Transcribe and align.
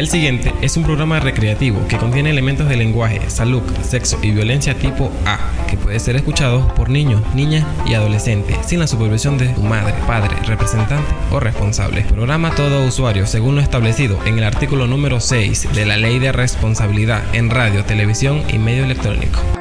El 0.00 0.08
siguiente 0.08 0.54
es 0.62 0.78
un 0.78 0.82
programa 0.84 1.20
recreativo 1.20 1.86
que 1.86 1.98
contiene 1.98 2.30
elementos 2.30 2.66
de 2.70 2.76
lenguaje, 2.78 3.20
salud, 3.28 3.60
sexo 3.82 4.18
y 4.22 4.30
violencia 4.30 4.72
tipo 4.72 5.12
A, 5.26 5.38
que 5.68 5.76
puede 5.76 6.00
ser 6.00 6.16
escuchado 6.16 6.66
por 6.74 6.88
niños, 6.88 7.22
niñas 7.34 7.66
y 7.84 7.92
adolescentes 7.92 8.56
sin 8.66 8.78
la 8.78 8.86
supervisión 8.86 9.36
de 9.36 9.50
tu 9.50 9.60
madre, 9.60 9.92
padre, 10.06 10.34
representante 10.46 11.12
o 11.30 11.38
responsable. 11.38 12.00
Programa 12.04 12.54
todo 12.54 12.86
usuario 12.86 13.26
según 13.26 13.56
lo 13.56 13.60
establecido 13.60 14.18
en 14.24 14.38
el 14.38 14.44
artículo 14.44 14.86
número 14.86 15.20
6 15.20 15.74
de 15.74 15.84
la 15.84 15.98
Ley 15.98 16.18
de 16.18 16.32
Responsabilidad 16.32 17.22
en 17.34 17.50
Radio, 17.50 17.84
Televisión 17.84 18.42
y 18.50 18.56
Medio 18.56 18.86
Electrónico. 18.86 19.59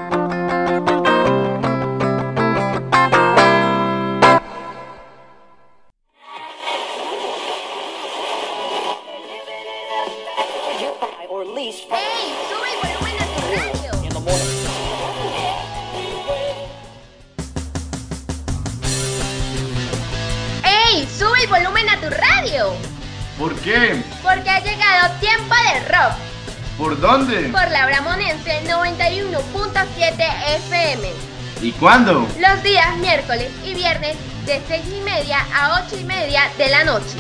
Cuándo? 31.80 32.28
Los 32.40 32.64
días 32.64 32.98
miércoles 32.98 33.50
y 33.66 33.74
viernes 33.74 34.16
de 34.46 34.62
6 34.68 34.82
y 34.98 35.02
media 35.02 35.40
a 35.54 35.84
8 35.86 35.98
y 36.00 36.04
media 36.04 36.42
de 36.58 36.70
la 36.70 36.84
noche. 36.84 37.16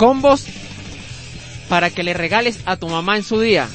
combos 0.00 0.46
para 1.68 1.90
que 1.90 2.02
le 2.02 2.14
regales 2.14 2.60
a 2.64 2.78
tu 2.78 2.88
mamá 2.88 3.18
en 3.18 3.22
su 3.22 3.38
día. 3.38 3.68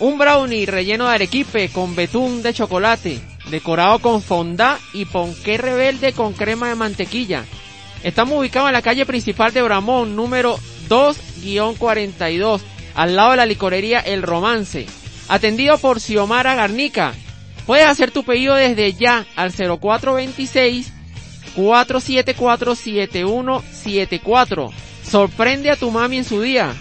Un 0.00 0.18
brownie 0.18 0.66
relleno 0.66 1.06
de 1.06 1.14
arequipe 1.14 1.68
con 1.68 1.94
betún 1.94 2.42
de 2.42 2.52
chocolate, 2.52 3.20
decorado 3.50 3.98
con 3.98 4.22
fondá 4.22 4.78
y 4.92 5.04
ponqué 5.04 5.58
rebelde 5.58 6.12
con 6.12 6.32
crema 6.32 6.68
de 6.68 6.74
mantequilla. 6.74 7.44
Estamos 8.02 8.38
ubicados 8.38 8.68
en 8.68 8.74
la 8.74 8.82
calle 8.82 9.06
principal 9.06 9.52
de 9.52 9.62
Bramón, 9.62 10.14
número 10.14 10.58
2-42, 10.88 12.60
al 12.94 13.16
lado 13.16 13.32
de 13.32 13.36
la 13.38 13.46
licorería 13.46 14.00
El 14.00 14.22
Romance. 14.22 14.86
Atendido 15.28 15.78
por 15.78 16.00
Xiomara 16.00 16.54
Garnica. 16.54 17.12
Puedes 17.66 17.86
hacer 17.86 18.10
tu 18.10 18.24
pedido 18.24 18.54
desde 18.54 18.94
ya 18.94 19.26
al 19.36 19.52
0426 19.52 20.92
474 21.54 22.74
7174. 22.74 24.72
Sorprende 25.02 25.70
a 25.70 25.76
tu 25.76 25.90
mami 25.90 26.18
en 26.18 26.24
su 26.24 26.40
día. 26.40 26.72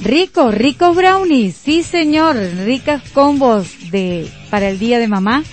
Rico, 0.00 0.50
ricos 0.50 0.96
brownies, 0.96 1.56
sí 1.56 1.82
señor, 1.82 2.36
ricas 2.64 3.02
combos 3.10 3.90
de 3.90 4.28
para 4.50 4.68
el 4.68 4.78
día 4.78 4.98
de 4.98 5.08
mamá. 5.08 5.44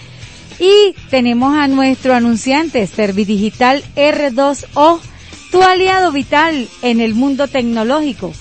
Y 0.62 0.96
tenemos 1.10 1.58
a 1.58 1.68
nuestro 1.68 2.13
anunciante 2.13 2.86
Servidigital 2.86 3.84
R2O, 3.96 5.02
tu 5.52 5.62
aliado 5.62 6.12
vital 6.12 6.69
en 6.84 7.02
el 7.02 7.16
mundo 7.16 7.48
tecnológico. 7.48 8.31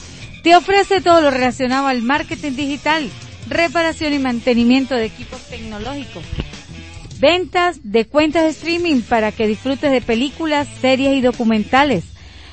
Te 0.44 0.54
ofrece 0.54 1.00
todo 1.00 1.22
lo 1.22 1.30
relacionado 1.30 1.86
al 1.86 2.02
marketing 2.02 2.52
digital, 2.52 3.08
reparación 3.48 4.12
y 4.12 4.18
mantenimiento 4.18 4.94
de 4.94 5.06
equipos 5.06 5.40
tecnológicos, 5.48 6.22
ventas 7.18 7.80
de 7.82 8.06
cuentas 8.06 8.42
de 8.44 8.50
streaming 8.50 9.00
para 9.00 9.32
que 9.32 9.48
disfrutes 9.48 9.90
de 9.90 10.02
películas, 10.02 10.68
series 10.80 11.16
y 11.16 11.22
documentales 11.22 12.04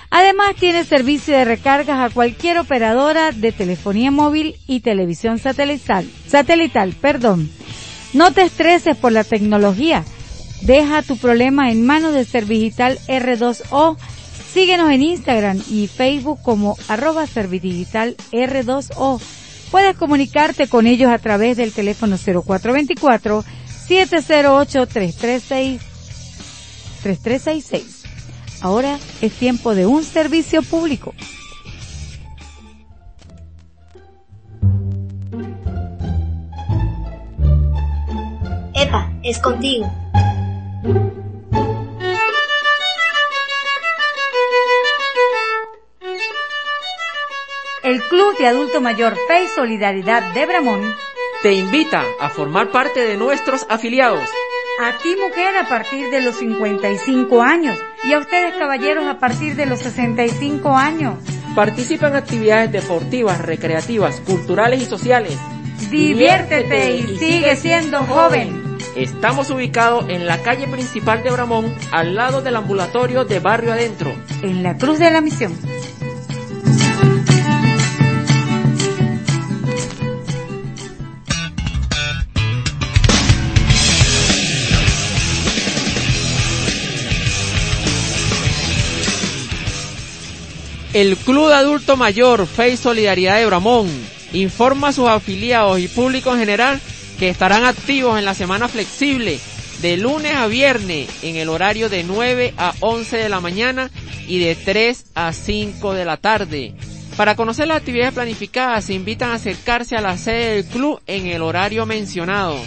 Además 0.09 0.55
tiene 0.55 0.85
servicio 0.85 1.35
de 1.35 1.45
recargas 1.45 1.99
a 1.99 2.13
cualquier 2.13 2.59
operadora 2.59 3.31
de 3.31 3.51
telefonía 3.51 4.09
móvil 4.09 4.55
y 4.65 4.79
televisión 4.79 5.37
satelital. 5.37 6.07
Satelital, 6.27 6.93
perdón. 6.93 7.49
No 8.13 8.31
te 8.31 8.43
estreses 8.43 8.95
por 8.97 9.11
la 9.11 9.23
tecnología. 9.23 10.03
Deja 10.61 11.01
tu 11.03 11.17
problema 11.17 11.71
en 11.71 11.85
manos 11.85 12.13
de 12.13 12.25
Servidigital 12.25 12.99
R2O. 13.07 13.97
Síguenos 14.53 14.89
en 14.91 15.03
Instagram 15.03 15.61
y 15.69 15.87
Facebook 15.87 16.39
como 16.41 16.77
arroba 16.87 17.27
Servidigital 17.27 18.15
R2O. 18.31 19.21
Puedes 19.71 19.97
comunicarte 19.97 20.67
con 20.67 20.87
ellos 20.87 21.11
a 21.11 21.19
través 21.19 21.57
del 21.57 21.73
teléfono 21.73 22.17
0424 22.17 23.43
708 23.87 24.87
336 24.87 25.81
3366. 27.03 28.03
Ahora 28.61 28.97
es 29.21 29.33
tiempo 29.33 29.75
de 29.75 29.85
un 29.85 30.03
servicio 30.03 30.63
público. 30.63 31.13
Epa, 38.77 39.11
es 39.23 39.39
contigo. 39.39 39.91
El 47.83 48.03
Club 48.03 48.37
de 48.37 48.47
Adulto 48.47 48.79
Mayor 48.81 49.15
Fe 49.27 49.45
y 49.45 49.47
Solidaridad 49.47 50.33
de 50.33 50.45
Bramón 50.45 50.95
te 51.41 51.53
invita 51.53 52.03
a 52.19 52.29
formar 52.29 52.69
parte 52.69 52.99
de 52.99 53.17
nuestros 53.17 53.65
afiliados 53.69 54.29
a 54.79 54.95
ti 55.01 55.15
mujer 55.15 55.57
a 55.57 55.67
partir 55.67 56.11
de 56.11 56.21
los 56.21 56.35
55 56.35 57.41
años 57.41 57.79
y 58.03 58.13
a 58.13 58.19
ustedes 58.19 58.53
caballeros 58.55 59.07
a 59.07 59.17
partir 59.17 59.55
de 59.55 59.65
los 59.65 59.79
65 59.79 60.75
años. 60.77 61.15
Participa 61.55 62.09
en 62.09 62.15
actividades 62.15 62.71
deportivas, 62.71 63.41
recreativas, 63.41 64.19
culturales 64.19 64.83
y 64.83 64.85
sociales. 64.85 65.35
Diviértete 65.89 66.91
y 66.91 67.17
sigue 67.17 67.55
siendo 67.55 68.03
joven. 68.03 68.66
Estamos 68.97 69.51
ubicados 69.51 70.09
en 70.09 70.25
la 70.25 70.41
calle 70.41 70.67
principal 70.67 71.21
de 71.21 71.29
Bramón, 71.29 71.71
al 71.91 72.15
lado 72.15 72.41
del 72.41 72.55
ambulatorio 72.55 73.25
de 73.25 73.39
Barrio 73.39 73.73
Adentro. 73.73 74.11
En 74.41 74.63
la 74.63 74.75
Cruz 74.75 74.97
de 74.97 75.11
la 75.11 75.21
Misión. 75.21 75.55
El 90.93 91.17
Club 91.17 91.49
de 91.49 91.53
Adulto 91.53 91.97
Mayor 91.97 92.47
Fe 92.47 92.69
y 92.69 92.77
Solidaridad 92.77 93.37
de 93.37 93.45
Bramón 93.45 93.87
informa 94.33 94.87
a 94.87 94.93
sus 94.93 95.07
afiliados 95.07 95.77
y 95.77 95.87
público 95.87 96.33
en 96.33 96.39
general 96.39 96.81
que 97.19 97.29
estarán 97.29 97.65
activos 97.65 98.19
en 98.19 98.25
la 98.25 98.33
semana 98.33 98.67
flexible 98.67 99.39
de 99.81 99.97
lunes 99.97 100.35
a 100.35 100.47
viernes 100.47 101.09
en 101.23 101.35
el 101.35 101.49
horario 101.49 101.89
de 101.89 102.03
9 102.03 102.53
a 102.57 102.73
11 102.79 103.17
de 103.17 103.29
la 103.29 103.39
mañana 103.39 103.91
y 104.27 104.39
de 104.39 104.55
3 104.55 105.05
a 105.15 105.33
5 105.33 105.93
de 105.93 106.05
la 106.05 106.17
tarde. 106.17 106.73
Para 107.15 107.35
conocer 107.35 107.67
las 107.67 107.77
actividades 107.77 108.13
planificadas 108.13 108.85
se 108.85 108.93
invitan 108.93 109.31
a 109.31 109.35
acercarse 109.35 109.95
a 109.95 110.01
la 110.01 110.17
sede 110.17 110.55
del 110.55 110.65
club 110.65 111.01
en 111.07 111.27
el 111.27 111.41
horario 111.41 111.85
mencionado. 111.85 112.57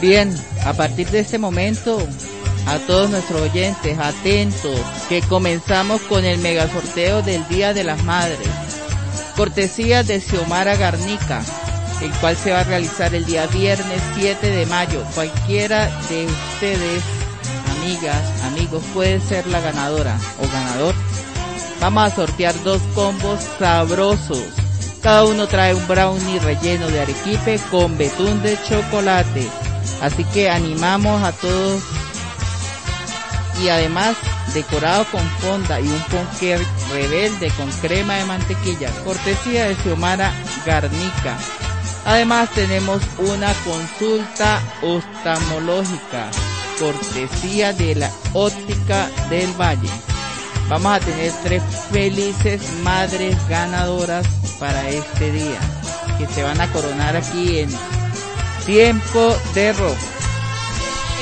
Bien, 0.00 0.34
a 0.64 0.72
partir 0.72 1.10
de 1.10 1.20
este 1.20 1.36
momento, 1.36 1.98
a 2.66 2.78
todos 2.78 3.10
nuestros 3.10 3.42
oyentes, 3.42 3.98
atentos, 3.98 4.80
que 5.10 5.20
comenzamos 5.20 6.00
con 6.02 6.24
el 6.24 6.38
mega 6.38 6.66
sorteo 6.70 7.20
del 7.20 7.46
Día 7.48 7.74
de 7.74 7.84
las 7.84 8.02
Madres. 8.04 8.48
Cortesía 9.36 10.02
de 10.02 10.22
Xiomara 10.22 10.76
Garnica, 10.76 11.42
el 12.00 12.10
cual 12.12 12.34
se 12.34 12.50
va 12.50 12.60
a 12.60 12.64
realizar 12.64 13.14
el 13.14 13.26
día 13.26 13.46
viernes 13.48 14.00
7 14.14 14.46
de 14.50 14.64
mayo. 14.66 15.04
Cualquiera 15.14 15.90
de 16.08 16.24
ustedes, 16.24 17.02
amigas, 17.76 18.42
amigos, 18.44 18.82
puede 18.94 19.20
ser 19.20 19.46
la 19.48 19.60
ganadora 19.60 20.18
o 20.42 20.48
ganador. 20.50 20.94
Vamos 21.78 22.10
a 22.10 22.16
sortear 22.16 22.54
dos 22.64 22.80
combos 22.94 23.40
sabrosos. 23.58 24.44
Cada 25.02 25.24
uno 25.24 25.46
trae 25.46 25.74
un 25.74 25.86
brownie 25.86 26.38
relleno 26.38 26.88
de 26.88 27.00
arequipe 27.00 27.60
con 27.70 27.98
betún 27.98 28.42
de 28.42 28.58
chocolate 28.66 29.46
Así 30.00 30.24
que 30.24 30.50
animamos 30.50 31.22
a 31.22 31.32
todos 31.32 31.82
y 33.62 33.68
además 33.68 34.16
decorado 34.54 35.04
con 35.12 35.22
fonda 35.40 35.80
y 35.80 35.86
un 35.86 36.02
ponqué 36.04 36.58
rebelde 36.90 37.50
con 37.50 37.70
crema 37.80 38.14
de 38.14 38.24
mantequilla, 38.24 38.90
cortesía 39.04 39.68
de 39.68 39.76
Xiomara 39.76 40.32
Garnica. 40.64 41.36
Además 42.06 42.48
tenemos 42.54 43.02
una 43.18 43.52
consulta 43.64 44.60
oftalmológica, 44.82 46.30
cortesía 46.78 47.72
de 47.74 47.94
la 47.94 48.10
óptica 48.32 49.08
del 49.28 49.52
Valle. 49.60 49.90
Vamos 50.68 50.92
a 50.92 51.00
tener 51.00 51.32
tres 51.42 51.62
felices 51.90 52.62
madres 52.82 53.36
ganadoras 53.48 54.26
para 54.58 54.88
este 54.88 55.30
día, 55.32 55.60
que 56.16 56.26
se 56.26 56.42
van 56.42 56.60
a 56.60 56.72
coronar 56.72 57.16
aquí 57.16 57.58
en 57.58 57.70
Tiempo 58.70 59.36
de 59.52 59.72
rock. 59.72 59.98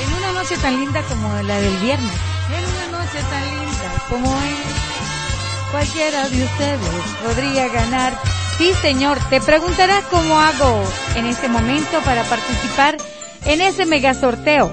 En 0.03 0.13
una 0.19 0.33
noche 0.33 0.55
tan 0.57 0.79
linda 0.79 1.01
como 1.01 1.33
la 1.41 1.59
del 1.59 1.75
viernes. 1.77 2.11
En 2.55 2.91
una 2.91 2.99
noche 2.99 3.17
tan 3.27 3.43
linda 3.43 4.03
como 4.07 4.35
es. 4.35 5.71
Cualquiera 5.71 6.29
de 6.29 6.43
ustedes 6.43 6.79
podría 7.25 7.67
ganar. 7.69 8.13
Sí, 8.59 8.71
señor. 8.83 9.17
Te 9.31 9.41
preguntarás 9.41 10.03
cómo 10.11 10.39
hago 10.39 10.83
en 11.15 11.25
este 11.25 11.49
momento 11.49 11.99
para 12.05 12.23
participar 12.25 12.97
en 13.45 13.61
ese 13.61 13.87
mega 13.87 14.13
sorteo. 14.13 14.71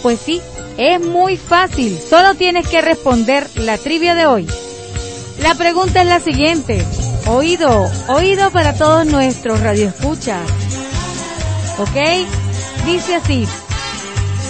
Pues 0.00 0.18
sí, 0.18 0.40
es 0.78 1.04
muy 1.04 1.36
fácil. 1.36 2.00
Solo 2.08 2.36
tienes 2.36 2.66
que 2.68 2.80
responder 2.80 3.46
la 3.54 3.76
trivia 3.76 4.14
de 4.14 4.24
hoy. 4.24 4.48
La 5.42 5.54
pregunta 5.56 6.00
es 6.00 6.08
la 6.08 6.20
siguiente. 6.20 6.82
Oído, 7.26 7.86
oído 8.08 8.50
para 8.50 8.72
todos 8.72 9.04
nuestros 9.04 9.60
radioescuchas 9.60 10.40
¿ok? 11.78 11.96
Dice 12.86 13.16
así, 13.16 13.46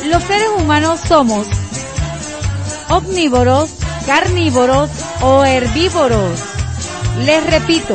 los 0.07 0.23
seres 0.23 0.49
humanos 0.57 1.01
somos 1.07 1.47
omnívoros, 2.89 3.71
carnívoros 4.07 4.89
o 5.23 5.45
herbívoros. 5.45 6.41
Les 7.25 7.45
repito, 7.45 7.95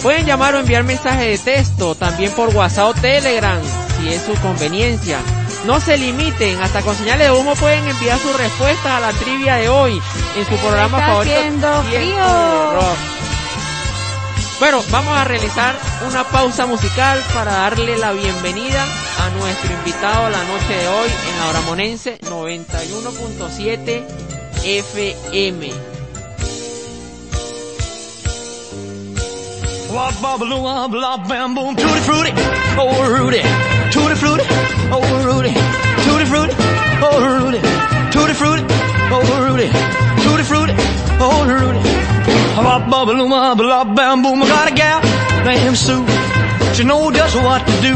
Pueden 0.03 0.27
llamar 0.27 0.55
o 0.55 0.61
enviar 0.61 0.85
mensaje 0.85 1.31
de 1.31 1.39
texto, 1.39 1.95
también 1.95 2.31
por 2.33 2.55
WhatsApp 2.55 2.91
o 2.91 2.95
Telegram, 2.95 3.61
si 3.99 4.09
es 4.09 4.23
su 4.23 4.35
conveniencia. 4.41 5.19
No 5.67 5.79
se 5.81 5.97
limiten, 5.99 6.61
hasta 6.63 6.81
con 6.83 6.95
señales 6.97 7.29
de 7.29 7.33
humo 7.39 7.55
pueden 7.55 7.87
enviar 7.87 8.19
sus 8.19 8.35
respuestas 8.37 8.87
a 8.93 9.01
la 9.01 9.13
trivia 9.13 9.57
de 9.57 9.69
hoy 9.69 10.01
en 10.37 10.45
su 10.47 10.57
programa 10.57 10.99
Está 10.99 11.11
favorito. 11.11 11.83
frío. 11.91 12.73
Rock. 12.73 12.97
Bueno, 14.59 14.83
vamos 14.91 15.17
a 15.17 15.25
realizar 15.25 15.75
una 16.07 16.25
pausa 16.25 16.67
musical 16.67 17.23
para 17.35 17.53
darle 17.53 17.97
la 17.99 18.13
bienvenida 18.13 18.85
a 19.19 19.31
nuestro 19.39 19.73
invitado 19.73 20.29
la 20.31 20.43
noche 20.45 20.75
de 20.77 20.89
hoy 20.89 21.09
en 21.31 21.39
la 21.39 21.49
Oramonense 21.49 22.19
91.7 22.21 24.05
FM. 24.65 25.71
Wop 29.91 30.15
bubble 30.23 30.55
wop 30.55 30.93
lop 30.95 31.27
bam 31.29 31.55
boom 31.55 31.75
tutti 31.75 32.01
frutti 32.01 32.33
oh 32.79 33.05
Rudy 33.09 33.43
tutti 33.91 34.15
frutti 34.15 34.45
oh 34.93 35.25
Rudy 35.25 35.53
tutti 36.05 36.25
frutti 36.25 36.55
oh 37.03 37.19
Rudy 37.37 37.61
tutti 38.11 38.35
frutti 38.35 38.65
oh 39.11 39.23
Rudy 39.45 39.69
tutti 40.23 40.43
frutti 40.43 40.75
oh 41.21 41.45
Rudy 41.47 41.81
Wop 42.57 42.89
bubble 42.91 43.27
wop 43.29 43.59
lop 43.59 43.95
bam 43.95 44.23
boom 44.23 44.43
I 44.43 44.49
got 44.49 44.71
a 44.71 44.75
gal 44.75 45.01
named 45.45 45.77
Sue 45.77 46.05
she 46.75 46.85
know 46.85 47.11
just 47.11 47.37
what 47.37 47.67
to 47.67 47.73
do 47.81 47.95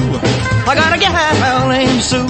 I 0.66 0.74
got 0.74 0.94
a 0.94 0.98
gal 0.98 1.68
named 1.68 2.02
Sue 2.02 2.26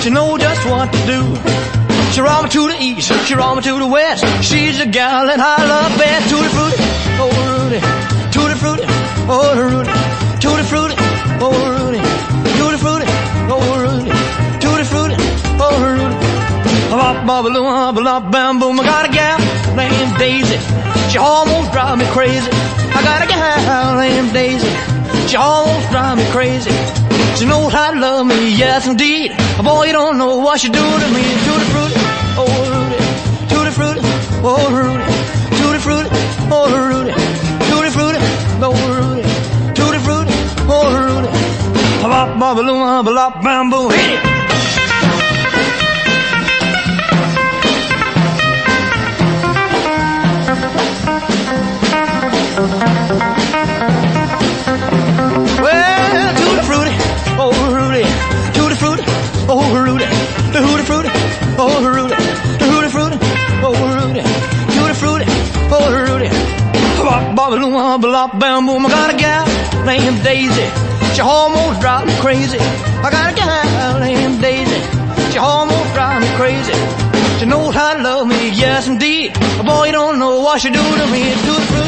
she 0.00 0.10
know 0.10 0.38
just 0.38 0.64
what 0.66 0.92
to 0.92 1.06
do 1.06 1.70
she 2.12 2.20
roll 2.22 2.42
me 2.42 2.48
to 2.48 2.68
the 2.68 2.76
east, 2.80 3.12
she 3.26 3.34
roll 3.34 3.54
me 3.54 3.62
to 3.62 3.78
the 3.78 3.86
west. 3.86 4.24
She's 4.42 4.78
the 4.78 4.86
gal 4.86 5.26
that 5.26 5.38
I 5.38 5.64
love 5.64 5.96
best. 5.96 6.28
Tutti 6.28 6.48
frutti, 6.48 6.76
oh 7.22 7.30
Rudy. 7.54 7.78
Tutti 8.34 8.56
frutti, 8.58 8.84
oh 9.30 9.54
Rudy. 9.54 9.92
Tutti 10.42 10.62
frutti, 10.64 10.94
oh 11.38 11.54
Rudy. 11.70 12.19
Bop, 16.90 17.24
bop, 17.24 17.44
bop, 17.44 17.94
bop, 17.94 18.32
bam, 18.32 18.58
boom. 18.58 18.80
I 18.80 18.84
got 18.84 19.08
a 19.08 19.12
gal 19.12 19.38
named 19.76 20.18
Daisy. 20.18 20.58
She 21.08 21.18
almost 21.18 21.70
drive 21.70 21.96
me 21.96 22.04
crazy. 22.06 22.50
I 22.50 23.00
got 23.06 23.22
a 23.22 23.28
gal 23.30 23.94
named 23.94 24.32
Daisy. 24.32 24.66
She 25.28 25.36
almost 25.36 25.88
drive 25.90 26.18
me 26.18 26.26
crazy. 26.32 26.72
She 27.38 27.46
knows 27.46 27.72
how 27.72 27.92
to 27.92 28.00
love 28.00 28.26
me, 28.26 28.56
yes 28.56 28.88
indeed. 28.88 29.30
Boy, 29.62 29.86
you 29.86 29.92
don't 29.92 30.18
know 30.18 30.38
what 30.38 30.58
she 30.58 30.68
do 30.68 30.82
to 30.82 31.08
me. 31.14 31.22
Tutti 31.46 31.66
frutti, 31.70 32.00
oh 32.42 32.58
Rudy. 32.74 32.98
Tutti 33.46 33.70
frutti, 33.70 34.00
oh 34.42 34.66
Rudy. 34.74 35.06
Tutti 35.62 35.78
frutti, 35.78 36.10
oh 36.50 36.66
Rudy. 36.74 37.12
Tutti 37.70 37.90
frutti, 37.94 38.18
oh 38.66 38.76
Rudy. 38.98 39.22
Tutti 39.78 39.98
frutti, 40.06 40.34
oh 40.66 40.90
Rudy. 40.90 41.28
Bop, 42.02 42.36
bop, 42.36 42.56
bop, 42.56 43.04
bop, 43.04 43.42
bam, 43.44 43.70
boom. 43.70 43.90
Hit 43.92 44.24
it. 44.24 44.39
Well, 52.60 52.66
tutti 56.36 56.60
frutti, 56.68 56.92
oh 57.38 57.52
Rudy, 57.72 58.04
tutti 58.52 58.74
frutti, 58.74 59.04
oh 59.48 59.72
Rudy, 59.72 60.04
tutti 60.52 60.82
frutti, 60.84 61.10
oh 61.56 61.80
Rudy, 61.80 62.14
tutti 62.58 62.88
frutti, 62.90 63.18
oh 63.62 63.72
Rudy, 63.94 64.22
tutti 64.76 64.92
frutti, 64.92 65.24
oh 65.70 65.90
Rudy. 65.90 66.28
I 68.84 68.88
got 68.90 69.10
a 69.10 69.16
gal 69.16 69.46
named 69.86 70.22
Daisy. 70.22 70.68
She 71.14 71.22
almost 71.22 71.80
drives 71.80 72.06
me 72.06 72.14
crazy. 72.20 72.58
I 72.60 73.08
got 73.10 73.32
a 73.32 73.34
gal 73.34 74.00
named 74.00 74.42
Daisy. 74.42 74.80
She 75.32 75.38
almost 75.38 75.94
drives 75.94 76.28
me 76.28 76.30
crazy. 76.36 76.74
She 77.38 77.46
knows 77.46 77.74
how 77.74 77.94
to 77.94 78.02
love 78.02 78.26
me, 78.26 78.50
yes 78.50 78.86
indeed. 78.86 79.32
Boy, 79.64 79.86
you 79.86 79.92
don't 79.92 80.18
know 80.18 80.40
what 80.40 80.60
she 80.60 80.68
do 80.68 80.82
to 80.82 81.06
me. 81.06 81.22
Tutti 81.46 81.64
frutti, 81.72 81.79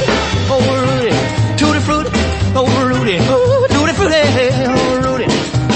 oh 0.53 0.61
Rudy, 0.85 1.11
tutti 1.57 1.81
frutti, 1.81 2.11
oh 2.55 2.67
Rudy, 2.89 3.17
oh 3.29 3.67
tutti 3.69 3.93
frutti, 3.93 4.15
oh 4.69 5.01
Rudy, 5.01 5.27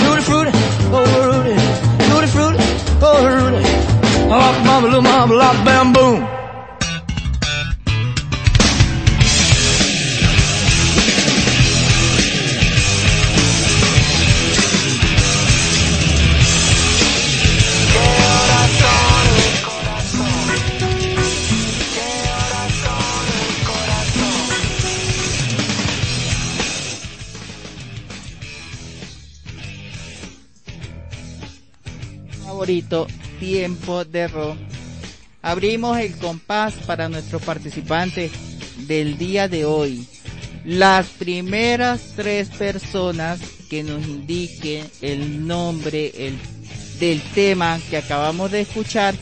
tutti 0.03 0.23
frutti, 0.23 0.51
oh 0.91 1.05
Rudy, 1.25 1.55
tutti 2.09 2.27
frutti, 2.27 2.63
oh 3.01 3.27
Rudy. 3.27 3.65
Oh, 4.29 4.53
mama, 4.65 4.87
little 4.89 5.03
mama, 5.03 5.35
lock, 5.35 5.65
bam, 5.65 5.93
boom. 5.93 6.36
Tiempo 33.39 34.05
de 34.05 34.27
rock. 34.27 34.57
Abrimos 35.41 35.99
el 35.99 36.17
compás 36.17 36.75
para 36.87 37.09
nuestros 37.09 37.41
participantes 37.43 38.33
del 38.89 39.17
día 39.19 39.49
de 39.49 39.65
hoy. 39.65 40.07
Las 40.65 41.07
primeras 41.07 42.15
tres 42.17 42.49
personas 42.49 43.39
que 43.71 43.85
nos 43.85 44.05
indiquen 44.05 44.85
el 45.01 45.47
nombre 45.47 46.13
el, 46.17 46.37
del 46.99 47.23
tema 47.35 47.79
que 47.89 47.99
acabamos 47.99 48.51
de 48.51 48.63
escuchar 48.63 49.15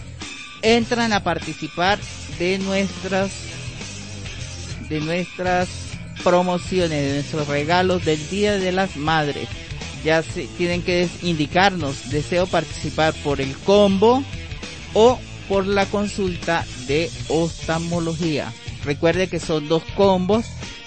entran 0.62 1.12
a 1.12 1.22
participar 1.22 1.98
de 2.38 2.58
nuestras 2.58 3.30
de 4.88 5.00
nuestras 5.00 5.68
promociones, 6.22 6.90
de 6.90 7.14
nuestros 7.14 7.48
regalos 7.48 8.04
del 8.06 8.26
Día 8.30 8.52
de 8.58 8.72
las 8.72 8.96
Madres 8.96 9.48
ya 10.04 10.22
tienen 10.58 10.82
que 10.82 11.08
indicarnos 11.22 12.10
deseo 12.10 12.46
participar 12.46 13.14
por 13.24 13.40
el 13.40 13.56
combo 13.58 14.22
o 14.92 15.18
por 15.48 15.66
la 15.66 15.86
consulta 15.86 16.64
de 16.86 17.10
oftalmología. 17.28 18.52
Recuerde 18.84 19.28
que 19.28 19.40
son 19.40 19.66
dos 19.68 19.82
combos 19.96 20.44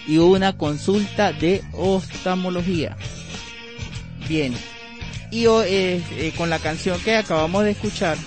y 0.08 0.20
una 0.20 0.56
consulta 0.56 1.34
de 1.34 1.62
oftalmología. 1.74 2.96
Bien. 4.30 4.54
Y 5.32 5.48
eh, 5.48 6.02
eh, 6.12 6.32
con 6.38 6.50
la 6.50 6.60
canción 6.60 6.98
que 7.02 7.18
acabamos 7.18 7.66
de 7.66 7.72
escuchar, 7.72 8.18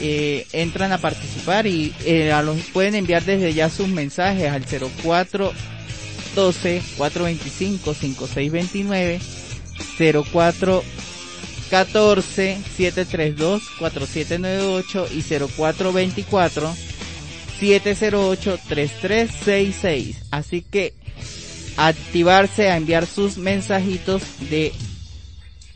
eh, 0.00 0.46
entran 0.52 0.92
a 0.92 0.98
participar 0.98 1.66
y 1.66 1.92
los, 2.42 2.56
pueden 2.72 2.94
enviar 2.94 3.22
desde 3.24 3.52
ya 3.52 3.68
sus 3.68 3.88
mensajes 3.88 4.50
al 4.50 4.64
0412 4.64 6.82
425 6.96 7.94
5629 7.94 9.39
04 9.98 10.82
14 11.70 12.58
732 12.76 13.62
4798 13.78 15.06
y 15.12 15.22
0424 15.22 16.74
708 17.58 18.58
3366. 18.68 20.16
Así 20.30 20.62
que 20.62 20.94
activarse 21.76 22.70
a 22.70 22.76
enviar 22.76 23.06
sus 23.06 23.38
mensajitos 23.38 24.22
de 24.50 24.72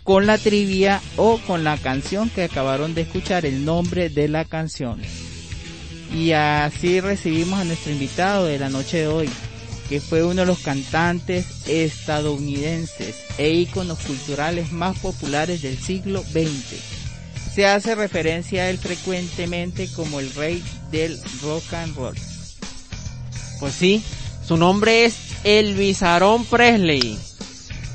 con 0.02 0.26
la 0.26 0.36
trivia 0.36 1.00
o 1.16 1.38
con 1.46 1.64
la 1.64 1.78
canción 1.78 2.28
que 2.28 2.44
acabaron 2.44 2.94
de 2.94 3.02
escuchar, 3.02 3.46
el 3.46 3.64
nombre 3.64 4.10
de 4.10 4.28
la 4.28 4.44
canción. 4.44 5.00
Y 6.12 6.32
así 6.32 7.00
recibimos 7.00 7.58
a 7.58 7.64
nuestro 7.64 7.90
invitado 7.90 8.44
de 8.44 8.58
la 8.58 8.68
noche 8.68 8.98
de 8.98 9.08
hoy, 9.08 9.30
que 9.94 10.00
fue 10.00 10.24
uno 10.24 10.40
de 10.40 10.46
los 10.46 10.58
cantantes 10.58 11.46
estadounidenses 11.68 13.14
e 13.38 13.50
íconos 13.50 14.00
culturales 14.00 14.72
más 14.72 14.98
populares 14.98 15.62
del 15.62 15.78
siglo 15.78 16.20
XX. 16.20 16.80
Se 17.54 17.68
hace 17.68 17.94
referencia 17.94 18.64
a 18.64 18.70
él 18.70 18.78
frecuentemente 18.78 19.88
como 19.94 20.18
el 20.18 20.34
rey 20.34 20.60
del 20.90 21.16
rock 21.42 21.74
and 21.74 21.94
roll. 21.94 22.16
Pues 23.60 23.72
sí, 23.72 24.02
su 24.44 24.56
nombre 24.56 25.04
es 25.04 25.14
Elvis 25.44 26.02
Aaron 26.02 26.44
Presley. 26.44 27.16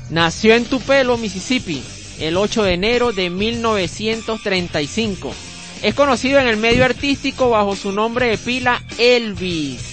Nació 0.08 0.54
en 0.54 0.64
Tupelo, 0.64 1.18
Mississippi, 1.18 1.82
el 2.18 2.38
8 2.38 2.62
de 2.62 2.72
enero 2.72 3.12
de 3.12 3.28
1935. 3.28 5.34
Es 5.82 5.94
conocido 5.94 6.38
en 6.38 6.48
el 6.48 6.56
medio 6.56 6.86
artístico 6.86 7.50
bajo 7.50 7.76
su 7.76 7.92
nombre 7.92 8.28
de 8.28 8.38
pila 8.38 8.82
Elvis. 8.96 9.89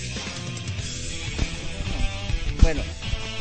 Bueno, 2.68 2.84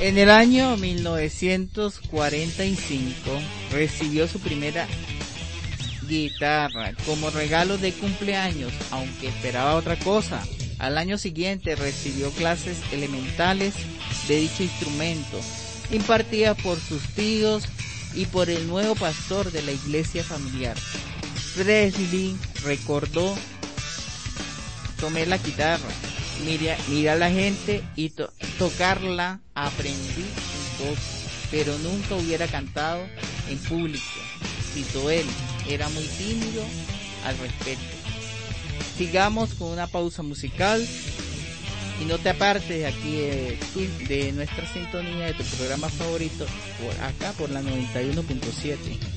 en 0.01 0.17
el 0.19 0.31
año 0.31 0.77
1945 0.77 3.17
recibió 3.73 4.29
su 4.29 4.39
primera 4.39 4.87
guitarra 6.07 6.93
como 7.05 7.31
regalo 7.31 7.77
de 7.77 7.93
cumpleaños, 7.93 8.73
aunque 8.93 9.27
esperaba 9.27 9.75
otra 9.75 9.99
cosa. 9.99 10.41
Al 10.79 10.97
año 10.97 11.19
siguiente 11.19 11.75
recibió 11.75 12.31
clases 12.31 12.79
elementales 12.93 13.75
de 14.29 14.37
dicho 14.37 14.63
instrumento, 14.63 15.41
impartida 15.91 16.55
por 16.55 16.79
sus 16.79 17.03
tíos 17.17 17.65
y 18.15 18.27
por 18.27 18.49
el 18.49 18.69
nuevo 18.69 18.95
pastor 18.95 19.51
de 19.51 19.63
la 19.63 19.73
iglesia 19.73 20.23
familiar. 20.23 20.77
Presley 21.57 22.37
recordó, 22.63 23.35
tomé 25.01 25.27
la 25.27 25.39
guitarra, 25.39 25.91
miré, 26.45 27.11
a 27.11 27.15
la 27.17 27.31
gente 27.31 27.83
y 27.97 28.11
tocarla 28.59 29.41
aprendí 29.55 30.23
un 30.23 30.87
poco, 30.87 31.01
pero 31.51 31.77
nunca 31.79 32.17
hubiera 32.17 32.47
cantado 32.47 33.03
en 33.49 33.59
público. 33.59 34.05
Citó 34.75 35.11
él, 35.11 35.27
era 35.69 35.89
muy 35.89 36.05
tímido 36.05 36.63
al 37.25 37.39
respecto. 37.39 37.97
Sigamos 38.97 39.55
con 39.55 39.69
una 39.69 39.87
pausa 39.87 40.23
musical 40.23 40.87
y 42.01 42.05
no 42.05 42.19
te 42.19 42.31
apartes 42.31 42.85
aquí 42.85 43.17
de, 43.17 43.59
de 44.09 44.33
nuestra 44.33 44.67
sintonía 44.73 45.27
de 45.27 45.35
tu 45.35 45.45
programa 45.45 45.89
favorito 45.89 46.47
por 46.83 47.05
acá 47.05 47.33
por 47.33 47.51
la 47.51 47.63
91.7. 47.63 49.17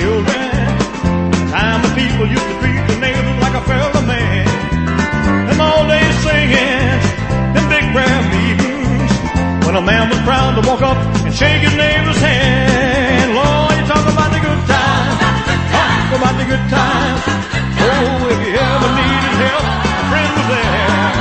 Time 0.00 1.84
people 1.92 2.24
used 2.24 2.40
to 2.40 2.54
treat 2.64 2.80
neighbors 3.04 3.38
like 3.44 3.52
a 3.52 3.60
fellow 3.68 4.00
man. 4.08 4.48
Them 5.44 5.60
singing, 6.24 7.00
them 7.52 7.68
big 7.68 7.84
meetings. 7.92 9.12
When 9.66 9.76
a 9.76 9.82
man 9.82 10.08
was 10.08 10.18
proud 10.24 10.56
to 10.56 10.64
walk 10.64 10.80
up 10.80 10.96
and 11.20 11.34
shake 11.34 11.60
his 11.60 11.76
neighbor's 11.76 12.16
hand. 12.16 13.36
Lord, 13.36 13.76
you 13.76 13.84
talk 13.84 14.06
about 14.08 14.32
the 14.32 14.40
good 14.40 14.62
times. 14.64 15.16
Talk 15.68 16.08
about 16.16 16.34
the 16.40 16.46
good 16.48 16.64
times. 16.72 17.20
Oh, 17.84 18.32
if 18.32 18.40
you 18.40 18.56
ever 18.56 18.90
needed 18.96 19.36
help, 19.44 19.66
a 19.68 20.04
friend 20.08 20.32
was 20.32 20.48
there. 20.48 21.12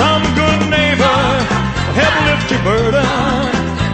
Some 0.00 0.22
good 0.32 0.60
neighbor 0.72 1.20
help 1.92 2.16
lift 2.24 2.48
your 2.56 2.62
burden. 2.64 3.04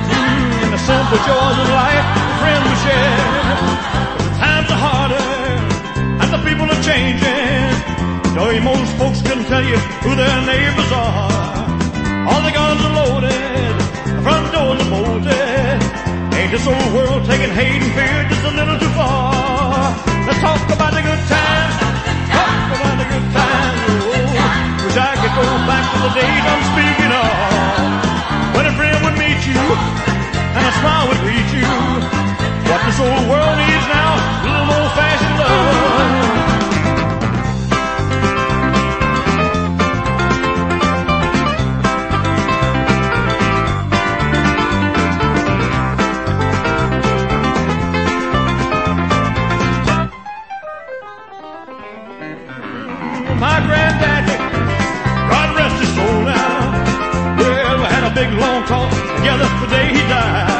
Mm, 0.07 0.63
and 0.63 0.71
the 0.71 0.79
simple 0.79 1.19
joys 1.27 1.59
of 1.59 1.69
life, 1.75 2.07
a 2.15 2.35
friend 2.39 2.63
share 2.87 3.94
people 6.55 6.71
are 6.71 6.83
changing. 6.83 7.75
Joey, 8.35 8.61
most 8.61 8.91
folks 8.95 9.21
can 9.23 9.43
tell 9.51 9.65
you 9.65 9.77
who 10.07 10.15
their 10.15 10.39
neighbors 10.47 10.91
are. 10.93 11.67
All 12.31 12.43
the 12.47 12.55
guns 12.55 12.81
are 12.87 12.95
loaded, 12.95 13.75
the 14.07 14.23
front 14.23 14.47
doors 14.55 14.79
are 14.79 14.91
bolted. 14.91 15.79
Ain't 16.39 16.51
this 16.55 16.67
old 16.67 16.91
world 16.95 17.27
taking 17.27 17.51
hate 17.51 17.83
and 17.83 17.93
fear 17.99 18.19
just 18.31 18.45
a 18.47 18.53
little 18.55 18.79
too 18.79 18.93
far? 18.95 19.91
Let's 20.27 20.39
talk 20.39 20.63
about 20.71 20.93
the 20.95 21.03
good 21.03 21.23
times. 21.27 21.75
Talk 22.31 22.71
about 22.79 22.97
the 23.03 23.07
good 23.11 23.27
times. 23.35 23.83
Oh, 24.07 24.87
wish 24.87 24.99
I 24.99 25.13
could 25.19 25.35
go 25.35 25.47
back 25.67 25.85
to 25.91 25.99
the 26.07 26.13
days 26.15 26.45
I'm 26.55 26.63
speaking 26.71 27.13
of. 27.19 27.35
When 28.55 28.65
a 28.71 28.75
friend 28.79 28.99
would 29.03 29.17
meet 29.19 29.43
you 29.43 29.63
and 30.55 30.63
a 30.71 30.75
smile 30.79 31.05
would 31.11 31.21
greet 31.27 31.51
you. 31.51 31.71
What 32.71 32.81
this 32.87 32.99
old 33.03 33.27
world 33.27 33.57
needs 33.59 33.87
now, 33.91 34.11
a 34.23 34.47
little 34.47 34.71
old-fashioned 34.71 35.37
love. 35.39 36.24
day 59.67 59.89
he 59.89 60.01
died. 60.09 60.54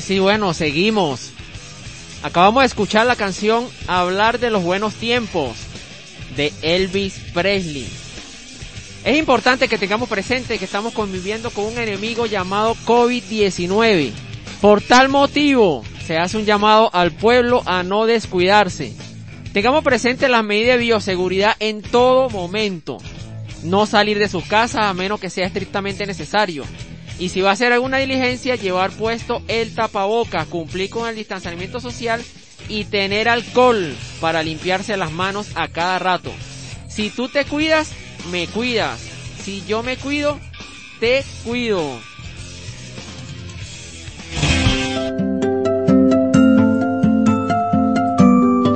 Sí, 0.00 0.18
bueno, 0.18 0.54
seguimos. 0.54 1.32
Acabamos 2.22 2.62
de 2.62 2.66
escuchar 2.66 3.06
la 3.06 3.16
canción 3.16 3.66
Hablar 3.86 4.38
de 4.38 4.50
los 4.50 4.62
buenos 4.62 4.94
tiempos 4.94 5.56
de 6.36 6.52
Elvis 6.62 7.18
Presley. 7.34 7.86
Es 9.04 9.18
importante 9.18 9.68
que 9.68 9.78
tengamos 9.78 10.08
presente 10.08 10.58
que 10.58 10.64
estamos 10.64 10.94
conviviendo 10.94 11.50
con 11.50 11.64
un 11.64 11.78
enemigo 11.78 12.26
llamado 12.26 12.76
COVID-19. 12.86 14.12
Por 14.60 14.80
tal 14.80 15.08
motivo, 15.08 15.82
se 16.06 16.18
hace 16.18 16.38
un 16.38 16.44
llamado 16.44 16.88
al 16.92 17.10
pueblo 17.10 17.62
a 17.66 17.82
no 17.82 18.06
descuidarse. 18.06 18.94
Tengamos 19.52 19.82
presente 19.82 20.28
las 20.28 20.44
medidas 20.44 20.78
de 20.78 20.84
bioseguridad 20.84 21.56
en 21.58 21.82
todo 21.82 22.30
momento. 22.30 22.98
No 23.64 23.86
salir 23.86 24.18
de 24.18 24.28
sus 24.28 24.44
casas 24.44 24.86
a 24.86 24.94
menos 24.94 25.20
que 25.20 25.30
sea 25.30 25.46
estrictamente 25.46 26.06
necesario. 26.06 26.64
Y 27.18 27.28
si 27.28 27.40
va 27.40 27.50
a 27.50 27.52
hacer 27.52 27.72
alguna 27.72 27.98
diligencia, 27.98 28.56
llevar 28.56 28.90
puesto 28.90 29.42
el 29.48 29.74
tapaboca, 29.74 30.44
cumplir 30.46 30.90
con 30.90 31.08
el 31.08 31.14
distanciamiento 31.14 31.80
social 31.80 32.22
y 32.68 32.84
tener 32.84 33.28
alcohol 33.28 33.94
para 34.20 34.42
limpiarse 34.42 34.96
las 34.96 35.12
manos 35.12 35.50
a 35.54 35.68
cada 35.68 35.98
rato. 35.98 36.32
Si 36.88 37.10
tú 37.10 37.28
te 37.28 37.44
cuidas, 37.44 37.92
me 38.30 38.46
cuidas. 38.46 39.00
Si 39.42 39.62
yo 39.66 39.82
me 39.82 39.96
cuido, 39.96 40.38
te 41.00 41.24
cuido. 41.44 42.00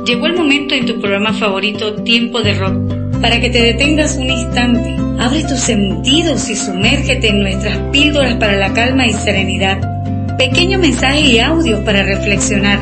Llegó 0.05 0.25
el 0.25 0.35
momento 0.35 0.73
en 0.73 0.85
tu 0.85 0.99
programa 0.99 1.33
favorito, 1.33 1.95
Tiempo 2.03 2.41
de 2.41 2.53
Rock, 2.53 2.96
para 3.21 3.39
que 3.39 3.49
te 3.49 3.61
detengas 3.61 4.15
un 4.15 4.29
instante 4.29 5.07
Abre 5.19 5.43
tus 5.43 5.59
sentidos 5.59 6.47
y 6.47 6.55
sumérgete 6.55 7.29
en 7.29 7.41
nuestras 7.41 7.77
píldoras 7.91 8.35
para 8.35 8.55
la 8.55 8.71
calma 8.73 9.07
y 9.07 9.13
serenidad. 9.13 10.37
Pequeño 10.37 10.77
mensaje 10.77 11.21
y 11.21 11.39
audio 11.39 11.83
para 11.83 12.03
reflexionar, 12.03 12.79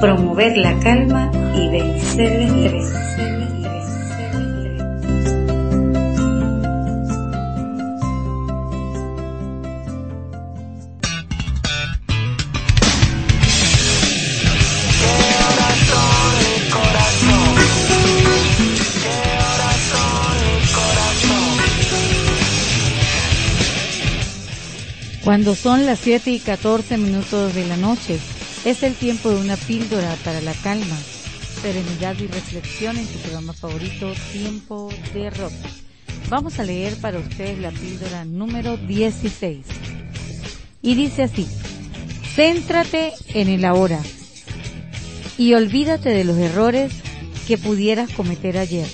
promover 0.00 0.56
la 0.56 0.78
calma 0.80 1.30
y 1.54 1.68
vencer 1.68 2.32
el 2.32 2.64
estrés. 2.64 2.99
Cuando 25.30 25.54
son 25.54 25.86
las 25.86 26.00
7 26.00 26.28
y 26.32 26.40
14 26.40 26.98
minutos 26.98 27.54
de 27.54 27.64
la 27.64 27.76
noche, 27.76 28.18
Es 28.64 28.82
el 28.82 28.96
tiempo 28.96 29.30
de 29.30 29.36
una 29.36 29.56
píldora 29.56 30.16
para 30.24 30.40
la 30.40 30.52
calma, 30.54 30.98
serenidad 31.62 32.16
y 32.18 32.26
reflexión 32.26 32.98
en 32.98 33.06
tu 33.06 33.16
programa 33.20 33.52
favorito, 33.52 34.12
Tiempo 34.32 34.92
de 35.14 35.30
Rock. 35.30 35.52
Vamos 36.28 36.58
a 36.58 36.64
leer 36.64 36.96
para 36.96 37.20
ustedes 37.20 37.60
la 37.60 37.70
píldora 37.70 38.24
número 38.24 38.76
16. 38.76 39.66
Y 40.82 40.96
dice 40.96 41.22
así, 41.22 41.46
céntrate 42.34 43.12
en 43.28 43.50
el 43.50 43.64
ahora 43.64 44.00
y 45.38 45.54
olvídate 45.54 46.08
de 46.08 46.24
los 46.24 46.38
errores 46.38 46.92
que 47.46 47.56
pudieras 47.56 48.10
cometer 48.10 48.58
ayer 48.58 48.88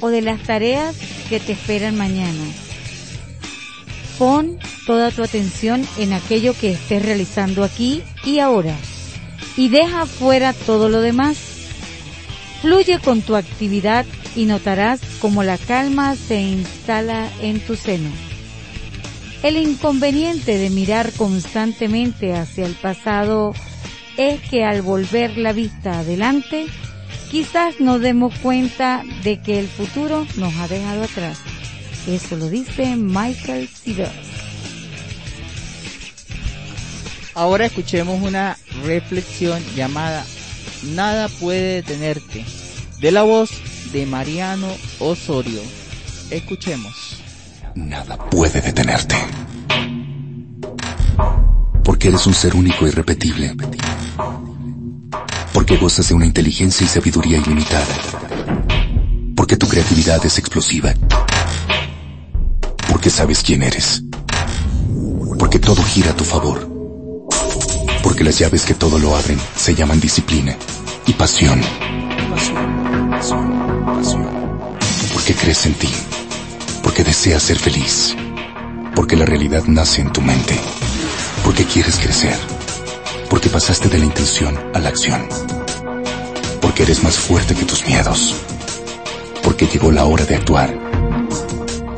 o 0.00 0.10
de 0.10 0.20
las 0.20 0.42
tareas 0.42 0.94
que 1.30 1.40
te 1.40 1.52
esperan 1.52 1.96
mañana. 1.96 2.44
Pon 4.18 4.58
toda 4.86 5.10
tu 5.10 5.22
atención 5.22 5.86
en 5.96 6.12
aquello 6.12 6.54
que 6.58 6.72
estés 6.72 7.04
realizando 7.04 7.62
aquí 7.62 8.02
y 8.24 8.40
ahora 8.40 8.76
y 9.58 9.68
deja 9.68 10.06
fuera 10.06 10.52
todo 10.52 10.88
lo 10.88 11.00
demás. 11.00 11.36
Fluye 12.62 13.00
con 13.00 13.22
tu 13.22 13.34
actividad 13.34 14.06
y 14.36 14.44
notarás 14.44 15.00
cómo 15.20 15.42
la 15.42 15.58
calma 15.58 16.14
se 16.14 16.40
instala 16.40 17.28
en 17.42 17.60
tu 17.60 17.74
seno. 17.74 18.08
El 19.42 19.56
inconveniente 19.56 20.58
de 20.58 20.70
mirar 20.70 21.12
constantemente 21.12 22.34
hacia 22.34 22.66
el 22.66 22.74
pasado 22.74 23.52
es 24.16 24.40
que 24.42 24.64
al 24.64 24.82
volver 24.82 25.36
la 25.38 25.52
vista 25.52 26.00
adelante, 26.00 26.66
quizás 27.30 27.80
nos 27.80 28.00
demos 28.00 28.34
cuenta 28.38 29.04
de 29.22 29.40
que 29.40 29.58
el 29.58 29.68
futuro 29.68 30.26
nos 30.36 30.54
ha 30.56 30.68
dejado 30.68 31.02
atrás. 31.02 31.38
Eso 32.06 32.36
lo 32.36 32.48
dice 32.48 32.96
Michael 32.96 33.68
Sievers. 33.68 34.12
Ahora 37.34 37.66
escuchemos 37.66 38.20
una 38.22 38.56
reflexión 38.84 39.62
llamada 39.76 40.24
Nada 40.82 41.28
puede 41.28 41.82
detenerte, 41.82 42.44
de 43.00 43.10
la 43.10 43.22
voz 43.22 43.50
de 43.92 44.06
Mariano 44.06 44.68
Osorio. 45.00 45.60
Escuchemos. 46.30 47.20
Nada 47.74 48.16
puede 48.16 48.60
detenerte. 48.60 49.16
Porque 51.82 52.08
eres 52.08 52.26
un 52.26 52.34
ser 52.34 52.54
único 52.54 52.86
y 52.86 52.90
irrepetible. 52.90 53.56
Porque 55.52 55.76
gozas 55.76 56.08
de 56.08 56.14
una 56.14 56.26
inteligencia 56.26 56.84
y 56.84 56.88
sabiduría 56.88 57.38
ilimitada. 57.38 57.94
Porque 59.34 59.56
tu 59.56 59.66
creatividad 59.66 60.24
es 60.24 60.38
explosiva. 60.38 60.94
Sabes 63.08 63.42
quién 63.42 63.62
eres. 63.64 64.04
Porque 65.40 65.58
todo 65.58 65.82
gira 65.82 66.12
a 66.12 66.16
tu 66.16 66.24
favor. 66.24 66.68
Porque 68.02 68.22
las 68.22 68.38
llaves 68.38 68.64
que 68.64 68.74
todo 68.74 68.98
lo 69.00 69.16
abren 69.16 69.40
se 69.56 69.74
llaman 69.74 69.98
disciplina 69.98 70.56
y 71.04 71.14
pasión. 71.14 71.60
Porque 75.12 75.34
crees 75.34 75.66
en 75.66 75.74
ti. 75.74 75.88
Porque 76.84 77.02
deseas 77.02 77.42
ser 77.42 77.58
feliz. 77.58 78.14
Porque 78.94 79.16
la 79.16 79.24
realidad 79.24 79.64
nace 79.66 80.00
en 80.00 80.12
tu 80.12 80.20
mente. 80.20 80.56
Porque 81.44 81.64
quieres 81.64 81.96
crecer. 81.98 82.38
Porque 83.28 83.48
pasaste 83.48 83.88
de 83.88 83.98
la 83.98 84.04
intención 84.04 84.56
a 84.74 84.78
la 84.78 84.90
acción. 84.90 85.26
Porque 86.60 86.84
eres 86.84 87.02
más 87.02 87.16
fuerte 87.16 87.56
que 87.56 87.64
tus 87.64 87.84
miedos. 87.84 88.34
Porque 89.42 89.66
llegó 89.66 89.90
la 89.90 90.04
hora 90.04 90.24
de 90.24 90.36
actuar. 90.36 90.87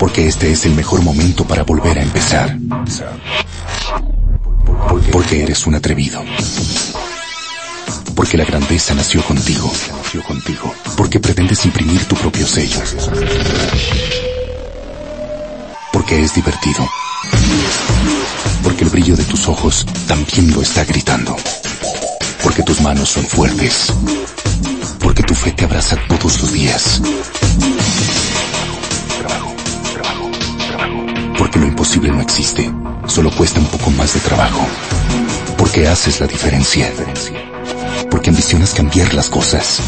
Porque 0.01 0.27
este 0.27 0.51
es 0.51 0.65
el 0.65 0.75
mejor 0.75 1.03
momento 1.03 1.45
para 1.45 1.63
volver 1.63 1.99
a 1.99 2.03
empezar. 2.03 2.57
Porque 5.13 5.43
eres 5.43 5.67
un 5.67 5.75
atrevido. 5.75 6.25
Porque 8.15 8.39
la 8.39 8.47
grandeza 8.47 8.95
nació 8.95 9.23
contigo. 9.23 9.71
Porque 10.97 11.21
pretendes 11.21 11.67
imprimir 11.67 12.03
tu 12.07 12.17
propio 12.17 12.47
sello. 12.47 12.81
Porque 15.93 16.25
es 16.25 16.35
divertido. 16.35 16.89
Porque 18.63 18.85
el 18.85 18.91
brillo 18.91 19.17
de 19.17 19.25
tus 19.25 19.49
ojos 19.49 19.85
también 20.09 20.51
lo 20.51 20.63
está 20.63 20.83
gritando. 20.85 21.37
Porque 22.43 22.63
tus 22.63 22.81
manos 22.81 23.11
son 23.11 23.27
fuertes. 23.27 23.93
Porque 24.99 25.23
tu 25.23 25.35
fe 25.35 25.53
te 25.53 25.67
abraza 25.67 25.99
todos 26.09 26.41
los 26.41 26.53
días. 26.55 27.03
Porque 31.51 31.67
lo 31.67 31.67
imposible 31.67 32.13
no 32.13 32.21
existe. 32.21 32.73
Solo 33.09 33.29
cuesta 33.33 33.59
un 33.59 33.67
poco 33.67 33.91
más 33.91 34.15
de 34.15 34.21
trabajo. 34.21 34.65
Porque 35.59 35.89
haces 35.89 36.21
la 36.21 36.29
diferencia. 36.29 36.89
Porque 38.09 38.31
ambicionas 38.31 38.73
cambiar 38.73 39.15
las 39.15 39.29
cosas. 39.29 39.81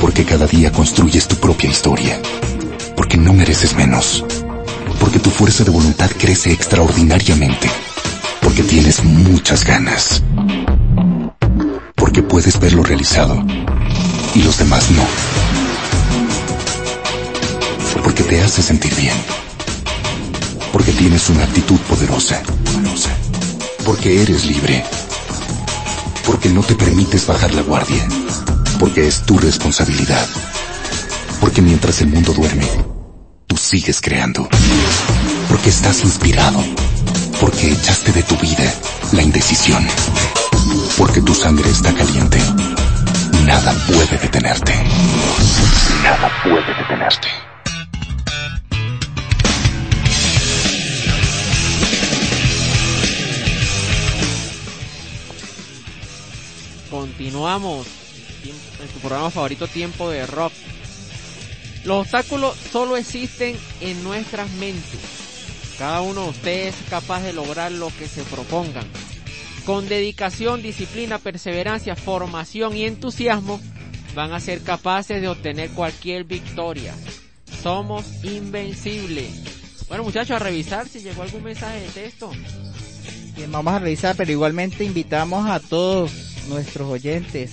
Porque 0.00 0.24
cada 0.24 0.48
día 0.48 0.72
construyes 0.72 1.28
tu 1.28 1.36
propia 1.36 1.70
historia. 1.70 2.20
Porque 2.96 3.16
no 3.16 3.32
mereces 3.32 3.76
menos. 3.76 4.24
Porque 4.98 5.20
tu 5.20 5.30
fuerza 5.30 5.62
de 5.62 5.70
voluntad 5.70 6.10
crece 6.18 6.50
extraordinariamente. 6.50 7.70
Porque 8.42 8.64
tienes 8.64 9.04
muchas 9.04 9.64
ganas. 9.64 10.20
Porque 11.94 12.24
puedes 12.24 12.58
verlo 12.58 12.82
realizado. 12.82 13.40
Y 14.34 14.42
los 14.42 14.58
demás 14.58 14.90
no. 14.90 15.04
Porque 18.02 18.24
te 18.24 18.42
hace 18.42 18.62
sentir 18.62 18.92
bien. 18.96 19.43
Porque 20.74 20.90
tienes 20.90 21.30
una 21.30 21.44
actitud 21.44 21.78
poderosa. 21.82 22.42
Porque 23.84 24.20
eres 24.20 24.44
libre. 24.44 24.84
Porque 26.26 26.48
no 26.48 26.62
te 26.62 26.74
permites 26.74 27.28
bajar 27.28 27.54
la 27.54 27.62
guardia. 27.62 28.04
Porque 28.80 29.06
es 29.06 29.22
tu 29.22 29.38
responsabilidad. 29.38 30.26
Porque 31.40 31.62
mientras 31.62 32.00
el 32.00 32.08
mundo 32.08 32.32
duerme, 32.32 32.66
tú 33.46 33.56
sigues 33.56 34.00
creando. 34.00 34.48
Porque 35.48 35.68
estás 35.68 36.02
inspirado. 36.02 36.58
Porque 37.40 37.70
echaste 37.70 38.10
de 38.10 38.24
tu 38.24 38.36
vida 38.38 38.64
la 39.12 39.22
indecisión. 39.22 39.86
Porque 40.98 41.20
tu 41.20 41.36
sangre 41.36 41.70
está 41.70 41.94
caliente. 41.94 42.40
Nada 43.46 43.72
puede 43.86 44.18
detenerte. 44.18 44.74
Nada 46.02 46.32
puede 46.42 46.74
detenerte. 46.74 47.53
Continuamos 57.24 57.86
en 58.82 58.88
tu 58.88 58.98
programa 58.98 59.30
favorito 59.30 59.66
Tiempo 59.66 60.10
de 60.10 60.26
Rock. 60.26 60.52
Los 61.84 62.02
obstáculos 62.02 62.54
solo 62.70 62.98
existen 62.98 63.56
en 63.80 64.04
nuestras 64.04 64.50
mentes. 64.50 65.00
Cada 65.78 66.02
uno 66.02 66.24
de 66.24 66.28
ustedes 66.28 66.74
es 66.78 66.90
capaz 66.90 67.22
de 67.22 67.32
lograr 67.32 67.72
lo 67.72 67.88
que 67.98 68.08
se 68.08 68.24
propongan. 68.24 68.84
Con 69.64 69.88
dedicación, 69.88 70.60
disciplina, 70.60 71.18
perseverancia, 71.18 71.96
formación 71.96 72.76
y 72.76 72.84
entusiasmo, 72.84 73.58
van 74.14 74.34
a 74.34 74.40
ser 74.40 74.60
capaces 74.60 75.22
de 75.22 75.28
obtener 75.28 75.70
cualquier 75.70 76.24
victoria. 76.24 76.94
Somos 77.62 78.04
invencibles. 78.22 79.86
Bueno 79.88 80.04
muchachos, 80.04 80.36
a 80.36 80.40
revisar 80.40 80.86
si 80.88 81.00
llegó 81.00 81.22
algún 81.22 81.44
mensaje 81.44 81.80
de 81.80 81.88
texto. 81.88 82.30
Bien, 83.34 83.50
vamos 83.50 83.72
a 83.72 83.78
revisar, 83.78 84.14
pero 84.14 84.30
igualmente 84.30 84.84
invitamos 84.84 85.48
a 85.48 85.58
todos 85.58 86.33
nuestros 86.48 86.88
oyentes 86.88 87.52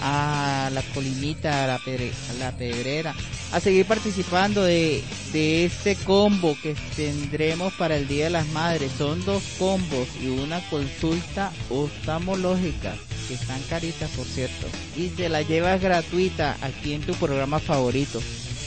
a 0.00 0.70
la 0.72 0.82
colinita, 0.94 1.64
a 1.64 1.66
la, 1.66 1.78
pedre, 1.78 2.12
a 2.30 2.32
la 2.34 2.52
pedrera, 2.52 3.14
a 3.52 3.60
seguir 3.60 3.86
participando 3.86 4.62
de, 4.62 5.02
de 5.32 5.64
este 5.64 5.96
combo 5.96 6.56
que 6.62 6.76
tendremos 6.96 7.72
para 7.74 7.96
el 7.96 8.06
Día 8.06 8.24
de 8.24 8.30
las 8.30 8.46
Madres. 8.48 8.92
Son 8.96 9.24
dos 9.24 9.42
combos 9.58 10.08
y 10.22 10.28
una 10.28 10.60
consulta 10.68 11.52
oftalmológica, 11.70 12.94
que 13.26 13.34
están 13.34 13.60
caritas 13.68 14.10
por 14.10 14.26
cierto, 14.26 14.66
y 14.96 15.08
se 15.10 15.28
la 15.28 15.42
llevas 15.42 15.80
gratuita 15.80 16.56
aquí 16.62 16.94
en 16.94 17.02
tu 17.02 17.14
programa 17.14 17.58
favorito. 17.58 18.20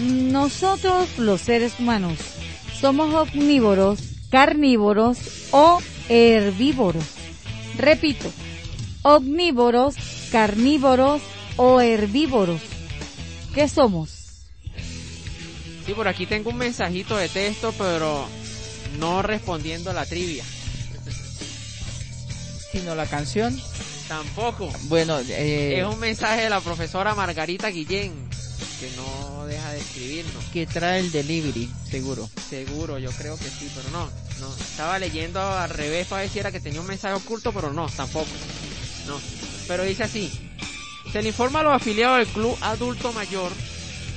nosotros 0.00 1.18
los 1.18 1.42
seres 1.42 1.74
humanos, 1.78 2.18
¿somos 2.80 3.14
omnívoros, 3.14 4.00
carnívoros 4.30 5.18
o 5.50 5.82
herbívoros? 6.08 7.21
Repito, 7.76 8.30
omnívoros, 9.02 9.96
carnívoros 10.30 11.22
o 11.56 11.80
herbívoros. 11.80 12.60
¿Qué 13.54 13.68
somos? 13.68 14.10
Sí, 15.86 15.92
por 15.94 16.06
aquí 16.08 16.26
tengo 16.26 16.50
un 16.50 16.56
mensajito 16.56 17.16
de 17.16 17.28
texto, 17.28 17.74
pero 17.76 18.26
no 18.98 19.22
respondiendo 19.22 19.90
a 19.90 19.94
la 19.94 20.06
trivia. 20.06 20.44
Sino 22.70 22.94
la 22.94 23.06
canción. 23.06 23.60
Tampoco. 24.08 24.70
Bueno, 24.84 25.18
eh, 25.28 25.80
es 25.80 25.86
un 25.86 25.98
mensaje 25.98 26.42
de 26.42 26.50
la 26.50 26.60
profesora 26.60 27.14
Margarita 27.14 27.68
Guillén, 27.68 28.12
que 28.80 28.90
no 28.96 29.31
deja 29.52 29.72
de 29.72 29.80
escribirnos. 29.80 30.44
Que 30.52 30.66
trae 30.66 31.00
el 31.00 31.12
delivery, 31.12 31.70
seguro. 31.90 32.28
Seguro, 32.48 32.98
yo 32.98 33.10
creo 33.12 33.36
que 33.36 33.44
sí, 33.44 33.70
pero 33.74 33.90
no. 33.90 34.10
no. 34.40 34.54
Estaba 34.56 34.98
leyendo 34.98 35.40
al 35.40 35.70
revés 35.70 36.06
para 36.06 36.22
ver 36.22 36.30
si 36.30 36.38
era 36.38 36.52
que 36.52 36.60
tenía 36.60 36.80
un 36.80 36.86
mensaje 36.86 37.14
oculto, 37.14 37.52
pero 37.52 37.72
no, 37.72 37.88
tampoco. 37.88 38.30
No. 39.06 39.20
Pero 39.68 39.84
dice 39.84 40.04
así. 40.04 40.30
Se 41.12 41.22
le 41.22 41.28
informa 41.28 41.60
a 41.60 41.62
los 41.64 41.74
afiliados 41.74 42.18
del 42.18 42.28
Club 42.28 42.56
Adulto 42.62 43.12
Mayor 43.12 43.52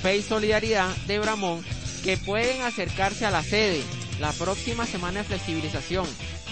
Fe 0.01 0.17
y 0.17 0.21
Solidaridad 0.21 0.95
de 1.07 1.19
Bramón 1.19 1.65
que 2.03 2.17
pueden 2.17 2.61
acercarse 2.61 3.25
a 3.25 3.31
la 3.31 3.43
sede 3.43 3.81
la 4.19 4.31
próxima 4.31 4.85
semana 4.85 5.19
de 5.19 5.25
flexibilización, 5.25 6.05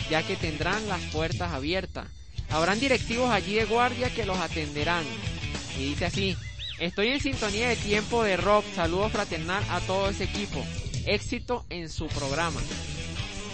ya 0.10 0.24
que 0.24 0.36
tendrán 0.36 0.88
las 0.88 1.00
puertas 1.12 1.54
abiertas. 1.54 2.08
Habrán 2.50 2.80
directivos 2.80 3.30
allí 3.30 3.54
de 3.54 3.66
guardia 3.66 4.10
que 4.10 4.26
los 4.26 4.38
atenderán. 4.40 5.06
Y 5.80 5.86
dice 5.86 6.06
así, 6.06 6.38
estoy 6.80 7.10
en 7.10 7.20
sintonía 7.20 7.70
de 7.70 7.76
tiempo 7.76 8.24
de 8.24 8.38
rock, 8.38 8.66
saludo 8.76 9.10
fraternal 9.10 9.64
a 9.70 9.80
todo 9.82 10.10
ese 10.10 10.26
equipo. 10.26 10.64
Éxito 11.06 11.66
en 11.70 11.90
su 11.90 12.08
programa. 12.08 12.62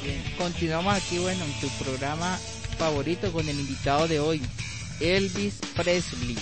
Bien, 0.03 0.21
continuamos 0.37 0.93
aquí, 0.93 1.17
bueno, 1.17 1.43
en 1.43 1.59
tu 1.59 1.67
programa 1.83 2.37
favorito 2.77 3.31
con 3.31 3.47
el 3.47 3.59
invitado 3.59 4.07
de 4.07 4.19
hoy, 4.19 4.41
Elvis 4.99 5.59
Presley. 5.75 6.37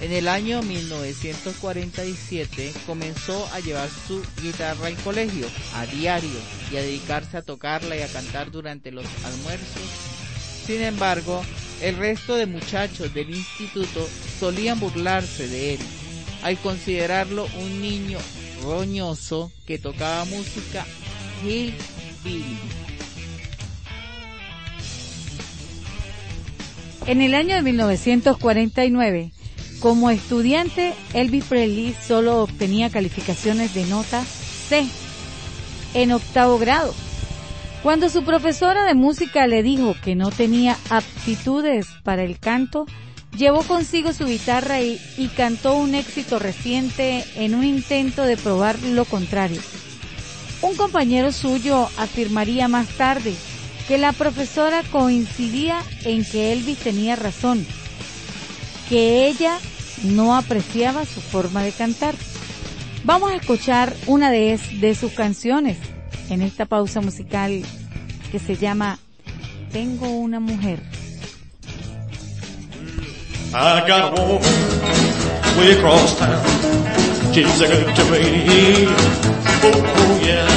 En 0.00 0.12
el 0.12 0.28
año 0.28 0.62
1947 0.62 2.72
comenzó 2.86 3.46
a 3.52 3.60
llevar 3.60 3.88
su 4.06 4.22
guitarra 4.40 4.86
al 4.86 4.96
colegio 4.96 5.48
a 5.74 5.86
diario 5.86 6.38
y 6.70 6.76
a 6.76 6.82
dedicarse 6.82 7.36
a 7.36 7.42
tocarla 7.42 7.96
y 7.96 8.02
a 8.02 8.08
cantar 8.08 8.52
durante 8.52 8.92
los 8.92 9.04
almuerzos. 9.24 9.82
Sin 10.66 10.82
embargo, 10.82 11.42
el 11.82 11.96
resto 11.96 12.34
de 12.34 12.46
muchachos 12.46 13.12
del 13.14 13.30
instituto 13.30 14.06
solían 14.38 14.80
burlarse 14.80 15.48
de 15.48 15.74
él 15.74 15.80
al 16.42 16.56
considerarlo 16.58 17.46
un 17.60 17.80
niño 17.80 18.18
roñoso 18.62 19.50
que 19.66 19.78
tocaba 19.78 20.24
música 20.24 20.86
hillbilly. 21.42 22.58
En 27.06 27.22
el 27.22 27.34
año 27.34 27.56
de 27.56 27.62
1949, 27.62 29.32
como 29.80 30.10
estudiante, 30.10 30.92
Elvis 31.14 31.44
Presley 31.44 31.94
solo 32.06 32.42
obtenía 32.42 32.90
calificaciones 32.90 33.72
de 33.74 33.86
nota 33.86 34.22
C 34.24 34.84
en 35.94 36.12
octavo 36.12 36.58
grado. 36.58 36.94
Cuando 37.82 38.08
su 38.08 38.24
profesora 38.24 38.84
de 38.84 38.94
música 38.94 39.46
le 39.46 39.62
dijo 39.62 39.94
que 40.02 40.16
no 40.16 40.30
tenía 40.30 40.76
aptitudes 40.90 41.86
para 42.02 42.24
el 42.24 42.40
canto, 42.40 42.86
llevó 43.36 43.62
consigo 43.62 44.12
su 44.12 44.26
guitarra 44.26 44.80
y, 44.80 44.98
cantó 45.36 45.74
un 45.74 45.94
éxito 45.94 46.40
reciente 46.40 47.24
en 47.36 47.54
un 47.54 47.64
intento 47.64 48.24
de 48.24 48.36
probar 48.36 48.80
lo 48.82 49.04
contrario. 49.04 49.60
Un 50.60 50.74
compañero 50.74 51.30
suyo 51.30 51.88
afirmaría 51.98 52.66
más 52.66 52.88
tarde 52.88 53.32
que 53.86 53.96
la 53.96 54.12
profesora 54.12 54.82
coincidía 54.90 55.78
en 56.04 56.24
que 56.24 56.52
Elvis 56.52 56.78
tenía 56.78 57.14
razón 57.14 57.64
que 58.88 59.28
ella 59.28 59.58
no 60.02 60.34
apreciaba 60.34 61.04
su 61.04 61.20
forma 61.20 61.62
de 61.62 61.70
cantar. 61.70 62.14
Vamos 63.04 63.30
a 63.30 63.36
escuchar 63.36 63.94
una 64.06 64.30
de, 64.30 64.58
de 64.80 64.94
sus 64.96 65.12
canciones 65.12 65.76
en 66.30 66.42
esta 66.42 66.66
pausa 66.66 67.00
musical 67.00 67.62
que 68.30 68.38
se 68.38 68.56
llama 68.56 68.98
Tengo 69.72 70.08
una 70.08 70.40
mujer. 70.40 70.80
I 73.54 73.80
got 73.86 74.18
a 74.18 74.22
woman 74.22 75.58
way 75.58 75.72
across 75.72 76.18
town. 76.18 76.44
She's 77.32 77.60
a 77.60 77.66
good 77.66 77.96
to 77.96 78.04
me. 78.10 78.86
Oh, 79.64 79.72
oh 79.74 80.20
yeah. 80.22 80.48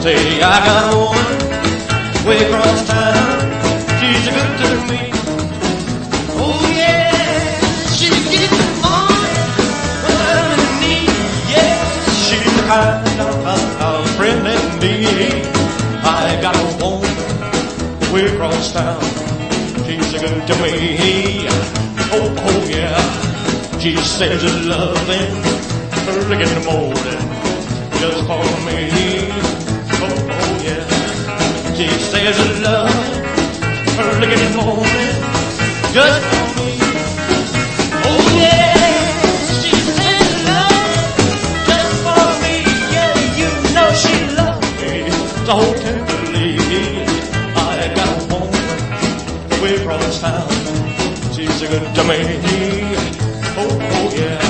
Say, 0.00 0.40
I 0.40 0.64
got 0.64 0.92
a 0.92 0.96
woman 0.96 2.26
way 2.26 2.44
across 2.44 2.86
town. 2.86 3.52
She's 4.00 4.28
a 4.28 4.32
good 4.32 4.52
to 4.62 4.68
me. 4.92 5.10
Oh 6.38 6.72
yeah. 6.74 7.60
She 7.96 8.08
gives 8.08 8.50
me 8.52 8.80
money 8.80 9.36
when 10.04 10.16
I'm 10.26 10.58
in 10.58 10.80
need. 10.80 11.10
Yeah. 11.52 11.76
She's 12.26 12.56
the 12.56 13.05
way 18.16 18.32
across 18.32 18.72
town. 18.72 19.00
She's 19.84 20.14
a 20.14 20.18
good 20.18 20.46
to 20.48 20.54
me. 20.62 21.44
Oh, 22.16 22.34
oh 22.48 22.60
yeah. 22.66 22.96
She 23.78 23.94
says 23.96 24.40
her 24.42 24.58
loving 24.72 25.32
early 26.12 26.36
in 26.44 26.50
the 26.56 26.64
morning 26.64 27.24
just 28.00 28.22
for 28.28 28.46
me. 28.66 28.78
Oh, 30.00 30.32
oh 30.32 30.52
yeah. 30.64 31.74
She 31.76 31.88
says 32.10 32.36
her 32.40 32.54
loving 32.64 33.24
early 34.00 34.28
in 34.32 34.40
the 34.44 34.52
morning 34.64 35.14
just 35.96 36.22
for 36.32 36.46
me. 36.56 36.72
Oh 38.08 38.24
yes. 38.44 39.62
She 39.62 39.72
said 39.96 40.28
love. 40.48 41.16
Just 41.68 41.96
for 42.06 42.26
me. 42.42 42.56
yeah. 42.94 43.12
You 43.40 43.50
know 43.74 43.88
she 43.92 44.26
says 45.76 45.95
She's 50.16 51.60
a 51.60 51.68
good 51.68 51.94
to 51.94 52.04
me. 52.04 52.16
Oh, 53.58 53.68
oh 53.68 54.10
yeah. 54.16 54.40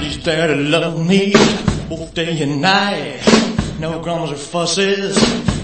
She's 0.00 0.24
there 0.24 0.48
to 0.48 0.56
love 0.56 1.06
me 1.06 1.34
both 1.88 2.14
day 2.14 2.42
and 2.42 2.60
night. 2.60 3.20
No 3.78 4.00
grumbles 4.02 4.32
or 4.32 4.36
fusses, 4.36 5.14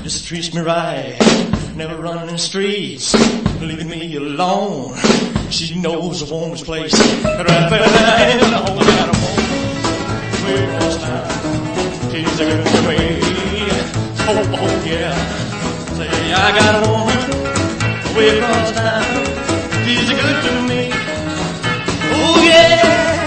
just 0.04 0.28
treats 0.28 0.54
me 0.54 0.60
right. 0.60 1.53
Never 1.76 2.00
running 2.00 2.28
in 2.28 2.34
the 2.34 2.38
streets, 2.38 3.14
leaving 3.60 3.88
me 3.88 4.14
alone. 4.14 4.96
She 5.50 5.74
knows 5.80 6.22
a 6.22 6.32
woman's 6.32 6.62
place. 6.62 6.92
Right 7.24 7.46
there, 7.46 7.82
I 7.82 8.34
know 8.38 8.64
that 8.78 9.08
a 9.10 9.16
woman 9.18 9.54
way 10.44 10.58
across 10.64 10.96
town. 11.02 11.26
She's 12.12 12.38
a 12.38 12.44
good 12.44 12.64
me. 12.86 13.00
Oh, 14.26 14.38
oh 14.54 14.84
yeah. 14.86 15.14
Say 15.96 16.08
I 16.32 16.52
got 16.58 16.74
a 16.78 16.88
woman 16.88 17.20
way 18.16 18.38
across 18.38 18.70
town. 18.70 19.02
She's 19.84 20.08
a 20.10 20.14
good 20.14 20.38
to 20.44 20.52
me. 20.68 20.90
Oh 22.12 22.40
yeah. 22.46 23.23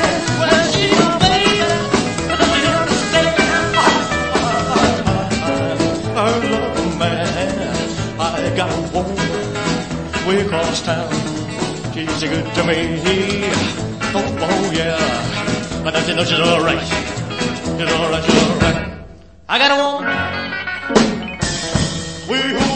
Way 10.27 10.41
across 10.41 10.81
town. 10.81 11.11
She's 11.93 12.23
a 12.23 12.27
good 12.27 12.53
to 12.55 12.63
me. 12.65 12.99
Oh, 14.13 14.37
oh 14.41 14.71
yeah. 14.73 15.83
But 15.83 15.95
I 15.95 16.13
know 16.13 16.23
she's 16.25 16.39
alright. 16.39 16.83
She's 16.83 17.91
alright, 17.93 18.23
she's 18.25 18.43
alright. 18.43 18.91
I 19.47 19.57
got 19.57 19.71
a 19.71 19.77
woman 19.81 20.37
way 22.27 22.66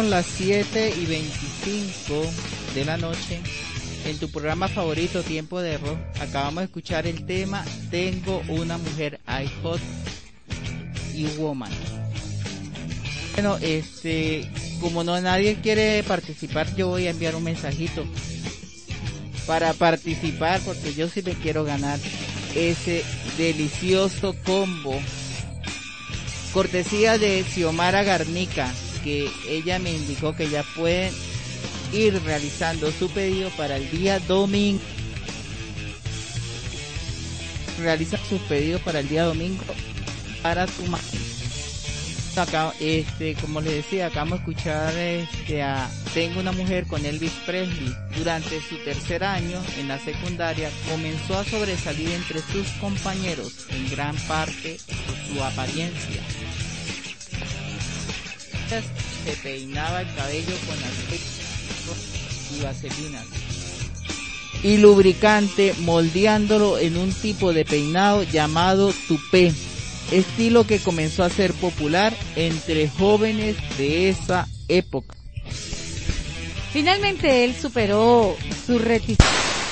las 0.00 0.24
7 0.24 0.94
y 0.98 1.04
25 1.04 2.24
de 2.74 2.84
la 2.86 2.96
noche, 2.96 3.40
en 4.06 4.18
tu 4.18 4.30
programa 4.30 4.66
favorito 4.66 5.22
Tiempo 5.22 5.60
de 5.60 5.76
Rock. 5.76 5.98
Acabamos 6.18 6.62
de 6.62 6.64
escuchar 6.64 7.06
el 7.06 7.26
tema 7.26 7.62
Tengo 7.90 8.42
una 8.48 8.78
mujer 8.78 9.20
I 9.28 9.46
Hot 9.62 9.80
y 11.14 11.26
Woman. 11.36 11.70
Bueno, 13.34 13.58
este, 13.60 14.48
como 14.80 15.04
no 15.04 15.20
nadie 15.20 15.56
quiere 15.56 16.02
participar, 16.04 16.74
yo 16.74 16.88
voy 16.88 17.06
a 17.06 17.10
enviar 17.10 17.36
un 17.36 17.44
mensajito 17.44 18.06
para 19.46 19.74
participar 19.74 20.60
porque 20.64 20.94
yo 20.94 21.06
sí 21.08 21.20
me 21.22 21.34
quiero 21.34 21.64
ganar 21.64 21.98
ese 22.54 23.04
delicioso 23.36 24.34
combo. 24.44 24.98
Cortesía 26.54 27.18
de 27.18 27.44
Xiomara 27.44 28.02
Garnica, 28.04 28.72
que 29.02 29.30
ella 29.48 29.78
me 29.78 29.92
indicó 29.92 30.34
que 30.34 30.48
ya 30.48 30.64
pueden 30.76 31.12
ir 31.92 32.20
realizando 32.22 32.90
su 32.92 33.08
pedido 33.10 33.50
para 33.50 33.76
el 33.76 33.90
día 33.90 34.18
domingo. 34.20 34.82
Realiza 37.78 38.18
sus 38.28 38.40
pedidos 38.42 38.80
para 38.82 39.00
el 39.00 39.08
día 39.08 39.24
domingo 39.24 39.64
para 40.42 40.66
tu 40.66 40.84
máquina. 40.86 41.22
Acá, 42.36 42.72
este, 42.80 43.34
como 43.34 43.60
les 43.60 43.74
decía, 43.74 44.06
acabamos 44.06 44.38
de 44.38 44.52
escuchar 44.52 44.96
este, 44.96 45.62
a 45.62 45.90
Tengo 46.14 46.40
una 46.40 46.52
mujer 46.52 46.86
con 46.86 47.04
Elvis 47.04 47.32
Presley. 47.44 47.94
Durante 48.16 48.60
su 48.62 48.78
tercer 48.78 49.22
año 49.22 49.62
en 49.78 49.88
la 49.88 49.98
secundaria 49.98 50.70
comenzó 50.90 51.38
a 51.38 51.44
sobresalir 51.44 52.10
entre 52.10 52.40
sus 52.40 52.66
compañeros, 52.80 53.66
en 53.68 53.90
gran 53.90 54.16
parte 54.16 54.78
por 55.06 55.16
su 55.16 55.44
apariencia. 55.44 56.22
Se 59.24 59.36
peinaba 59.42 60.00
el 60.00 60.14
cabello 60.14 60.56
con 60.66 60.78
aceite 60.78 61.24
y 62.56 62.62
vaselinas 62.62 63.26
y 64.62 64.76
lubricante 64.76 65.74
moldeándolo 65.80 66.78
en 66.78 66.96
un 66.96 67.12
tipo 67.12 67.52
de 67.52 67.64
peinado 67.64 68.22
llamado 68.22 68.92
tupé 69.08 69.52
estilo 70.10 70.66
que 70.66 70.78
comenzó 70.78 71.24
a 71.24 71.30
ser 71.30 71.52
popular 71.54 72.14
entre 72.36 72.88
jóvenes 72.88 73.56
de 73.78 74.10
esa 74.10 74.46
época. 74.68 75.16
Finalmente 76.72 77.44
él 77.44 77.54
superó 77.54 78.36
su 78.66 78.78
reticencia 78.78 79.71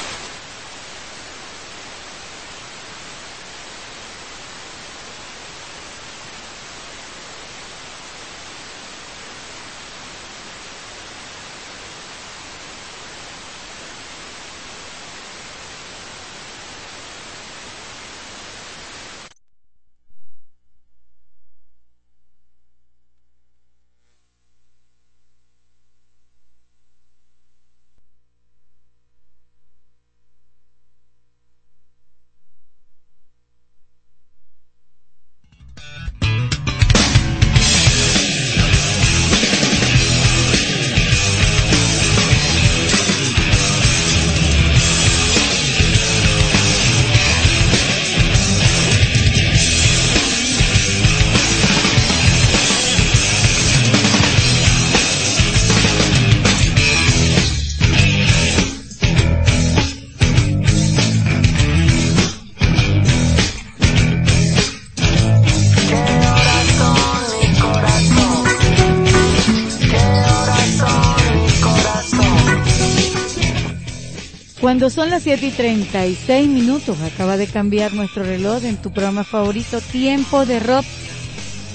Cuando 74.81 74.95
son 74.95 75.11
las 75.11 75.25
7 75.25 75.47
y 75.47 75.51
36 75.51 76.49
minutos, 76.49 76.99
acaba 77.03 77.37
de 77.37 77.47
cambiar 77.47 77.93
nuestro 77.93 78.23
reloj 78.23 78.65
en 78.65 78.79
tu 78.79 78.91
programa 78.91 79.25
favorito, 79.25 79.79
Tiempo 79.79 80.47
de 80.47 80.59
Rock. 80.59 80.87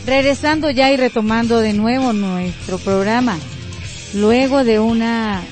Regresando 0.07 0.71
ya 0.71 0.91
y 0.91 0.97
retomando 0.97 1.59
de 1.59 1.73
nuevo 1.73 2.13
nuestro 2.13 2.79
programa, 2.79 3.37
luego 4.15 4.63
de 4.63 4.79
una 4.79 5.43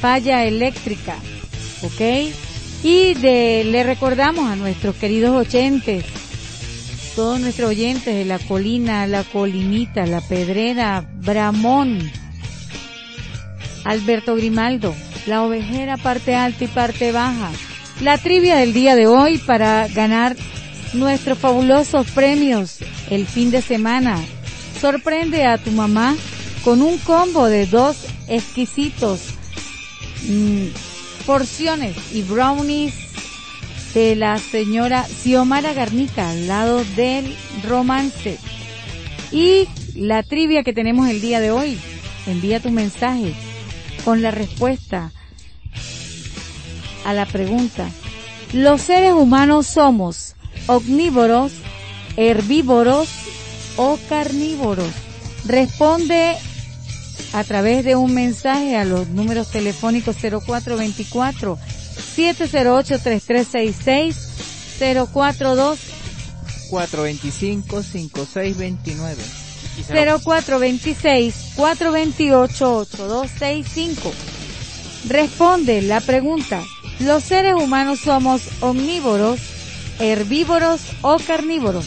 falla 0.00 0.44
eléctrica, 0.44 1.16
¿ok? 1.82 2.32
Y 2.82 3.12
de, 3.12 3.64
le 3.70 3.82
recordamos 3.82 4.50
a 4.50 4.56
nuestros 4.56 4.96
queridos 4.96 5.36
oyentes, 5.36 6.02
todos 7.14 7.38
nuestros 7.38 7.68
oyentes 7.68 8.14
de 8.14 8.24
la 8.24 8.38
colina, 8.38 9.06
la 9.06 9.22
colinita, 9.22 10.06
la 10.06 10.22
pedrera, 10.22 11.06
Bramón, 11.16 12.10
Alberto 13.84 14.34
Grimaldo, 14.34 14.94
la 15.26 15.42
ovejera 15.42 15.96
parte 15.96 16.34
alta 16.34 16.64
y 16.64 16.68
parte 16.68 17.12
baja. 17.12 17.50
La 18.00 18.18
trivia 18.18 18.56
del 18.56 18.72
día 18.72 18.94
de 18.94 19.06
hoy 19.06 19.38
para 19.38 19.88
ganar 19.88 20.36
nuestros 20.92 21.38
fabulosos 21.38 22.10
premios 22.10 22.78
el 23.10 23.26
fin 23.26 23.50
de 23.50 23.62
semana. 23.62 24.18
Sorprende 24.80 25.44
a 25.44 25.58
tu 25.58 25.70
mamá 25.70 26.16
con 26.64 26.82
un 26.82 26.98
combo 26.98 27.46
de 27.46 27.66
dos 27.66 28.06
exquisitos 28.28 29.20
mm, 30.28 30.66
porciones 31.26 31.96
y 32.12 32.22
brownies 32.22 32.94
de 33.94 34.14
la 34.14 34.38
señora 34.38 35.04
Xiomara 35.04 35.72
Garnica 35.72 36.30
al 36.30 36.46
lado 36.46 36.84
del 36.96 37.34
romance. 37.66 38.38
Y 39.32 39.66
la 39.94 40.22
trivia 40.22 40.62
que 40.62 40.72
tenemos 40.72 41.08
el 41.08 41.20
día 41.20 41.40
de 41.40 41.50
hoy. 41.50 41.78
Envía 42.26 42.60
tu 42.60 42.70
mensaje 42.70 43.32
con 44.06 44.22
la 44.22 44.30
respuesta 44.30 45.10
a 47.04 47.12
la 47.12 47.26
pregunta, 47.26 47.90
¿los 48.52 48.82
seres 48.82 49.12
humanos 49.12 49.66
somos 49.66 50.36
omnívoros, 50.68 51.50
herbívoros 52.16 53.08
o 53.76 53.98
carnívoros? 54.08 54.92
Responde 55.44 56.36
a 57.32 57.42
través 57.42 57.84
de 57.84 57.96
un 57.96 58.14
mensaje 58.14 58.76
a 58.76 58.84
los 58.84 59.08
números 59.08 59.50
telefónicos 59.50 60.14
0424 60.18 61.58
708 62.14 63.00
3366 63.00 65.08
042 65.12 65.80
425 66.70 67.82
5629 67.82 69.35
0426 69.88 71.52
428 71.56 72.76
8265 72.76 74.12
Responde 75.08 75.82
la 75.82 76.00
pregunta 76.00 76.62
los 77.00 77.24
seres 77.24 77.54
humanos 77.54 78.00
somos 78.00 78.42
omnívoros, 78.62 79.38
herbívoros 79.98 80.80
o 81.02 81.18
carnívoros. 81.18 81.86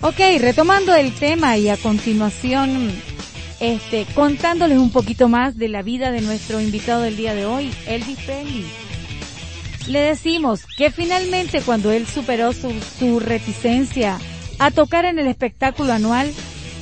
Ok, 0.00 0.18
retomando 0.38 0.94
el 0.94 1.12
tema 1.12 1.58
y 1.58 1.68
a 1.68 1.76
continuación, 1.76 2.90
este, 3.60 4.06
contándoles 4.14 4.78
un 4.78 4.90
poquito 4.90 5.28
más 5.28 5.58
de 5.58 5.68
la 5.68 5.82
vida 5.82 6.12
de 6.12 6.22
nuestro 6.22 6.60
invitado 6.60 7.02
del 7.02 7.16
día 7.16 7.34
de 7.34 7.44
hoy, 7.44 7.70
Elvis 7.86 8.18
Presley. 8.20 8.66
Le 9.88 10.00
decimos 10.00 10.62
que 10.76 10.90
finalmente 10.90 11.60
cuando 11.60 11.92
él 11.92 12.06
superó 12.06 12.52
su, 12.52 12.72
su 12.98 13.20
reticencia 13.20 14.18
a 14.58 14.70
tocar 14.70 15.04
en 15.04 15.18
el 15.18 15.26
espectáculo 15.26 15.92
anual, 15.92 16.32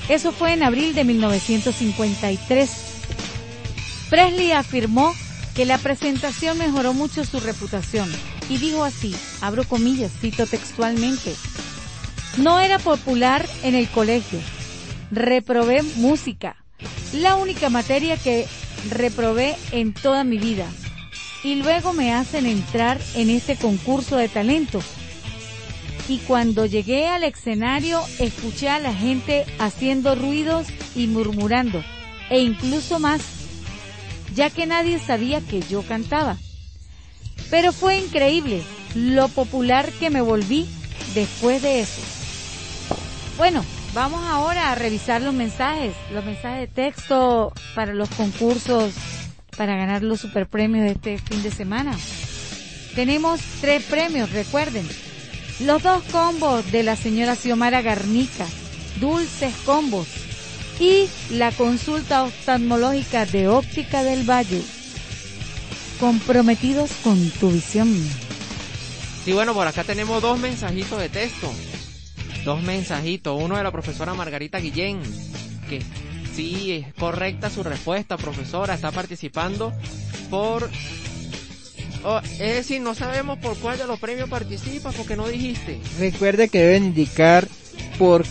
eso 0.08 0.32
fue 0.32 0.52
en 0.52 0.62
abril 0.62 0.94
de 0.94 1.04
1953, 1.04 2.70
Presley 4.10 4.52
afirmó 4.52 5.12
que 5.54 5.64
la 5.64 5.78
presentación 5.78 6.58
mejoró 6.58 6.92
mucho 6.92 7.24
su 7.24 7.40
reputación 7.40 8.10
y 8.48 8.58
dijo 8.58 8.84
así, 8.84 9.14
abro 9.40 9.64
comillas, 9.64 10.12
cito 10.20 10.46
textualmente, 10.46 11.34
no 12.36 12.60
era 12.60 12.78
popular 12.78 13.46
en 13.62 13.74
el 13.74 13.88
colegio, 13.88 14.40
reprobé 15.10 15.82
música, 15.96 16.56
la 17.12 17.36
única 17.36 17.70
materia 17.70 18.16
que 18.16 18.46
reprobé 18.90 19.56
en 19.72 19.92
toda 19.94 20.24
mi 20.24 20.38
vida. 20.38 20.66
Y 21.42 21.56
luego 21.56 21.92
me 21.92 22.14
hacen 22.14 22.46
entrar 22.46 22.98
en 23.14 23.30
este 23.30 23.56
concurso 23.56 24.16
de 24.16 24.28
talento. 24.28 24.80
Y 26.08 26.18
cuando 26.18 26.66
llegué 26.66 27.08
al 27.08 27.24
escenario 27.24 28.00
escuché 28.18 28.68
a 28.68 28.78
la 28.78 28.94
gente 28.94 29.46
haciendo 29.58 30.14
ruidos 30.14 30.66
y 30.94 31.06
murmurando, 31.06 31.82
e 32.30 32.40
incluso 32.40 32.98
más 32.98 33.22
ya 34.34 34.50
que 34.50 34.66
nadie 34.66 34.98
sabía 34.98 35.40
que 35.40 35.60
yo 35.62 35.82
cantaba. 35.82 36.36
Pero 37.50 37.72
fue 37.72 37.98
increíble 37.98 38.62
lo 38.94 39.28
popular 39.28 39.90
que 39.92 40.10
me 40.10 40.20
volví 40.20 40.66
después 41.14 41.62
de 41.62 41.80
eso. 41.80 42.02
Bueno, 43.36 43.64
vamos 43.94 44.24
ahora 44.24 44.70
a 44.70 44.74
revisar 44.74 45.22
los 45.22 45.34
mensajes, 45.34 45.94
los 46.12 46.24
mensajes 46.24 46.60
de 46.60 46.66
texto 46.66 47.52
para 47.74 47.94
los 47.94 48.08
concursos 48.10 48.92
para 49.56 49.76
ganar 49.76 50.02
los 50.02 50.20
superpremios 50.20 50.84
de 50.84 50.92
este 50.92 51.18
fin 51.18 51.42
de 51.42 51.50
semana. 51.50 51.96
Tenemos 52.94 53.40
tres 53.60 53.82
premios, 53.84 54.30
recuerden. 54.30 54.86
Los 55.60 55.82
dos 55.82 56.02
combos 56.10 56.70
de 56.72 56.82
la 56.82 56.96
señora 56.96 57.36
Xiomara 57.36 57.80
Garnica, 57.80 58.46
dulces 59.00 59.54
combos, 59.64 60.08
y 60.80 61.06
la 61.30 61.52
consulta 61.52 62.24
oftalmológica 62.24 63.26
de 63.26 63.48
óptica 63.48 64.02
del 64.02 64.28
Valle. 64.28 64.62
Comprometidos 66.00 66.90
con 67.04 67.30
tu 67.30 67.50
visión. 67.50 67.94
Sí, 69.24 69.32
bueno, 69.32 69.54
por 69.54 69.66
acá 69.66 69.84
tenemos 69.84 70.20
dos 70.20 70.38
mensajitos 70.38 70.98
de 70.98 71.08
texto. 71.08 71.52
Dos 72.44 72.62
mensajitos. 72.62 73.40
Uno 73.40 73.56
de 73.56 73.62
la 73.62 73.70
profesora 73.70 74.12
Margarita 74.12 74.58
Guillén, 74.58 75.00
que 75.68 75.80
sí 76.34 76.72
es 76.72 76.92
correcta 76.94 77.48
su 77.48 77.62
respuesta, 77.62 78.16
profesora. 78.16 78.74
Está 78.74 78.90
participando 78.90 79.72
por. 80.30 80.68
Oh, 82.04 82.20
es 82.22 82.38
decir, 82.38 82.82
no 82.82 82.94
sabemos 82.94 83.38
por 83.38 83.56
cuál 83.56 83.78
de 83.78 83.86
los 83.86 83.98
premios 83.98 84.28
participa 84.28 84.92
porque 84.92 85.16
no 85.16 85.26
dijiste. 85.26 85.80
Recuerde 85.98 86.48
que 86.50 86.58
deben 86.58 86.84
indicar 86.84 87.48
por 87.98 88.26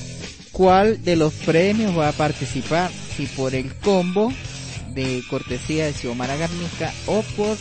cuál 0.52 1.04
de 1.04 1.16
los 1.16 1.34
premios 1.34 1.98
va 1.98 2.10
a 2.10 2.12
participar. 2.12 2.92
Si 3.18 3.26
por 3.26 3.56
el 3.56 3.74
combo 3.76 4.32
de 4.94 5.24
cortesía 5.28 5.86
de 5.86 5.94
Xiomara 5.94 6.36
Garnica 6.36 6.94
o 7.08 7.24
por 7.36 7.58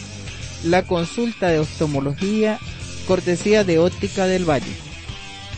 la 0.64 0.82
consulta 0.82 1.48
de 1.48 1.60
oftalmología 1.60 2.58
cortesía 3.06 3.64
de 3.64 3.78
Óptica 3.78 4.26
del 4.26 4.48
Valle. 4.48 4.72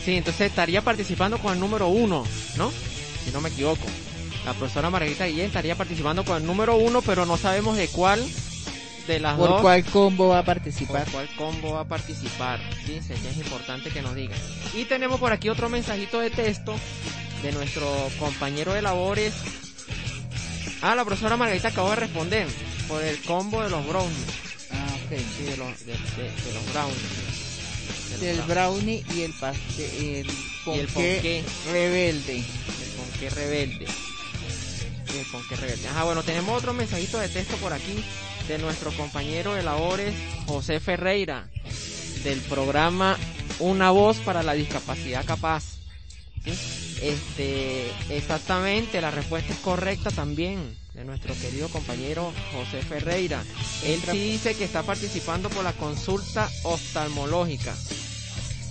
Sí, 0.03 0.15
entonces 0.15 0.47
estaría 0.47 0.81
participando 0.81 1.37
con 1.37 1.53
el 1.53 1.59
número 1.59 1.89
uno, 1.89 2.23
¿no? 2.57 2.71
Si 3.23 3.31
no 3.31 3.41
me 3.41 3.49
equivoco. 3.49 3.85
La 4.45 4.53
profesora 4.53 4.89
Margarita 4.89 5.25
Guillén 5.25 5.47
estaría 5.47 5.75
participando 5.75 6.23
con 6.23 6.37
el 6.37 6.45
número 6.45 6.77
uno, 6.77 7.01
pero 7.01 7.25
no 7.25 7.37
sabemos 7.37 7.75
de 7.77 7.87
cuál 7.87 8.23
de 9.07 9.19
las 9.19 9.37
¿Por 9.37 9.49
dos. 9.49 9.61
cuál 9.61 9.83
combo 9.85 10.29
va 10.29 10.39
a 10.39 10.43
participar? 10.45 11.03
¿Por 11.05 11.11
cuál 11.13 11.29
combo 11.35 11.73
va 11.73 11.81
a 11.81 11.87
participar? 11.87 12.59
Sí, 12.85 12.99
sería 13.05 13.31
importante 13.33 13.89
que 13.91 14.01
nos 14.01 14.15
digan. 14.15 14.37
Y 14.73 14.85
tenemos 14.85 15.19
por 15.19 15.31
aquí 15.31 15.49
otro 15.49 15.69
mensajito 15.69 16.19
de 16.19 16.29
texto 16.31 16.75
de 17.43 17.51
nuestro 17.51 17.87
compañero 18.19 18.73
de 18.73 18.81
labores. 18.81 19.33
Ah, 20.81 20.95
la 20.95 21.05
profesora 21.05 21.37
Margarita 21.37 21.67
acabó 21.69 21.89
de 21.91 21.95
responder 21.97 22.47
por 22.87 23.03
el 23.03 23.21
combo 23.23 23.61
de 23.63 23.69
los 23.69 23.85
brownies. 23.87 24.25
Ah, 24.71 24.87
ok. 25.05 25.17
Sí, 25.37 25.43
de 25.43 25.57
los, 25.57 25.85
de, 25.85 25.93
de- 25.93 26.31
de 26.31 26.53
los 26.53 26.73
brownies. 26.73 28.19
Del 28.19 28.41
brownie 28.43 29.03
y 29.15 29.21
el 29.21 29.33
pastel, 29.33 29.89
el 29.99 30.27
Y 30.75 30.79
el 30.79 30.87
ponqué 30.87 30.93
ponqué. 30.93 31.43
rebelde. 31.71 32.37
El 32.37 32.89
ponqué 32.97 33.29
rebelde. 33.29 33.85
Rebelde. 35.05 35.87
Ajá, 35.87 36.03
bueno, 36.03 36.23
tenemos 36.23 36.57
otro 36.57 36.73
mensajito 36.73 37.19
de 37.19 37.29
texto 37.29 37.55
por 37.57 37.73
aquí 37.73 38.03
de 38.47 38.57
nuestro 38.57 38.91
compañero 38.91 39.53
de 39.53 39.63
labores, 39.63 40.13
José 40.45 40.79
Ferreira, 40.79 41.47
del 42.23 42.39
programa 42.41 43.17
Una 43.59 43.91
Voz 43.91 44.17
para 44.17 44.43
la 44.43 44.53
Discapacidad 44.53 45.25
Capaz. 45.25 45.63
¿Sí? 46.43 46.51
Este, 47.01 47.91
exactamente, 48.09 49.01
la 49.01 49.11
respuesta 49.11 49.53
es 49.53 49.59
correcta 49.59 50.11
también 50.11 50.77
de 50.93 51.03
nuestro 51.03 51.33
querido 51.35 51.67
compañero 51.69 52.31
José 52.53 52.81
Ferreira. 52.81 53.43
Él 53.83 54.01
sí 54.09 54.17
dice 54.17 54.55
que 54.55 54.63
está 54.63 54.83
participando 54.83 55.49
por 55.49 55.63
la 55.63 55.73
consulta 55.73 56.49
oftalmológica. 56.63 57.75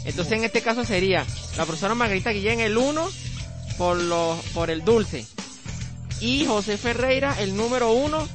Entonces 0.04 0.32
en 0.34 0.44
este 0.44 0.62
caso 0.62 0.84
sería 0.84 1.26
la 1.56 1.64
profesora 1.64 1.94
Margarita 1.94 2.30
Guillén 2.30 2.60
el 2.60 2.76
1 2.76 3.08
por, 3.78 3.96
los, 3.96 4.38
por 4.46 4.70
el 4.70 4.84
dulce 4.84 5.26
y 6.24 6.46
José 6.46 6.78
Ferreira 6.78 7.36
el 7.40 7.54
número 7.56 7.92
1 7.92 8.28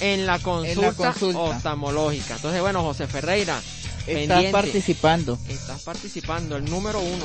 en 0.00 0.26
la 0.26 0.38
consulta, 0.38 0.92
consulta. 1.12 1.38
oftalmológica. 1.40 2.36
Entonces 2.36 2.60
bueno, 2.60 2.82
José 2.82 3.06
Ferreira, 3.06 3.58
Estás 3.58 4.06
pendiente. 4.06 4.50
participando. 4.50 5.38
Estás 5.48 5.82
participando, 5.82 6.56
el 6.56 6.64
número 6.66 7.00
uno 7.00 7.24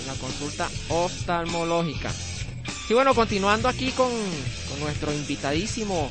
en 0.00 0.06
la 0.06 0.14
consulta 0.14 0.68
oftalmológica. 0.88 2.12
Sí, 2.86 2.92
bueno, 2.94 3.14
continuando 3.14 3.68
aquí 3.68 3.90
con, 3.92 4.10
con 4.68 4.80
nuestro 4.80 5.12
invitadísimo 5.14 6.10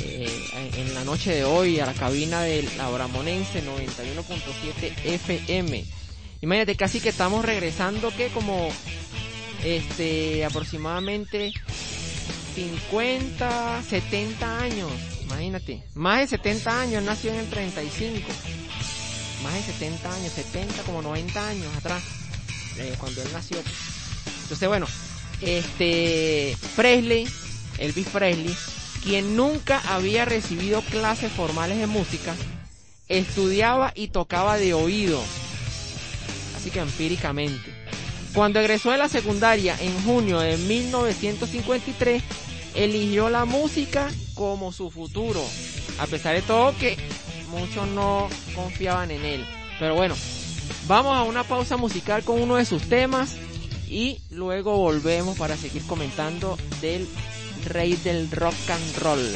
eh, 0.00 0.28
en, 0.74 0.88
en 0.88 0.94
la 0.94 1.04
noche 1.04 1.32
de 1.34 1.44
hoy 1.44 1.80
a 1.80 1.86
la 1.86 1.94
cabina 1.94 2.42
del 2.42 2.68
Abramonense 2.80 3.62
91.7 3.64 4.92
FM. 5.04 5.84
Imagínate, 6.42 6.76
casi 6.76 7.00
que 7.00 7.08
estamos 7.10 7.44
regresando 7.44 8.10
que 8.14 8.28
como 8.28 8.68
este 9.64 10.44
aproximadamente 10.44 11.52
50, 12.54 13.82
70 13.82 14.58
años. 14.58 14.90
Imagínate, 15.22 15.82
más 15.94 16.20
de 16.20 16.26
70 16.28 16.80
años, 16.80 17.02
nació 17.02 17.32
en 17.32 17.40
el 17.40 17.48
35 17.48 18.32
más 19.42 19.54
de 19.54 19.72
70 19.72 20.14
años, 20.14 20.32
70 20.32 20.82
como 20.84 21.02
90 21.02 21.48
años 21.48 21.76
atrás, 21.76 22.02
eh, 22.78 22.94
cuando 22.98 23.22
él 23.22 23.28
nació. 23.32 23.58
Entonces, 24.42 24.68
bueno, 24.68 24.86
este 25.40 26.56
Presley, 26.76 27.28
Elvis 27.78 28.08
Presley, 28.08 28.56
quien 29.02 29.36
nunca 29.36 29.80
había 29.92 30.24
recibido 30.24 30.80
clases 30.82 31.32
formales 31.32 31.78
de 31.78 31.86
música, 31.86 32.34
estudiaba 33.08 33.92
y 33.94 34.08
tocaba 34.08 34.56
de 34.56 34.74
oído, 34.74 35.22
así 36.56 36.70
que 36.70 36.80
empíricamente. 36.80 37.71
Cuando 38.34 38.60
egresó 38.60 38.90
de 38.90 38.98
la 38.98 39.10
secundaria 39.10 39.76
en 39.78 40.02
junio 40.04 40.40
de 40.40 40.56
1953, 40.56 42.22
eligió 42.74 43.28
la 43.28 43.44
música 43.44 44.08
como 44.34 44.72
su 44.72 44.90
futuro, 44.90 45.42
a 45.98 46.06
pesar 46.06 46.34
de 46.34 46.42
todo 46.42 46.74
que 46.78 46.96
muchos 47.50 47.86
no 47.88 48.28
confiaban 48.54 49.10
en 49.10 49.24
él. 49.24 49.46
Pero 49.78 49.94
bueno, 49.94 50.14
vamos 50.86 51.14
a 51.14 51.24
una 51.24 51.44
pausa 51.44 51.76
musical 51.76 52.24
con 52.24 52.40
uno 52.40 52.56
de 52.56 52.64
sus 52.64 52.88
temas 52.88 53.36
y 53.86 54.20
luego 54.30 54.78
volvemos 54.78 55.36
para 55.36 55.56
seguir 55.56 55.82
comentando 55.86 56.56
del 56.80 57.06
rey 57.66 57.96
del 57.96 58.30
rock 58.30 58.54
and 58.70 58.96
roll. 58.98 59.34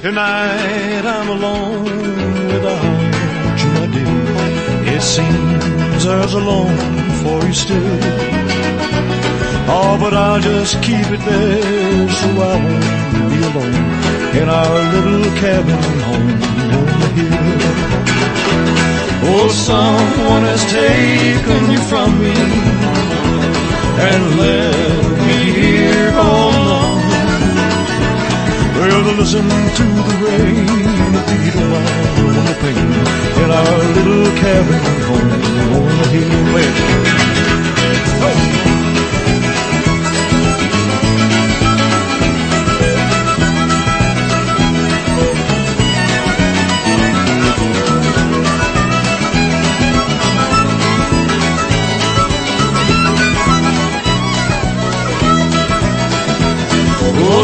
Tonight 0.00 1.04
I'm 1.04 1.28
alone 1.28 1.82
without 2.46 3.58
you, 3.58 3.68
my 3.74 3.86
dear. 3.90 4.94
It 4.94 5.02
seems 5.02 6.06
as 6.06 6.34
alone 6.34 6.78
for 7.20 7.44
you 7.44 7.52
still. 7.52 7.98
Oh, 9.66 9.98
but 10.00 10.14
I'll 10.14 10.40
just 10.40 10.80
keep 10.84 11.04
it 11.04 11.20
there 11.26 12.08
so 12.10 12.28
I 12.30 12.54
won't 12.62 13.30
be 13.32 13.38
alone 13.50 13.74
in 14.40 14.48
our 14.48 14.78
little 14.94 15.32
cabin 15.42 15.82
home 16.06 16.42
on 16.78 16.86
the 17.00 17.08
hill. 17.18 17.48
Oh, 19.34 19.48
someone 19.50 20.44
has 20.44 20.62
taken 20.70 21.72
you 21.72 21.80
from 21.90 22.20
me 22.22 22.38
and 24.06 24.38
left 24.38 25.26
me 25.26 25.40
here 25.60 26.10
alone. 26.10 26.77
Well, 28.88 29.16
listen 29.16 29.44
to 29.44 29.84
the 29.84 30.16
rain, 30.24 30.64
the 31.12 31.20
beat 31.28 31.56
my 31.56 31.84
lonely 32.16 32.54
pain 32.62 32.88
in 33.42 33.50
our 33.50 33.78
little 33.96 34.32
cabin 34.40 34.80
home. 35.04 35.30
On 35.76 35.84
the 35.98 36.06
hill. 36.08 36.48
Oh, 38.20 38.57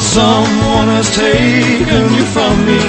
someone 0.04 0.88
has 0.88 1.08
taken 1.16 2.04
you 2.12 2.24
from 2.36 2.54
me 2.68 2.80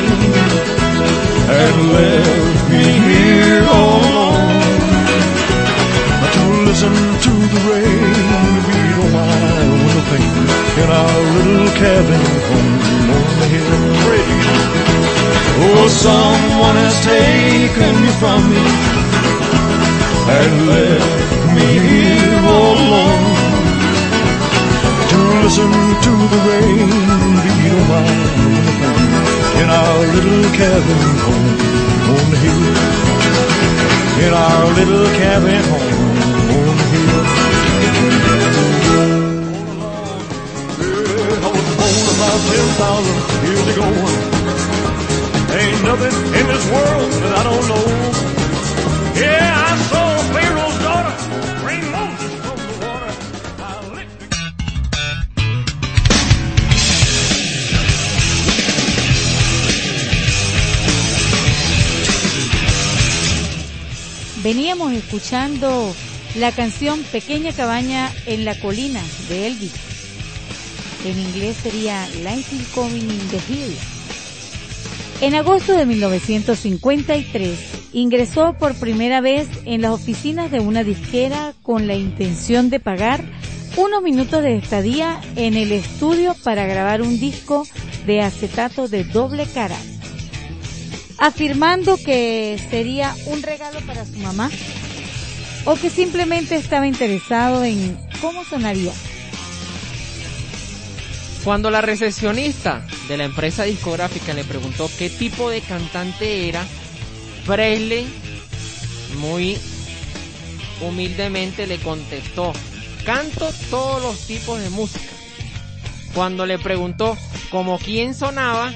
and 1.48 1.76
left 1.96 2.70
me 2.70 2.84
here 3.08 3.64
all 3.72 4.04
alone. 4.04 4.66
To 6.36 6.44
listen 6.68 6.96
to 7.26 7.34
the 7.54 7.62
rain 7.72 8.52
beat 8.68 8.96
on 9.04 9.10
my 9.16 9.56
window 9.80 10.04
pane 10.12 10.44
in 10.82 10.90
our 11.02 11.20
little 11.36 11.72
cabin 11.80 12.26
home 12.50 12.76
on 13.16 13.28
the 13.40 13.48
hill. 13.54 13.76
Oh, 15.58 15.88
someone 15.88 16.76
has 16.76 16.96
taken 17.06 17.94
you 18.04 18.14
from 18.20 18.40
me 18.52 18.66
and 20.38 20.68
left 20.68 21.56
me 21.56 21.68
here 21.80 22.42
all 22.44 22.76
alone. 22.76 23.35
Listen 25.44 25.72
to 26.06 26.14
the 26.32 26.40
rain 26.48 26.90
beat 27.44 27.74
on 27.76 27.86
my 27.92 28.02
window 28.06 28.96
in 29.62 29.68
our 29.70 30.00
little 30.16 30.46
cabin 30.58 31.02
home 31.26 31.58
on 32.14 32.26
the 32.32 32.38
hill. 32.44 32.64
In 34.26 34.32
our 34.34 34.66
little 34.78 35.08
cabin 35.20 35.64
home 35.72 36.08
on 36.56 36.76
the 36.80 36.88
hill. 36.94 37.26
I 41.44 41.50
was 41.56 41.68
born 41.80 42.06
about 42.16 42.40
10,000 42.46 43.46
years 43.46 43.68
ago. 43.74 43.88
Ain't 45.58 45.82
nothing 45.84 46.16
in 46.40 46.46
this 46.48 46.66
world 46.72 47.12
that 47.22 47.34
I 47.40 47.44
don't 47.44 47.66
know. 47.70 47.86
Yeah, 49.16 49.46
I 49.68 49.78
saw 49.90 50.05
Veníamos 64.46 64.94
escuchando 64.94 65.92
la 66.36 66.52
canción 66.52 67.02
Pequeña 67.12 67.52
cabaña 67.52 68.12
en 68.28 68.46
la 68.46 68.54
colina 68.54 69.02
de 69.28 69.48
Elvis. 69.48 69.74
En 71.04 71.18
inglés 71.18 71.58
sería 71.64 72.08
is 72.08 72.68
Coming 72.76 73.10
in 73.10 73.28
the 73.32 73.38
Hill. 73.50 73.76
En 75.22 75.34
agosto 75.34 75.74
de 75.74 75.88
1953 75.88 77.58
ingresó 77.94 78.54
por 78.54 78.76
primera 78.76 79.20
vez 79.20 79.48
en 79.66 79.82
las 79.82 79.94
oficinas 79.94 80.52
de 80.52 80.60
una 80.60 80.84
disquera 80.84 81.56
con 81.64 81.88
la 81.88 81.96
intención 81.96 82.70
de 82.70 82.80
pagar 82.80 83.26
unos 83.78 84.04
minutos 84.04 84.44
de 84.44 84.58
estadía 84.58 85.22
en 85.36 85.56
el 85.56 85.72
estudio 85.72 86.36
para 86.44 86.68
grabar 86.68 87.02
un 87.02 87.20
disco 87.20 87.66
de 88.06 88.22
acetato 88.22 88.88
de 88.88 89.06
doble 89.06 89.48
cara 89.48 89.76
afirmando 91.18 91.98
que 91.98 92.60
sería 92.70 93.16
un 93.26 93.42
regalo 93.42 93.80
para 93.82 94.06
su 94.06 94.18
mamá 94.20 94.50
o 95.66 95.76
que 95.76 95.90
simplemente 95.90 96.56
estaba 96.56 96.88
interesado 96.88 97.64
en 97.64 97.98
cómo 98.22 98.44
sonaría. 98.46 98.94
Cuando 101.44 101.70
la 101.70 101.82
recepcionista 101.82 102.86
de 103.08 103.18
la 103.18 103.26
empresa 103.26 103.64
discográfica 103.64 104.34
le 104.34 104.44
preguntó 104.44 104.90
qué 104.98 105.10
tipo 105.10 105.50
de 105.50 105.62
cantante 105.62 106.50
era, 106.50 106.66
Presley 107.46 108.08
muy 109.20 109.58
humildemente 110.82 111.68
le 111.68 111.78
contestó, 111.78 112.52
canto 113.06 113.50
todos 113.70 114.02
los 114.02 114.28
tipos 114.28 114.60
de 114.60 114.70
música. 114.70 115.06
Cuando 116.14 116.46
le 116.46 116.58
preguntó 116.60 117.18
como 117.52 117.78
quién 117.78 118.14
sonaba, 118.14 118.74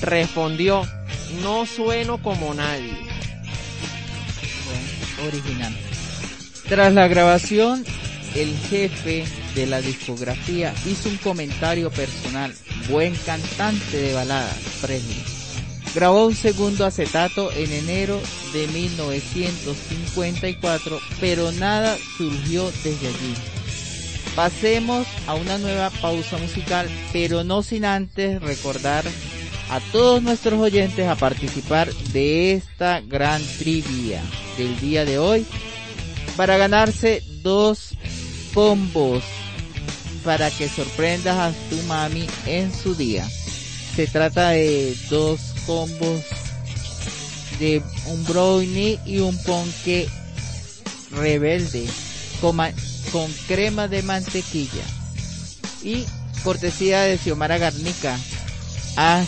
respondió, 0.00 0.82
no 1.42 1.66
sueno 1.66 2.22
como 2.22 2.54
nadie. 2.54 2.96
original. 5.26 5.74
Tras 6.68 6.92
la 6.92 7.08
grabación, 7.08 7.84
el 8.34 8.54
jefe 8.56 9.24
de 9.54 9.66
la 9.66 9.80
discografía 9.80 10.74
hizo 10.86 11.08
un 11.08 11.16
comentario 11.18 11.90
personal. 11.90 12.52
Buen 12.88 13.14
cantante 13.14 13.96
de 13.96 14.12
baladas, 14.12 14.58
Presley. 14.80 15.22
Grabó 15.94 16.26
un 16.26 16.34
segundo 16.34 16.84
acetato 16.84 17.52
en 17.52 17.72
enero 17.72 18.20
de 18.52 18.66
1954, 18.66 20.98
pero 21.20 21.52
nada 21.52 21.96
surgió 22.16 22.68
desde 22.82 23.06
allí. 23.06 23.34
Pasemos 24.34 25.06
a 25.28 25.34
una 25.34 25.58
nueva 25.58 25.90
pausa 25.90 26.36
musical, 26.38 26.88
pero 27.12 27.44
no 27.44 27.62
sin 27.62 27.84
antes 27.84 28.42
recordar 28.42 29.04
a 29.70 29.80
todos 29.92 30.22
nuestros 30.22 30.60
oyentes 30.60 31.08
a 31.08 31.16
participar 31.16 31.92
de 32.12 32.52
esta 32.52 33.00
gran 33.00 33.42
trivia 33.58 34.22
del 34.56 34.78
día 34.80 35.04
de 35.04 35.18
hoy 35.18 35.46
para 36.36 36.56
ganarse 36.56 37.22
dos 37.42 37.90
combos 38.52 39.22
para 40.24 40.50
que 40.50 40.68
sorprendas 40.68 41.36
a 41.36 41.52
tu 41.68 41.76
mami 41.82 42.26
en 42.46 42.72
su 42.72 42.94
día. 42.94 43.28
Se 43.94 44.06
trata 44.06 44.50
de 44.50 44.96
dos 45.10 45.40
combos 45.66 46.22
de 47.58 47.82
un 48.06 48.24
brownie 48.24 48.98
y 49.04 49.18
un 49.18 49.36
ponque 49.44 50.08
rebelde 51.12 51.86
con, 52.40 52.56
con 53.12 53.30
crema 53.46 53.86
de 53.86 54.02
mantequilla 54.02 54.82
y 55.82 56.04
cortesía 56.42 57.02
de 57.02 57.18
Xiomara 57.18 57.58
Garnica. 57.58 58.18
Ah, 58.96 59.22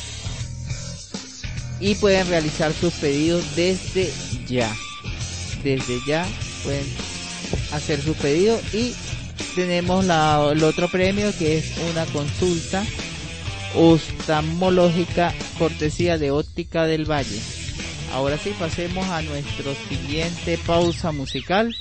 y 1.81 1.95
pueden 1.97 2.29
realizar 2.29 2.72
sus 2.72 2.93
pedidos 2.95 3.45
desde 3.55 4.11
ya. 4.49 4.74
Desde 5.62 5.99
ya 6.07 6.27
pueden 6.64 6.85
hacer 7.72 8.01
su 8.01 8.14
pedido 8.14 8.59
y 8.72 8.95
tenemos 9.55 10.05
la, 10.05 10.51
el 10.53 10.62
otro 10.62 10.89
premio 10.89 11.33
que 11.39 11.59
es 11.59 11.72
una 11.91 12.05
consulta 12.07 12.85
oftalmológica 13.74 15.35
cortesía 15.59 16.18
de 16.18 16.31
Óptica 16.31 16.87
del 16.87 17.11
Valle. 17.11 17.41
Ahora 18.12 18.39
sí, 18.39 18.55
pasemos 18.59 19.07
a 19.09 19.22
nuestro 19.22 19.74
siguiente 19.89 20.59
pausa 20.66 21.12
musical 21.12 21.74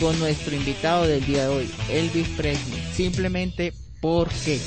con 0.00 0.18
nuestro 0.18 0.54
invitado 0.54 1.06
del 1.06 1.24
día 1.26 1.42
de 1.42 1.48
hoy, 1.48 1.70
Elvis 1.90 2.28
Presley. 2.28 2.82
Simplemente 2.94 3.72
porque. 4.00 4.60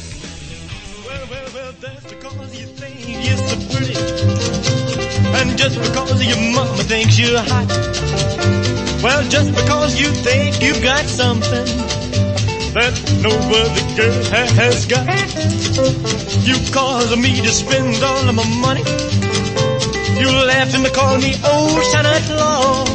You're 3.24 3.38
so 3.38 3.55
pretty. 3.72 3.95
And 5.38 5.57
just 5.57 5.80
because 5.80 6.24
your 6.26 6.41
mama 6.53 6.84
thinks 6.84 7.17
you're 7.19 7.39
hot. 7.39 7.67
Well, 9.03 9.24
just 9.30 9.55
because 9.55 9.99
you 9.99 10.07
think 10.07 10.61
you've 10.61 10.84
got 10.84 11.05
something 11.05 11.65
that 12.74 12.93
no 13.22 13.32
other 13.32 13.86
girl 13.97 14.24
has 14.55 14.86
got. 14.86 15.07
You 16.45 16.55
cause 16.72 17.17
me 17.17 17.41
to 17.41 17.49
spend 17.49 18.03
all 18.03 18.30
of 18.30 18.36
my 18.36 18.45
money. 18.61 18.84
You 20.19 20.30
laugh 20.30 20.74
and 20.76 20.86
call 20.93 21.17
me 21.17 21.34
old 21.43 21.84
Santa 21.86 22.19
Claus. 22.28 22.89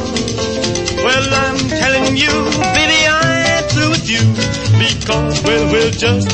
Well, 1.03 1.27
I'm 1.33 1.57
telling 1.69 2.17
you, 2.17 2.31
baby, 2.73 3.05
I'm 3.07 3.63
through 3.69 3.89
with 3.91 4.09
you. 4.09 4.23
Because, 4.79 5.43
well, 5.43 5.71
well, 5.71 5.91
just 5.91 6.27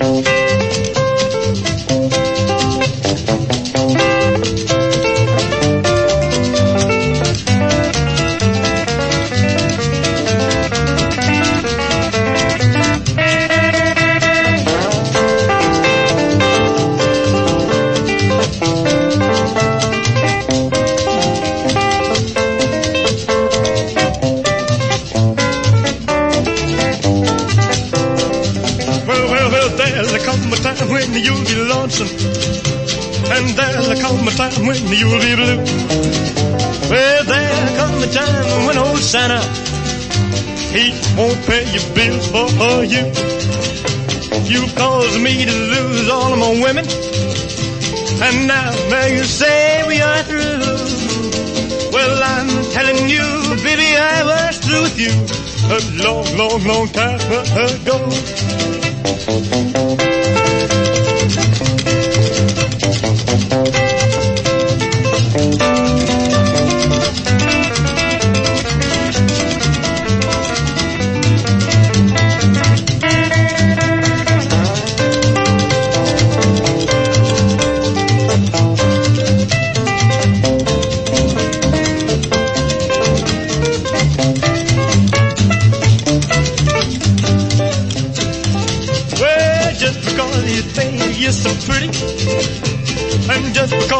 Well, 0.00 0.93
And 33.36 33.50
there'll 33.58 34.00
come 34.00 34.28
a 34.28 34.30
time 34.30 34.64
when 34.64 34.78
you'll 34.86 35.18
be 35.18 35.34
blue. 35.34 35.58
Well, 36.88 37.24
there'll 37.24 37.76
come 37.76 38.02
a 38.02 38.06
time 38.06 38.66
when 38.66 38.78
old 38.78 38.98
Santa, 38.98 39.42
he 40.70 40.94
won't 41.18 41.44
pay 41.44 41.64
your 41.74 41.82
bills 41.94 42.26
for 42.30 42.84
you. 42.84 43.02
You 44.46 44.68
caused 44.76 45.20
me 45.20 45.44
to 45.46 45.52
lose 45.52 46.08
all 46.08 46.32
of 46.32 46.38
my 46.38 46.62
women. 46.62 46.86
And 48.22 48.46
now, 48.46 48.70
now 48.88 49.06
you 49.06 49.24
say 49.24 49.82
we 49.88 50.00
are 50.00 50.22
through. 50.22 50.60
Well, 51.92 52.22
I'm 52.22 52.48
telling 52.70 53.08
you, 53.08 53.26
baby, 53.64 53.96
I 53.96 54.22
was 54.22 54.58
through 54.58 54.82
with 54.82 54.96
you 54.96 55.10
a 55.74 55.78
long, 56.04 56.24
long, 56.36 56.62
long 56.64 56.88
time 56.88 57.18
ago. 57.66 57.98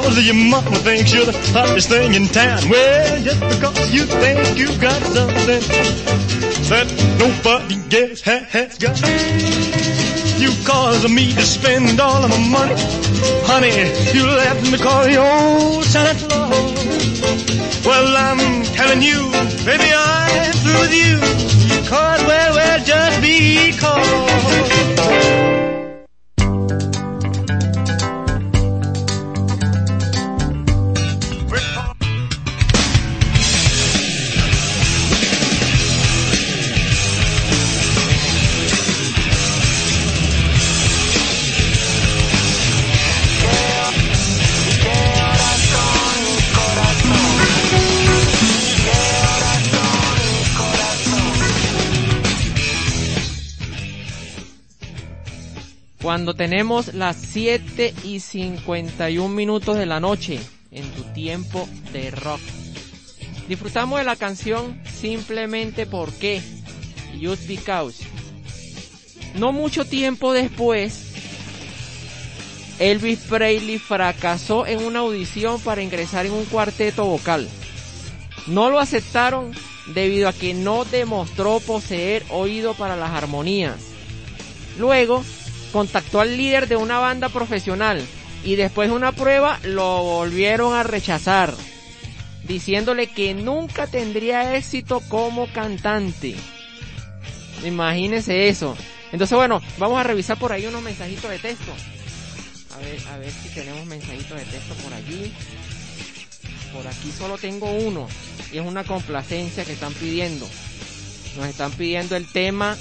Because 0.03 0.27
your 0.27 0.35
mama 0.35 0.77
thinks 0.79 1.13
you're 1.13 1.25
the 1.25 1.33
hottest 1.53 1.89
thing 1.89 2.15
in 2.15 2.27
town. 2.27 2.69
Well, 2.69 3.23
just 3.23 3.41
because 3.41 3.93
you 3.93 4.05
think 4.05 4.59
you've 4.59 4.81
got 4.81 5.01
something 5.03 5.63
that 6.71 6.87
nobody 7.19 7.77
else 8.03 8.21
ha- 8.23 8.47
has 8.51 8.79
got. 8.79 8.99
You 10.41 10.51
cause 10.65 11.09
me 11.09 11.33
to 11.33 11.43
spend 11.43 12.01
all 12.01 12.25
of 12.25 12.31
my 12.31 12.39
money. 12.39 12.75
Honey, 13.47 13.75
you 14.15 14.27
left 14.27 14.63
me 14.71 14.79
call 14.79 15.09
your 15.09 15.27
old 15.27 15.85
Santa 15.85 16.15
Claus. 16.27 17.87
Well, 17.87 18.17
I'm 18.17 18.65
telling 18.75 19.03
you, 19.03 19.31
baby, 19.65 19.91
I'm 19.95 20.53
through 20.63 20.81
with 20.81 20.95
you. 20.95 21.21
Cause, 21.89 22.23
well, 22.25 22.55
well, 22.55 22.85
just 22.85 23.21
because. 23.21 23.85
Cuando 56.15 56.35
tenemos 56.35 56.95
las 56.95 57.17
7 57.17 57.93
y 58.05 58.21
51 58.21 59.35
minutos 59.35 59.77
de 59.77 59.85
la 59.85 59.99
noche 59.99 60.39
en 60.71 60.89
tu 60.93 61.03
tiempo 61.13 61.69
de 61.93 62.13
rock. 62.13 62.39
Disfrutamos 63.49 63.99
de 63.99 64.05
la 64.05 64.15
canción 64.15 64.81
simplemente 64.85 65.87
porque 65.87 66.41
Just 67.21 67.49
Because. 67.49 68.05
No 69.35 69.51
mucho 69.51 69.87
tiempo 69.87 70.33
después, 70.33 71.05
Elvis 72.79 73.19
Presley 73.29 73.81
fracasó 73.81 74.69
en 74.69 74.85
una 74.85 75.01
audición 75.01 75.61
para 75.63 75.83
ingresar 75.83 76.27
en 76.27 76.33
un 76.35 76.45
cuarteto 76.45 77.07
vocal. 77.07 77.49
No 78.47 78.71
lo 78.71 78.79
aceptaron 78.79 79.51
debido 79.93 80.29
a 80.29 80.33
que 80.33 80.55
no 80.55 80.85
demostró 80.85 81.59
poseer 81.59 82.25
oído 82.31 82.75
para 82.75 82.95
las 82.95 83.11
armonías. 83.11 83.81
Luego, 84.79 85.25
contactó 85.75 86.21
al 86.21 86.37
líder 86.37 86.69
de 86.69 86.77
una 86.77 87.01
banda 87.01 87.29
profesional 87.29 88.01
y 88.45 88.55
después 88.55 88.89
de 88.89 88.95
una 88.95 89.11
prueba 89.11 89.59
lo 89.65 90.05
volvieron 90.05 90.73
a 90.73 90.85
rechazar, 90.85 91.53
diciéndole 92.45 93.09
que 93.09 93.35
nunca 93.35 93.89
tendría 93.89 94.55
éxito 94.55 95.01
como 95.09 95.53
cantante. 95.53 96.37
Imagínense 97.65 98.49
eso. 98.49 98.77
Entonces, 99.11 99.37
bueno, 99.37 99.61
vamos 99.79 99.99
a 99.99 100.05
revisar 100.05 100.39
por 100.39 100.53
ahí 100.53 100.65
unos 100.65 100.81
mensajitos 100.81 101.29
de 101.29 101.41
texto. 101.41 101.73
A 102.77 102.79
ver, 102.79 103.01
a 103.13 103.19
ver 103.19 103.33
si 103.33 103.49
tenemos 103.49 103.85
mensajitos 103.87 104.39
de 104.39 104.45
texto 104.45 104.75
por 104.75 104.95
allí. 104.95 105.33
Por 106.73 106.87
aquí 106.87 107.11
solo 107.19 107.37
tengo 107.37 107.69
uno. 107.69 108.07
Y 108.53 108.59
es 108.59 108.65
una 108.65 108.85
complacencia 108.85 109.65
que 109.65 109.73
están 109.73 109.93
pidiendo. 109.95 110.47
Nos 111.37 111.47
están 111.47 111.73
pidiendo 111.73 112.15
el 112.15 112.31
tema 112.31 112.77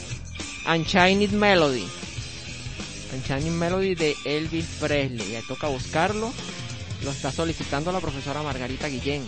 Unchained 0.68 1.32
Melody. 1.32 1.88
Unchained 3.16 3.52
Melody 3.52 3.96
de 3.96 4.16
Elvis 4.26 4.66
Presley. 4.80 5.32
Ya 5.32 5.42
toca 5.48 5.68
buscarlo. 5.68 6.34
Lo 7.04 7.12
está 7.12 7.32
solicitando 7.32 7.92
la 7.92 8.00
profesora 8.00 8.42
Margarita 8.42 8.88
Guillén. 8.88 9.24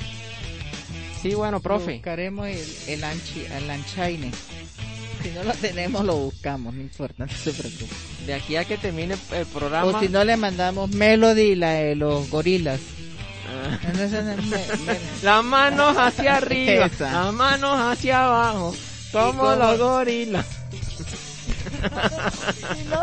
Sí, 1.21 1.33
bueno, 1.33 1.59
profe. 1.59 1.93
Buscaremos 1.93 2.47
el, 2.47 2.65
el, 2.87 3.03
anchi, 3.03 3.45
el 3.45 3.69
Unchained. 3.69 4.33
Si 5.23 5.31
no 5.31 5.43
lo 5.43 5.53
tenemos, 5.53 6.05
lo 6.05 6.15
buscamos, 6.17 6.73
no 6.73 6.81
importa, 6.81 7.25
no 7.25 7.31
se 7.31 7.51
preocupe. 7.51 7.93
De 8.27 8.35
aquí 8.35 8.57
a 8.57 8.65
que 8.65 8.77
termine 8.77 9.17
el 9.31 9.45
programa. 9.47 9.85
O 9.85 9.99
si 9.99 10.07
no, 10.07 10.23
le 10.23 10.37
mandamos 10.37 10.91
Melody, 10.91 11.55
la 11.55 11.71
de 11.71 11.95
los 11.95 12.29
gorilas. 12.29 12.79
Ah. 13.49 13.79
Las 15.23 15.43
manos 15.43 15.97
hacia 15.97 16.37
arriba, 16.37 16.85
Esa. 16.85 17.11
las 17.11 17.33
manos 17.33 17.79
hacia 17.79 18.25
abajo, 18.25 18.75
como 19.11 19.55
los 19.55 19.79
gorilas. 19.79 20.45
Si 22.75 22.83
no, 22.89 22.99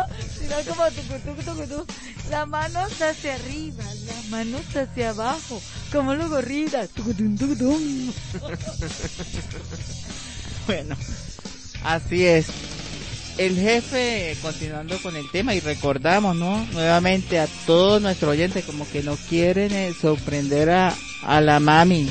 no 0.52 0.58
como 0.70 0.84
tucu, 0.90 1.14
tucu, 1.24 1.42
tucu, 1.42 1.66
tucu. 1.66 1.86
Las 2.30 2.46
manos 2.48 3.00
hacia 3.00 3.34
arriba, 3.34 3.84
las 4.06 4.24
manos 4.28 4.76
hacia 4.76 5.10
abajo, 5.10 5.60
como 5.90 6.14
los 6.14 6.30
tucutum. 6.94 8.12
Bueno, 10.64 10.94
así 11.82 12.24
es. 12.24 12.46
El 13.36 13.56
jefe, 13.56 14.36
continuando 14.42 14.96
con 15.02 15.16
el 15.16 15.28
tema, 15.32 15.54
y 15.54 15.60
recordamos, 15.60 16.36
¿no? 16.36 16.64
Nuevamente 16.66 17.40
a 17.40 17.48
todos 17.66 18.00
nuestros 18.00 18.30
oyentes, 18.30 18.64
como 18.64 18.88
que 18.88 19.02
no 19.02 19.16
quieren 19.28 19.72
eh, 19.72 19.92
sorprender 20.00 20.70
a, 20.70 20.94
a 21.24 21.40
la 21.40 21.58
mami. 21.58 22.08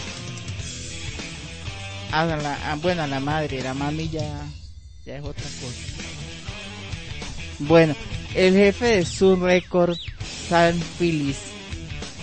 A 2.12 2.26
la, 2.26 2.78
bueno, 2.82 3.04
a 3.04 3.08
la 3.08 3.22
madre, 3.22 3.62
la 3.62 3.74
mami 3.74 4.10
ya, 4.10 4.46
ya 5.06 5.16
es 5.16 5.24
otra 5.24 5.46
cosa. 5.46 6.12
Bueno, 7.60 7.96
el 8.36 8.54
jefe 8.54 8.86
de 8.86 9.06
Sun 9.06 9.42
Record, 9.42 9.98
San 10.50 10.80
Phillips, 10.98 11.38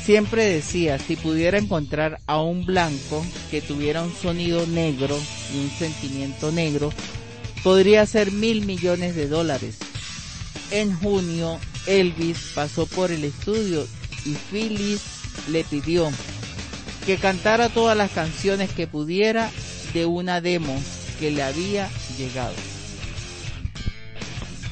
siempre 0.02 0.44
decía, 0.44 0.98
si 0.98 1.16
pudiera 1.16 1.58
encontrar 1.58 2.20
a 2.26 2.40
un 2.40 2.64
blanco 2.64 3.24
que 3.50 3.60
tuviera 3.60 4.02
un 4.02 4.14
sonido 4.14 4.66
negro 4.66 5.18
y 5.52 5.58
un 5.58 5.70
sentimiento 5.70 6.50
negro, 6.50 6.90
podría 7.62 8.06
ser 8.06 8.32
mil 8.32 8.64
millones 8.64 9.14
de 9.14 9.28
dólares. 9.28 9.76
En 10.70 10.94
junio, 10.94 11.58
Elvis 11.86 12.52
pasó 12.54 12.86
por 12.86 13.10
el 13.10 13.24
estudio 13.24 13.86
y 14.24 14.34
Phyllis 14.34 15.02
le 15.50 15.64
pidió 15.64 16.10
que 17.06 17.16
cantara 17.16 17.68
todas 17.68 17.96
las 17.96 18.10
canciones 18.10 18.70
que 18.70 18.86
pudiera 18.86 19.50
de 19.94 20.06
una 20.06 20.40
demo 20.40 20.78
que 21.18 21.30
le 21.30 21.42
había 21.42 21.90
llegado. 22.18 22.77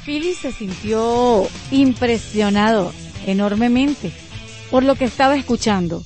Philly 0.07 0.35
se 0.35 0.53
sintió 0.53 1.49
impresionado 1.73 2.93
enormemente 3.27 4.13
por 4.71 4.85
lo 4.85 4.95
que 4.95 5.05
estaba 5.05 5.37
escuchando. 5.37 6.05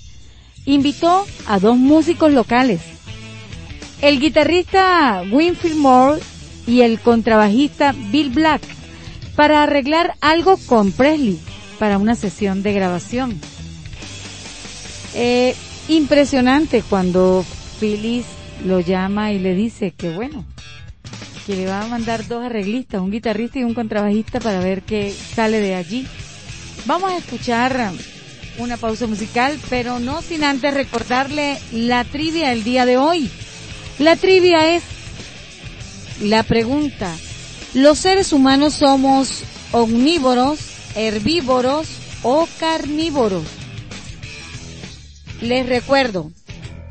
Invitó 0.64 1.26
a 1.46 1.58
dos 1.58 1.76
músicos 1.76 2.32
locales, 2.32 2.80
el 4.00 4.18
guitarrista 4.18 5.22
Winfield 5.30 5.76
Moore 5.76 6.22
y 6.66 6.80
el 6.80 6.98
contrabajista 6.98 7.94
Bill 8.10 8.30
Black, 8.30 8.62
para 9.36 9.62
arreglar 9.62 10.14
algo 10.20 10.58
con 10.66 10.92
Presley 10.92 11.38
para 11.78 11.98
una 11.98 12.14
sesión 12.14 12.62
de 12.62 12.72
grabación. 12.72 13.38
Eh, 15.14 15.54
impresionante 15.88 16.82
cuando 16.88 17.44
Phyllis 17.78 18.24
lo 18.64 18.80
llama 18.80 19.32
y 19.32 19.38
le 19.38 19.54
dice 19.54 19.90
que 19.90 20.10
bueno, 20.10 20.44
que 21.50 21.56
le 21.56 21.66
va 21.66 21.82
a 21.82 21.88
mandar 21.88 22.28
dos 22.28 22.44
arreglistas, 22.44 23.00
un 23.00 23.10
guitarrista 23.10 23.58
y 23.58 23.64
un 23.64 23.74
contrabajista 23.74 24.38
para 24.38 24.60
ver 24.60 24.82
qué 24.82 25.12
sale 25.34 25.58
de 25.58 25.74
allí. 25.74 26.06
Vamos 26.86 27.10
a 27.10 27.16
escuchar 27.16 27.90
una 28.58 28.76
pausa 28.76 29.08
musical, 29.08 29.58
pero 29.68 29.98
no 29.98 30.22
sin 30.22 30.44
antes 30.44 30.72
recordarle 30.72 31.58
la 31.72 32.04
trivia 32.04 32.50
del 32.50 32.62
día 32.62 32.86
de 32.86 32.98
hoy. 32.98 33.28
La 33.98 34.14
trivia 34.14 34.76
es 34.76 34.84
la 36.20 36.44
pregunta, 36.44 37.12
¿los 37.74 37.98
seres 37.98 38.32
humanos 38.32 38.74
somos 38.74 39.42
omnívoros, 39.72 40.60
herbívoros 40.94 41.88
o 42.22 42.46
carnívoros? 42.60 43.42
Les 45.40 45.68
recuerdo, 45.68 46.30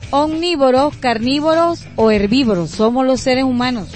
omnívoros, 0.09 0.97
carnívoros 0.97 1.85
o 1.95 2.11
herbívoros, 2.11 2.71
somos 2.71 3.05
los 3.05 3.21
seres 3.21 3.45
humanos. 3.45 3.87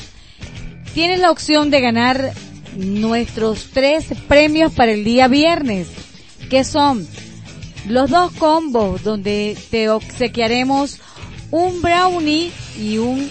Tienes 0.94 1.20
la 1.20 1.32
opción 1.32 1.72
de 1.72 1.82
ganar 1.82 2.34
nuestros 2.76 3.70
tres 3.74 4.06
premios 4.28 4.74
para 4.74 4.92
el 4.92 5.04
día 5.04 5.28
viernes, 5.28 5.88
que 6.52 6.64
son 6.64 7.08
los 7.88 8.12
dos 8.12 8.32
combos 8.34 9.04
donde 9.04 9.58
te 9.72 9.90
obsequiaremos 9.90 11.00
un 11.50 11.82
brownie 11.82 12.52
y 12.80 13.00
un, 13.00 13.28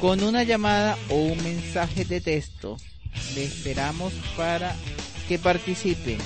Con 0.00 0.22
una 0.22 0.42
llamada 0.44 0.96
o 1.10 1.16
un 1.16 1.42
mensaje 1.42 2.04
de 2.04 2.20
texto, 2.20 2.76
le 3.34 3.44
esperamos 3.44 4.12
para 4.36 4.76
que 5.28 5.38
participe. 5.38 6.18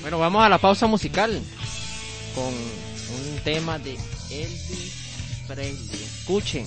Bueno, 0.00 0.18
vamos 0.18 0.44
a 0.44 0.48
la 0.48 0.58
pausa 0.58 0.86
musical 0.86 1.40
con 2.34 2.44
un 2.44 3.38
tema 3.42 3.78
de 3.78 3.96
Elvis 4.30 5.44
Presley. 5.48 6.02
Escuchen. 6.02 6.66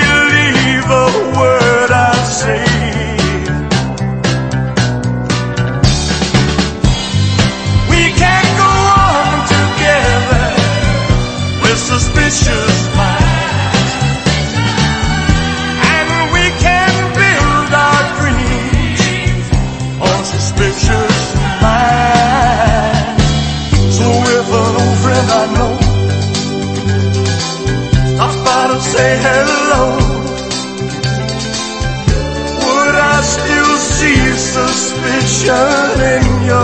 say 29.01 29.17
hello, 29.25 29.83
would 32.63 32.95
I 33.13 33.17
still 33.35 33.75
see 33.95 34.21
suspicion 34.53 35.91
in 36.15 36.25
your 36.49 36.60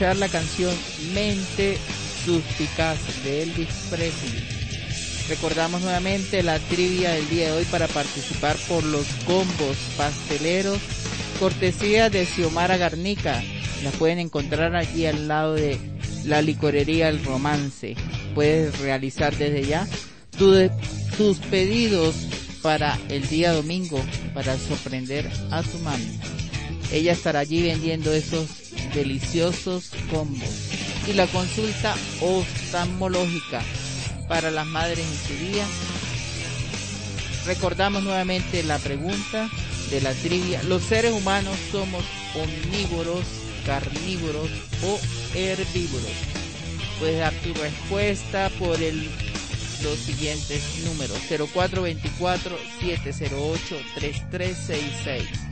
escuchar 0.00 0.16
la 0.16 0.28
canción 0.28 0.74
Mente 1.12 1.76
Suspicaz 2.24 2.98
de 3.22 3.42
Elvis 3.42 3.68
Presley. 3.90 4.48
Recordamos 5.28 5.82
nuevamente 5.82 6.42
la 6.42 6.58
trivia 6.58 7.10
del 7.10 7.28
día 7.28 7.48
de 7.48 7.58
hoy 7.58 7.64
para 7.66 7.86
participar 7.86 8.56
por 8.66 8.82
los 8.82 9.06
combos 9.26 9.76
pasteleros, 9.98 10.78
cortesía 11.38 12.08
de 12.08 12.24
Xiomara 12.24 12.78
Garnica. 12.78 13.42
La 13.84 13.90
pueden 13.90 14.20
encontrar 14.20 14.74
aquí 14.74 15.04
al 15.04 15.28
lado 15.28 15.56
de 15.56 15.76
la 16.24 16.40
licorería 16.40 17.10
El 17.10 17.22
Romance. 17.22 17.94
Puedes 18.34 18.78
realizar 18.78 19.36
desde 19.36 19.66
ya 19.66 19.86
tus 20.38 21.36
pedidos 21.50 22.14
para 22.62 22.98
el 23.10 23.28
día 23.28 23.52
domingo 23.52 24.02
para 24.32 24.56
sorprender 24.56 25.30
a 25.50 25.62
tu 25.62 25.76
mami. 25.80 26.18
Ella 26.90 27.12
estará 27.12 27.40
allí 27.40 27.60
vendiendo 27.62 28.14
esos 28.14 28.69
deliciosos 28.94 29.90
combos. 30.10 30.48
Y 31.06 31.12
la 31.12 31.26
consulta 31.26 31.94
oftalmológica 32.20 33.62
para 34.28 34.50
las 34.50 34.66
madres 34.66 35.00
en 35.00 35.36
su 35.36 35.44
día. 35.44 35.66
Recordamos 37.46 38.02
nuevamente 38.02 38.62
la 38.62 38.78
pregunta 38.78 39.48
de 39.90 40.00
la 40.00 40.12
trivia. 40.12 40.62
¿Los 40.62 40.82
seres 40.82 41.12
humanos 41.12 41.56
somos 41.72 42.04
omnívoros, 42.34 43.24
carnívoros 43.66 44.50
o 44.84 45.00
herbívoros? 45.34 46.12
Puedes 46.98 47.18
dar 47.18 47.32
tu 47.34 47.54
respuesta 47.54 48.50
por 48.58 48.80
el 48.82 49.08
los 49.82 49.98
siguientes 49.98 50.62
números 50.84 51.16
0424 51.28 52.54
708 52.80 53.76
3366 53.94 55.49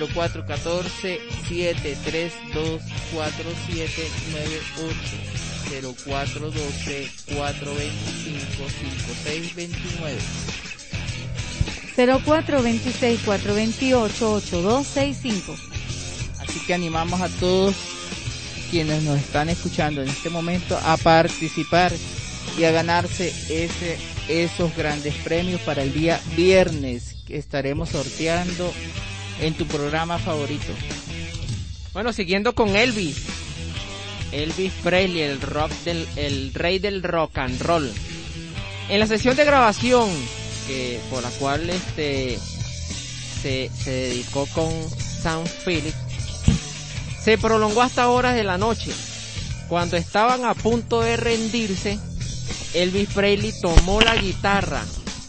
0414 0.00 1.20
732 1.48 2.80
4798 3.12 5.42
0412 5.70 7.10
425 7.34 8.68
5629 8.68 10.18
0426 11.94 13.20
428 13.24 14.34
8265 14.34 15.56
Así 16.40 16.60
que 16.66 16.74
animamos 16.74 17.20
a 17.20 17.28
todos 17.28 17.74
quienes 18.70 19.02
nos 19.02 19.18
están 19.18 19.50
escuchando 19.50 20.02
en 20.02 20.08
este 20.08 20.30
momento 20.30 20.78
a 20.82 20.96
participar 20.96 21.92
y 22.58 22.64
a 22.64 22.70
ganarse 22.70 23.28
ese, 23.48 23.98
esos 24.28 24.74
grandes 24.76 25.14
premios 25.16 25.60
para 25.60 25.82
el 25.82 25.92
día 25.92 26.20
viernes 26.36 27.16
que 27.26 27.36
estaremos 27.36 27.90
sorteando 27.90 28.72
en 29.42 29.54
tu 29.54 29.66
programa 29.66 30.18
favorito. 30.18 30.72
Bueno, 31.92 32.12
siguiendo 32.12 32.54
con 32.54 32.74
Elvis. 32.76 33.16
Elvis 34.30 34.72
Presley, 34.82 35.20
el 35.20 35.40
rock 35.40 35.70
del, 35.84 36.08
el 36.16 36.54
rey 36.54 36.78
del 36.78 37.02
rock 37.02 37.38
and 37.38 37.60
roll. 37.60 37.92
En 38.88 39.00
la 39.00 39.06
sesión 39.06 39.36
de 39.36 39.44
grabación, 39.44 40.08
que, 40.66 41.00
por 41.10 41.22
la 41.22 41.30
cual 41.30 41.68
este 41.68 42.38
se, 43.42 43.70
se 43.76 43.90
dedicó 43.90 44.46
con 44.54 44.70
Sam 44.98 45.44
Phillips, 45.64 45.96
se 47.22 47.36
prolongó 47.36 47.82
hasta 47.82 48.08
horas 48.08 48.34
de 48.34 48.44
la 48.44 48.58
noche. 48.58 48.92
Cuando 49.68 49.96
estaban 49.96 50.44
a 50.44 50.54
punto 50.54 51.00
de 51.00 51.16
rendirse, 51.16 51.98
Elvis 52.74 53.08
Presley 53.10 53.52
tomó 53.60 54.00
la 54.00 54.16
guitarra 54.16 54.82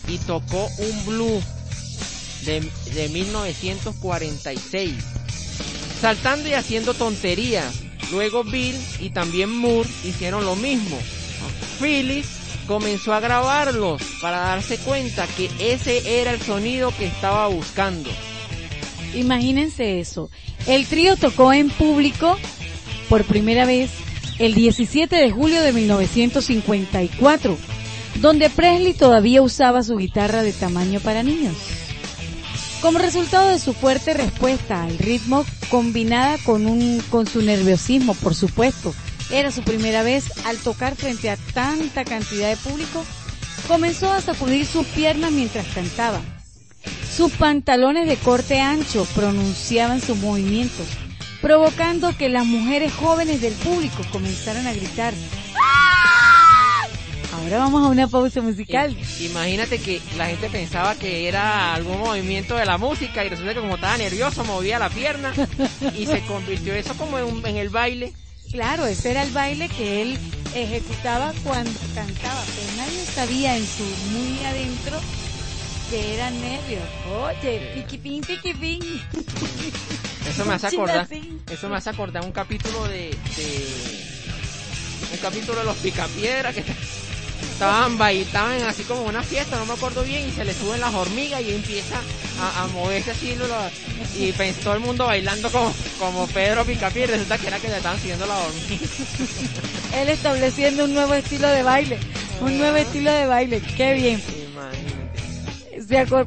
y 0.08 0.18
tocó 0.20 0.70
un 0.78 1.06
blues 1.06 1.44
de, 2.46 2.62
de 2.94 3.10
1946, 3.10 4.94
saltando 6.00 6.50
y 6.50 6.54
haciendo 6.54 6.94
tonterías. 6.94 7.82
Luego 8.12 8.44
Bill 8.44 8.76
y 9.00 9.10
también 9.10 9.50
Moore 9.50 9.90
hicieron 10.04 10.46
lo 10.46 10.56
mismo. 10.56 11.00
Phyllis 11.80 12.28
comenzó 12.68 13.14
a 13.14 13.20
grabarlos 13.20 14.02
para 14.22 14.40
darse 14.40 14.78
cuenta 14.78 15.28
que 15.36 15.50
ese 15.60 16.22
era 16.22 16.32
el 16.32 16.42
sonido 16.42 16.94
que 16.98 17.06
estaba 17.06 17.48
buscando. 17.48 18.10
Imagínense 19.16 20.00
eso. 20.00 20.30
El 20.68 20.86
trío 20.88 21.18
tocó 21.18 21.54
en 21.54 21.70
público 21.70 22.38
por 23.10 23.24
primera 23.26 23.66
vez 23.66 23.92
el 24.40 24.56
17 24.56 25.16
de 25.16 25.32
julio 25.32 25.62
de 25.62 25.74
1954, 25.74 27.58
donde 28.16 28.50
Presley 28.50 28.94
todavía 28.94 29.42
usaba 29.42 29.84
su 29.84 29.98
guitarra 29.98 30.42
de 30.42 30.54
tamaño 30.54 31.00
para 31.00 31.24
niños. 31.24 31.56
Como 32.84 33.00
resultado 33.00 33.48
de 33.48 33.60
su 33.60 33.74
fuerte 33.74 34.14
respuesta 34.14 34.84
al 34.84 34.98
ritmo 34.98 35.46
combinada 35.70 36.38
con 36.40 36.66
un 36.66 37.02
con 37.10 37.26
su 37.26 37.42
nerviosismo, 37.42 38.14
por 38.14 38.36
supuesto, 38.36 38.94
era 39.32 39.52
su 39.52 39.62
primera 39.62 40.04
vez 40.04 40.26
al 40.46 40.58
tocar 40.58 40.98
frente 40.98 41.30
a 41.30 41.38
tanta 41.54 42.04
cantidad 42.04 42.50
de 42.50 42.58
público, 42.58 43.06
comenzó 43.70 44.12
a 44.12 44.20
sacudir 44.20 44.66
sus 44.66 44.86
piernas 44.88 45.32
mientras 45.32 45.66
cantaba. 45.68 46.20
Sus 47.10 47.32
pantalones 47.32 48.06
de 48.06 48.18
corte 48.18 48.60
ancho 48.60 49.08
pronunciaban 49.16 50.02
sus 50.02 50.18
movimientos, 50.18 50.86
provocando 51.42 52.14
que 52.18 52.28
las 52.28 52.46
mujeres 52.46 52.92
jóvenes 52.92 53.40
del 53.40 53.54
público 53.54 54.04
comenzaran 54.12 54.68
a 54.68 54.74
gritar. 54.74 55.14
Ahora 57.44 57.58
vamos 57.58 57.84
a 57.84 57.90
una 57.90 58.08
pausa 58.08 58.42
musical. 58.42 58.96
Imagínate 59.20 59.78
que 59.78 60.02
la 60.18 60.28
gente 60.28 60.50
pensaba 60.50 60.96
que 60.96 61.28
era 61.28 61.74
algún 61.74 62.00
movimiento 62.00 62.56
de 62.56 62.66
la 62.66 62.78
música 62.78 63.26
y 63.26 63.30
resulta 63.30 63.54
que 63.54 63.60
como 63.60 63.76
estaba 63.76 63.98
nervioso 63.98 64.46
movía 64.46 64.80
la 64.80 64.90
pierna 64.90 65.34
y 65.98 66.06
se 66.06 66.22
convirtió 66.22 66.74
eso 66.74 66.94
como 66.96 67.20
en, 67.20 67.46
en 67.46 67.58
el 67.58 67.68
baile. 67.68 68.14
Claro, 68.50 68.86
ese 68.86 69.12
era 69.12 69.24
el 69.24 69.32
baile 69.32 69.68
que 69.68 70.02
él 70.04 70.18
ejecutaba 70.56 71.34
cuando 71.44 71.78
cantaba, 71.94 72.42
pero 72.56 72.78
nadie 72.78 73.06
sabía 73.14 73.58
en 73.58 73.66
su 73.66 73.84
muy 73.84 74.46
adentro 74.46 75.00
que 75.90 76.14
era 76.14 76.30
nervios. 76.32 76.84
Oye, 77.12 77.72
piquipín, 77.76 78.22
piquipín. 78.22 78.82
Eso 80.30 80.46
me 80.46 80.54
hace 80.54 80.68
acordar, 80.68 81.06
eso 81.52 81.70
me 81.70 81.76
hace 81.76 81.90
acordar 81.90 82.24
un 82.24 82.32
capítulo 82.32 82.86
de, 82.86 83.10
de 83.10 83.66
un 85.12 85.18
capítulo 85.22 85.60
de 85.60 85.66
los 85.66 85.76
picapiedras 85.78 86.56
que 86.56 86.64
estaban 87.54 88.02
estaban 88.12 88.62
así 88.64 88.84
como 88.84 89.04
una 89.04 89.24
fiesta, 89.24 89.58
no 89.58 89.66
me 89.66 89.74
acuerdo 89.74 90.04
bien, 90.04 90.28
y 90.28 90.32
se 90.32 90.44
le 90.44 90.54
suben 90.54 90.82
las 90.82 90.94
hormigas 90.94 91.42
y 91.42 91.52
empieza 91.52 92.02
a, 92.40 92.64
a 92.64 92.68
moverse 92.68 93.12
así 93.12 93.36
y 94.18 94.32
pensó 94.32 94.62
todo 94.62 94.74
el 94.74 94.80
mundo 94.80 95.06
bailando 95.06 95.52
como, 95.52 95.74
como 96.00 96.28
Pedro 96.28 96.66
Picapiedra, 96.66 97.14
resulta 97.14 97.38
que 97.38 97.48
era 97.48 97.60
que 97.60 97.70
le 97.70 97.78
estaban 97.78 98.00
siguiendo 98.00 98.26
las 98.26 98.38
hormigas. 98.48 98.90
Él 99.96 100.10
estableciendo 100.10 100.86
un 100.86 100.94
nuevo 100.94 101.14
estilo 101.14 101.48
de 101.48 101.64
baile, 101.64 102.00
un 102.42 102.58
nuevo 102.58 102.78
estilo 102.78 103.12
de 103.12 103.28
baile, 103.28 103.62
qué 103.78 103.94
bien. 103.94 104.22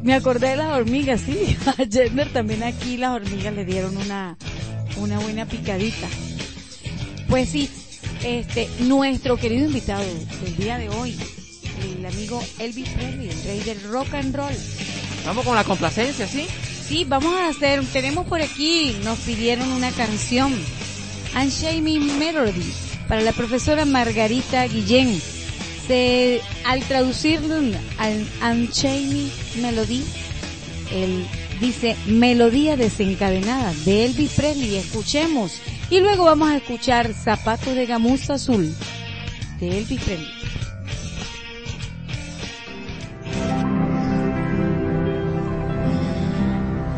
Me 0.03 0.15
acordé 0.15 0.51
de 0.51 0.57
las 0.57 0.73
hormigas, 0.73 1.23
sí. 1.23 1.57
A 1.67 1.75
Jenner 1.91 2.33
también 2.33 2.63
aquí 2.63 2.97
las 2.97 3.15
hormigas 3.17 3.55
le 3.55 3.65
dieron 3.65 3.97
una, 3.97 4.37
una 4.97 5.19
buena 5.19 5.47
picadita. 5.47 6.07
Pues 7.29 7.49
sí, 7.49 7.69
este, 8.25 8.69
nuestro 8.81 9.37
querido 9.37 9.67
invitado 9.67 10.05
del 10.43 10.57
día 10.57 10.79
de 10.79 10.89
hoy, 10.89 11.17
el 11.99 12.07
amigo 12.07 12.43
Elvis 12.59 12.89
Presley, 12.91 13.29
el 13.29 13.43
rey 13.45 13.61
del 13.61 13.83
rock 13.85 14.15
and 14.15 14.35
roll. 14.35 14.55
Vamos 15.25 15.45
con 15.45 15.55
la 15.55 15.65
complacencia, 15.65 16.27
¿sí? 16.27 16.47
Sí, 16.87 17.05
vamos 17.05 17.35
a 17.35 17.49
hacer, 17.49 17.85
tenemos 17.93 18.27
por 18.27 18.41
aquí, 18.41 18.97
nos 19.05 19.19
pidieron 19.21 19.71
una 19.73 19.91
canción, 19.91 20.55
Unshaming 21.35 22.19
Melody, 22.19 22.73
para 23.09 23.21
la 23.21 23.33
profesora 23.33 23.85
Margarita 23.85 24.67
Guillén 24.67 25.21
se, 25.87 26.41
al 26.65 26.83
traducirlo 26.83 27.57
al 27.99 28.27
Unchained 28.43 29.31
Melody, 29.61 30.03
él 30.93 31.27
dice 31.61 31.97
Melodía 32.07 32.77
desencadenada 32.77 33.73
de 33.85 34.07
Elvis 34.07 34.33
Presley. 34.33 34.77
Escuchemos. 34.77 35.53
Y 35.89 36.01
luego 36.01 36.25
vamos 36.25 36.51
a 36.51 36.57
escuchar 36.57 37.13
Zapato 37.13 37.73
de 37.73 37.87
Gamuza 37.87 38.35
Azul 38.35 38.75
de 39.61 39.79
Elvis 39.79 40.03
Presley. 40.03 40.33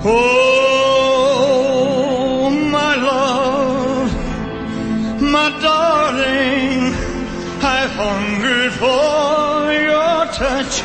Oh, 0.05 0.89
my 2.51 2.95
love, 2.97 4.11
my 5.21 5.51
darling, 5.61 6.95
I've 7.61 7.91
hungered 7.91 8.73
for 8.73 9.71
your 9.73 10.27
touch 10.33 10.83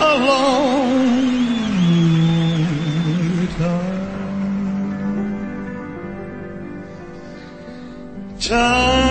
a 0.00 0.18
Time 8.44 9.03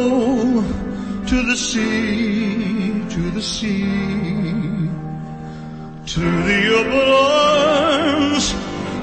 to 0.00 1.42
the 1.42 1.56
sea, 1.56 3.04
to 3.10 3.30
the 3.30 3.42
sea, 3.42 3.82
to 6.06 6.20
the 6.48 6.60
upper 6.80 7.06
arms 7.22 8.46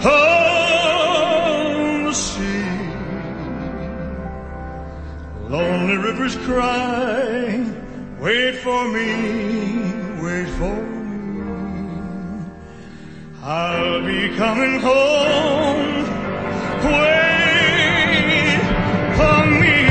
of 0.04 0.16
the 2.06 2.14
sea. 2.14 2.68
Lonely 5.50 5.98
rivers 5.98 6.36
cry, 6.38 7.64
wait 8.20 8.56
for 8.56 8.82
me, 8.96 9.10
wait 10.22 10.50
for 10.58 10.76
me. 10.76 10.98
I'll 13.44 14.02
be 14.06 14.36
coming 14.36 14.80
home. 14.80 16.04
Wait 16.84 18.60
for 19.18 19.46
me. 19.62 19.87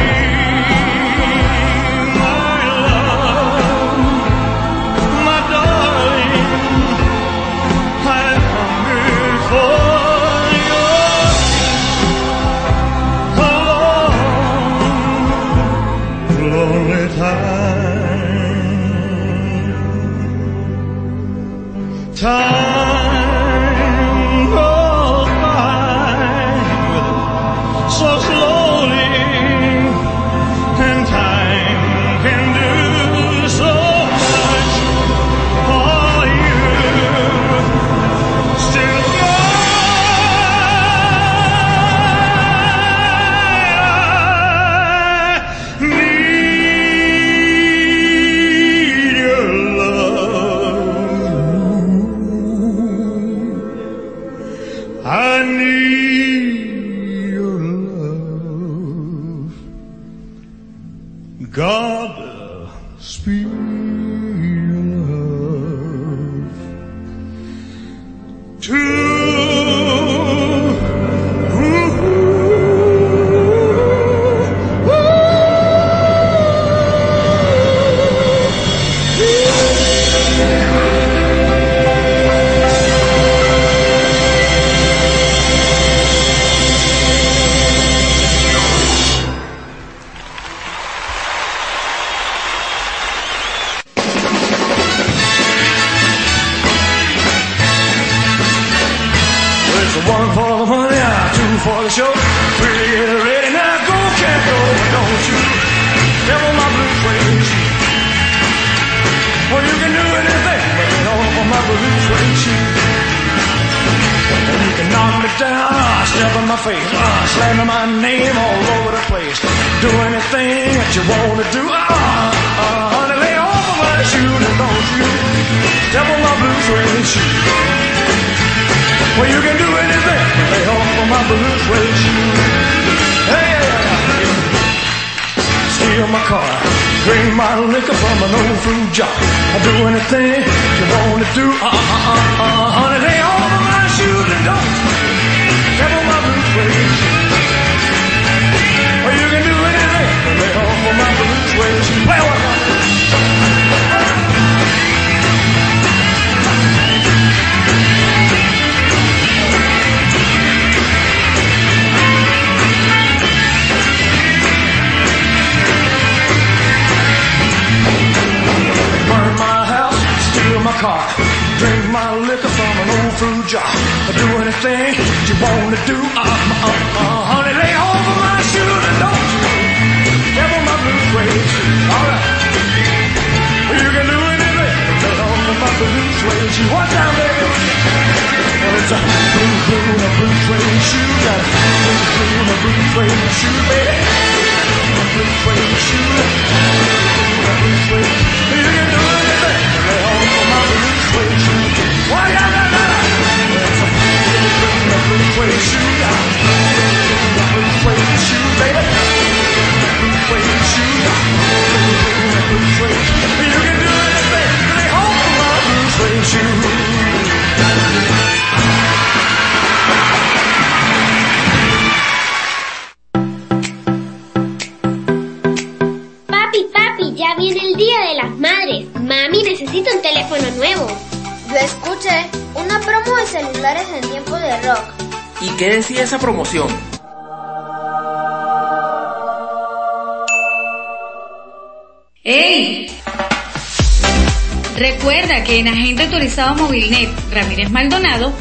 Ramírez 247.36 247.70
Maldonado, 247.70 248.32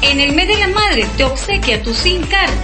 en 0.00 0.20
el 0.20 0.32
mes 0.32 0.46
de 0.46 0.56
la 0.56 0.68
madre 0.68 1.08
te 1.16 1.24
obsequia 1.24 1.82
tu 1.82 1.92
SIM 1.92 2.22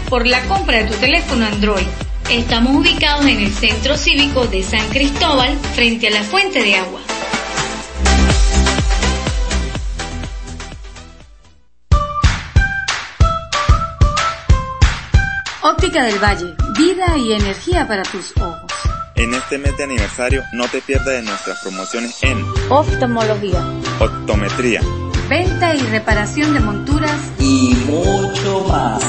por 0.09 0.24
la 0.24 0.41
compra 0.45 0.78
de 0.78 0.84
tu 0.84 0.95
teléfono 0.95 1.45
Android. 1.45 1.86
Estamos 2.30 2.76
ubicados 2.76 3.26
en 3.26 3.41
el 3.41 3.53
Centro 3.53 3.97
Cívico 3.97 4.47
de 4.47 4.62
San 4.62 4.88
Cristóbal, 4.91 5.59
frente 5.74 6.07
a 6.07 6.11
la 6.12 6.22
Fuente 6.22 6.62
de 6.62 6.76
Agua. 6.76 7.01
Óptica 15.62 16.05
del 16.05 16.22
Valle, 16.22 16.55
vida 16.78 17.18
y 17.18 17.32
energía 17.32 17.88
para 17.88 18.05
tus 18.05 18.32
ojos. 18.36 18.70
En 19.16 19.34
este 19.34 19.59
mes 19.59 19.76
de 19.76 19.82
aniversario 19.82 20.45
no 20.53 20.68
te 20.68 20.80
pierdas 20.82 21.07
de 21.07 21.22
nuestras 21.22 21.59
promociones 21.62 22.16
en 22.22 22.45
oftalmología, 22.70 23.61
optometría 23.99 24.82
Venta 25.31 25.74
y 25.76 25.81
reparación 25.83 26.55
de 26.55 26.61
monturas 26.61 27.14
y 27.39 27.76
mucho 27.87 28.64
más. 28.68 29.01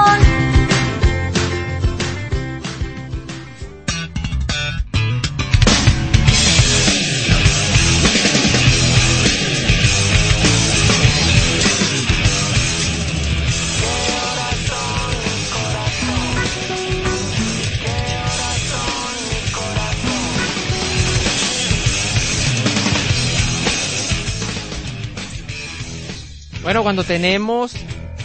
Cuando 26.85 27.03
tenemos 27.03 27.73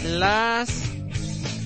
las... 0.04 0.68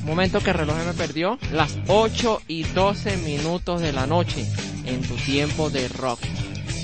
Momento 0.04 0.38
que 0.38 0.50
el 0.50 0.58
reloj 0.58 0.76
me 0.86 0.92
perdió. 0.92 1.40
Las 1.52 1.76
8 1.88 2.42
y 2.46 2.62
12 2.62 3.16
minutos 3.16 3.80
de 3.80 3.92
la 3.92 4.06
noche 4.06 4.46
en 4.86 5.02
tu 5.02 5.16
tiempo 5.16 5.70
de 5.70 5.88
rock. 5.88 6.20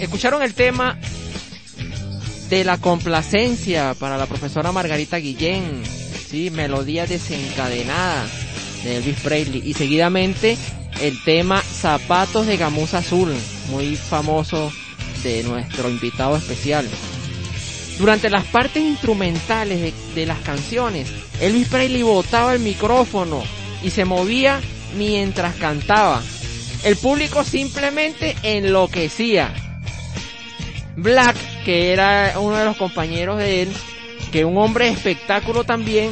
Escucharon 0.00 0.42
el 0.42 0.54
tema 0.54 0.98
de 2.48 2.64
la 2.64 2.78
complacencia 2.78 3.94
para 3.94 4.18
la 4.18 4.26
profesora 4.26 4.72
Margarita 4.72 5.18
Guillén. 5.18 5.80
Sí, 6.28 6.50
melodía 6.50 7.06
desencadenada 7.06 8.26
de 8.82 8.96
Elvis 8.96 9.20
Presley. 9.20 9.62
Y 9.64 9.74
seguidamente 9.74 10.58
el 11.00 11.22
tema 11.22 11.62
Zapatos 11.62 12.48
de 12.48 12.56
Gamuza 12.56 12.98
Azul, 12.98 13.32
muy 13.70 13.94
famoso 13.94 14.72
de 15.22 15.44
nuestro 15.44 15.88
invitado 15.88 16.36
especial. 16.36 16.88
Durante 18.00 18.30
las 18.30 18.46
partes 18.46 18.82
instrumentales 18.82 19.92
de, 20.14 20.24
las 20.24 20.38
canciones, 20.38 21.06
Elvis 21.38 21.68
Presley 21.68 22.02
botaba 22.02 22.54
el 22.54 22.60
micrófono 22.60 23.42
y 23.82 23.90
se 23.90 24.06
movía 24.06 24.58
mientras 24.96 25.54
cantaba. 25.56 26.22
El 26.82 26.96
público 26.96 27.44
simplemente 27.44 28.36
enloquecía. 28.42 29.52
Black, 30.96 31.36
que 31.66 31.92
era 31.92 32.36
uno 32.40 32.56
de 32.56 32.64
los 32.64 32.78
compañeros 32.78 33.36
de 33.36 33.64
él, 33.64 33.72
que 34.32 34.46
un 34.46 34.56
hombre 34.56 34.88
espectáculo 34.88 35.64
también, 35.64 36.10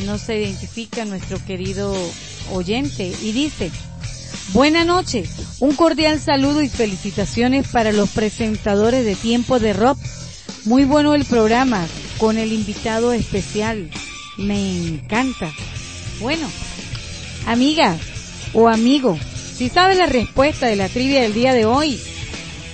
No 0.04 0.18
se 0.18 0.40
identifica 0.40 1.04
nuestro 1.04 1.38
querido 1.44 1.94
oyente 2.52 3.12
y 3.22 3.30
dice, 3.32 3.70
Buenas 4.52 4.86
noches, 4.86 5.30
un 5.58 5.74
cordial 5.74 6.20
saludo 6.20 6.62
y 6.62 6.68
felicitaciones 6.68 7.66
para 7.68 7.92
los 7.92 8.10
presentadores 8.10 9.04
de 9.04 9.16
Tiempo 9.16 9.58
de 9.58 9.72
Rock. 9.72 9.98
Muy 10.64 10.84
bueno 10.84 11.14
el 11.14 11.24
programa 11.24 11.84
con 12.18 12.38
el 12.38 12.52
invitado 12.52 13.12
especial. 13.12 13.90
Me 14.36 14.76
encanta. 14.76 15.50
Bueno, 16.20 16.48
amiga 17.46 17.96
o 18.52 18.68
amigo, 18.68 19.18
si 19.56 19.68
sabes 19.68 19.98
la 19.98 20.06
respuesta 20.06 20.66
de 20.66 20.76
la 20.76 20.88
trivia 20.88 21.22
del 21.22 21.34
día 21.34 21.52
de 21.52 21.64
hoy, 21.64 22.00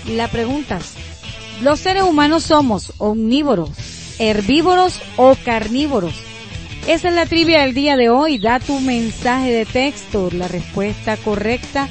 la 0.06 0.28
pregunta, 0.28 0.78
¿los 1.62 1.80
seres 1.80 2.02
humanos 2.02 2.42
somos 2.44 2.92
omnívoros, 2.98 3.70
herbívoros 4.18 5.00
o 5.16 5.34
carnívoros? 5.44 6.14
Esa 6.86 7.08
es 7.08 7.14
la 7.14 7.26
trivia 7.26 7.62
del 7.62 7.74
día 7.74 7.96
de 7.96 8.08
hoy. 8.08 8.38
Da 8.38 8.60
tu 8.60 8.80
mensaje 8.80 9.50
de 9.50 9.66
texto, 9.66 10.30
la 10.32 10.48
respuesta 10.48 11.18
correcta 11.18 11.88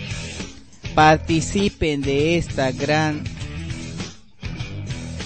participen 0.95 2.01
de 2.01 2.37
esta 2.39 2.71
gran 2.73 3.23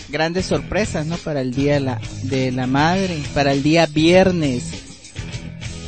grandes 0.08 0.46
sorpresas, 0.46 1.06
¿no? 1.06 1.16
Para 1.18 1.40
el 1.40 1.54
día 1.54 1.80
de 2.22 2.50
la, 2.52 2.66
madre, 2.66 3.22
para 3.34 3.52
el 3.52 3.62
día 3.62 3.86
viernes, 3.86 4.64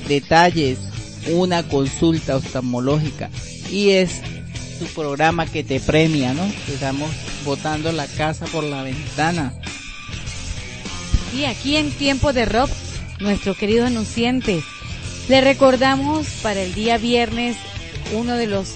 detalles, 0.08 0.78
una 1.32 1.62
consulta 1.62 2.36
oftalmológica 2.36 3.30
y 3.70 3.90
es 3.90 4.20
tu 4.78 4.86
programa 4.86 5.46
que 5.46 5.64
te 5.64 5.80
premia, 5.80 6.34
¿no? 6.34 6.44
Te 6.66 6.76
damos 6.78 7.10
botando 7.44 7.92
la 7.92 8.06
casa 8.06 8.46
por 8.46 8.64
la 8.64 8.82
ventana. 8.82 9.54
Y 11.36 11.44
aquí 11.44 11.76
en 11.76 11.90
tiempo 11.90 12.32
de 12.32 12.44
rock, 12.44 12.70
nuestro 13.20 13.54
querido 13.54 13.86
anunciante, 13.86 14.62
le 15.28 15.40
recordamos 15.40 16.26
para 16.42 16.60
el 16.60 16.74
día 16.74 16.98
viernes 16.98 17.56
uno 18.12 18.34
de 18.34 18.46
los 18.46 18.74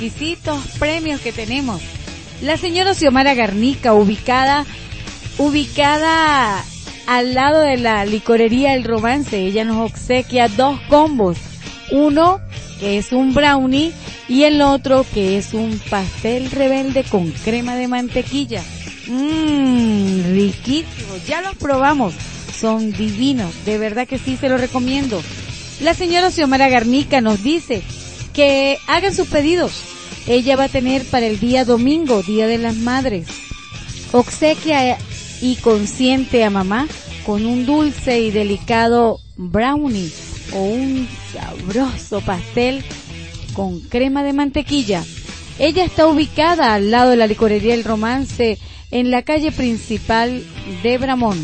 exquisitos 0.00 0.58
premios 0.78 1.20
que 1.20 1.30
tenemos. 1.30 1.82
La 2.40 2.56
señora 2.56 2.94
Xiomara 2.94 3.34
Garnica, 3.34 3.92
ubicada, 3.92 4.64
ubicada 5.36 6.64
al 7.06 7.34
lado 7.34 7.60
de 7.60 7.76
la 7.76 8.06
licorería 8.06 8.72
El 8.72 8.84
Romance. 8.84 9.36
Ella 9.38 9.64
nos 9.64 9.90
obsequia 9.90 10.48
dos 10.48 10.80
combos. 10.88 11.36
Uno 11.92 12.40
que 12.78 12.96
es 12.96 13.12
un 13.12 13.34
brownie 13.34 13.92
y 14.26 14.44
el 14.44 14.62
otro 14.62 15.04
que 15.12 15.36
es 15.36 15.52
un 15.52 15.78
pastel 15.90 16.50
rebelde 16.50 17.04
con 17.04 17.30
crema 17.30 17.76
de 17.76 17.88
mantequilla. 17.88 18.62
Mmm, 19.06 20.32
riquísimo. 20.32 21.16
Ya 21.26 21.42
los 21.42 21.56
probamos. 21.56 22.14
Son 22.58 22.90
divinos. 22.90 23.52
De 23.66 23.76
verdad 23.76 24.08
que 24.08 24.18
sí, 24.18 24.38
se 24.38 24.48
los 24.48 24.62
recomiendo. 24.62 25.22
La 25.82 25.92
señora 25.92 26.30
Xiomara 26.30 26.70
Garnica 26.70 27.20
nos 27.20 27.42
dice 27.42 27.82
que 28.40 28.78
hagan 28.86 29.14
sus 29.14 29.28
pedidos. 29.28 29.82
Ella 30.26 30.56
va 30.56 30.64
a 30.64 30.68
tener 30.70 31.04
para 31.04 31.26
el 31.26 31.38
día 31.38 31.66
domingo, 31.66 32.22
Día 32.22 32.46
de 32.46 32.56
las 32.56 32.74
Madres, 32.74 33.26
obsequia 34.12 34.96
y 35.42 35.56
consiente 35.56 36.42
a 36.42 36.48
mamá 36.48 36.88
con 37.26 37.44
un 37.44 37.66
dulce 37.66 38.18
y 38.18 38.30
delicado 38.30 39.20
brownie 39.36 40.10
o 40.54 40.62
un 40.62 41.06
sabroso 41.34 42.22
pastel 42.22 42.82
con 43.52 43.80
crema 43.80 44.22
de 44.22 44.32
mantequilla. 44.32 45.04
Ella 45.58 45.84
está 45.84 46.06
ubicada 46.06 46.72
al 46.72 46.90
lado 46.90 47.10
de 47.10 47.18
la 47.18 47.26
licorería 47.26 47.74
El 47.74 47.84
Romance 47.84 48.56
en 48.90 49.10
la 49.10 49.20
calle 49.20 49.52
principal 49.52 50.42
de 50.82 50.96
Bramón. 50.96 51.38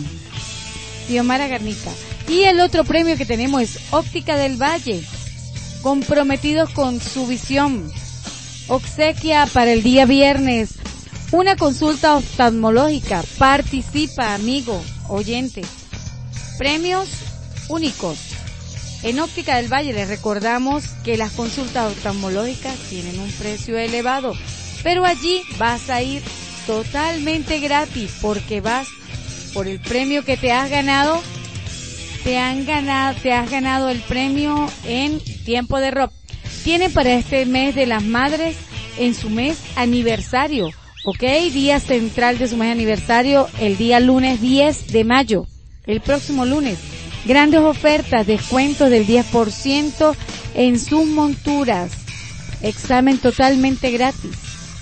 Xiomara 1.08 1.46
Garnica. 1.46 1.90
Y 2.26 2.44
el 2.44 2.58
otro 2.60 2.84
premio 2.84 3.18
que 3.18 3.26
tenemos 3.26 3.60
es 3.60 3.78
Óptica 3.90 4.38
del 4.38 4.56
Valle, 4.56 5.02
comprometidos 5.86 6.70
con 6.70 7.00
su 7.00 7.28
visión. 7.28 7.88
Obsequia 8.66 9.46
para 9.46 9.70
el 9.70 9.84
día 9.84 10.04
viernes 10.04 10.70
una 11.30 11.54
consulta 11.54 12.16
oftalmológica. 12.16 13.22
Participa, 13.38 14.34
amigo, 14.34 14.82
oyente. 15.06 15.62
Premios 16.58 17.06
únicos. 17.68 18.18
En 19.04 19.20
Óptica 19.20 19.58
del 19.58 19.72
Valle 19.72 19.92
les 19.92 20.08
recordamos 20.08 20.82
que 21.04 21.16
las 21.16 21.30
consultas 21.30 21.92
oftalmológicas 21.92 22.76
tienen 22.90 23.20
un 23.20 23.30
precio 23.30 23.78
elevado, 23.78 24.34
pero 24.82 25.04
allí 25.04 25.42
vas 25.56 25.88
a 25.88 26.02
ir 26.02 26.20
totalmente 26.66 27.60
gratis 27.60 28.12
porque 28.20 28.60
vas 28.60 28.88
por 29.54 29.68
el 29.68 29.78
premio 29.78 30.24
que 30.24 30.36
te 30.36 30.50
has 30.50 30.68
ganado. 30.68 31.22
Te 32.26 32.38
han 32.38 32.66
ganado, 32.66 33.16
te 33.22 33.32
has 33.32 33.48
ganado 33.48 33.88
el 33.88 34.00
premio 34.00 34.68
en 34.84 35.20
tiempo 35.20 35.78
de 35.78 35.92
rock. 35.92 36.10
Tiene 36.64 36.90
para 36.90 37.12
este 37.12 37.46
mes 37.46 37.76
de 37.76 37.86
las 37.86 38.02
madres 38.02 38.56
en 38.98 39.14
su 39.14 39.30
mes 39.30 39.56
aniversario, 39.76 40.72
¿ok? 41.04 41.20
Día 41.52 41.78
central 41.78 42.36
de 42.38 42.48
su 42.48 42.56
mes 42.56 42.72
aniversario, 42.72 43.46
el 43.60 43.76
día 43.76 44.00
lunes 44.00 44.40
10 44.40 44.88
de 44.88 45.04
mayo, 45.04 45.46
el 45.86 46.00
próximo 46.00 46.44
lunes. 46.44 46.80
Grandes 47.26 47.60
ofertas, 47.60 48.26
descuentos 48.26 48.90
del 48.90 49.06
10% 49.06 50.16
en 50.56 50.80
sus 50.80 51.06
monturas. 51.06 51.92
Examen 52.60 53.18
totalmente 53.18 53.92
gratis 53.92 54.32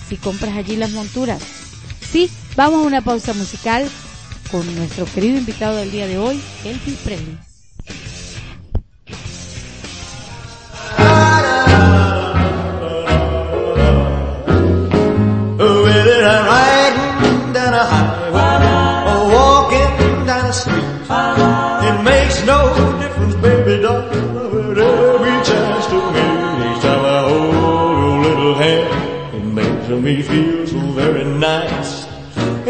si 0.09 0.17
compras 0.17 0.57
allí 0.57 0.77
las 0.77 0.93
monturas. 0.93 1.43
Sí, 2.11 2.31
vamos 2.57 2.83
a 2.83 2.87
una 2.87 3.03
pausa 3.03 3.35
musical 3.35 3.87
con 4.55 4.77
nuestro 4.77 5.05
querido 5.07 5.37
invitado 5.37 5.79
del 5.79 5.91
día 5.91 6.07
de 6.07 6.17
hoy, 6.17 6.41
Elvis 6.63 7.01
Presley. 7.03 7.54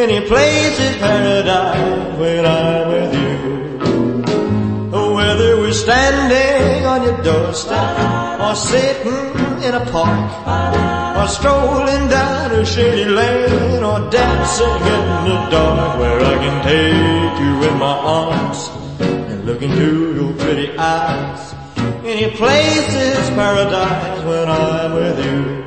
Any 0.05 0.21
place 0.29 0.79
is 0.79 0.97
paradise 0.99 2.19
when 2.19 2.45
I'm 2.45 2.89
with 2.93 3.15
you. 3.15 3.39
Whether 5.15 5.57
we're 5.57 5.73
standing 5.73 6.85
on 6.85 7.05
your 7.05 7.23
doorstep 7.23 8.39
or 8.39 8.55
sitting 8.55 9.33
in 9.65 9.73
a 9.75 9.85
park 9.91 10.29
or 11.17 11.27
strolling 11.27 12.11
down 12.11 12.53
a 12.53 12.67
shady 12.67 13.09
lane 13.09 13.83
or 13.83 14.11
dancing 14.11 14.83
in 14.95 15.07
the 15.25 15.39
dark 15.51 15.99
where 15.99 16.21
I 16.21 16.35
can 16.37 16.57
take 16.69 17.41
you 17.41 17.71
in 17.71 17.79
my 17.79 17.97
arms 17.97 18.69
and 19.01 19.47
look 19.47 19.63
into 19.63 20.15
your 20.17 20.35
pretty 20.35 20.77
eyes. 20.77 21.55
Any 22.05 22.31
place 22.37 22.93
is 22.93 23.31
paradise 23.31 24.23
when 24.25 24.51
I'm 24.51 24.95
with 24.97 25.25
you. 25.25 25.64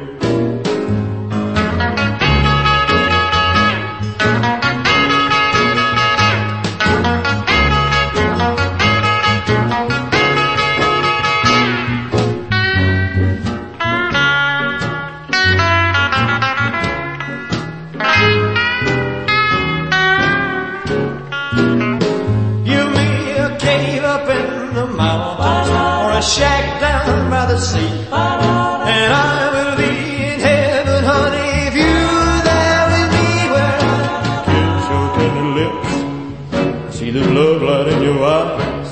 Shack 26.28 26.82
down 26.82 27.30
by 27.30 27.46
the 27.46 27.58
sea. 27.60 27.94
And 28.12 29.14
I 29.14 29.50
will 29.56 29.76
be 29.78 29.94
in 30.32 30.40
heaven, 30.40 31.04
honey, 31.04 31.52
if 31.68 31.76
you're 31.82 32.40
there 32.50 32.84
with 32.94 33.10
me 33.18 33.30
where 33.54 33.78
I 33.80 34.38
kiss 34.48 34.84
your 34.94 35.08
tender 35.18 35.50
lips. 35.60 36.98
See 36.98 37.12
the 37.12 37.26
love 37.38 37.62
light 37.62 37.88
in 37.94 38.02
your 38.04 38.20
eyes. 38.26 38.90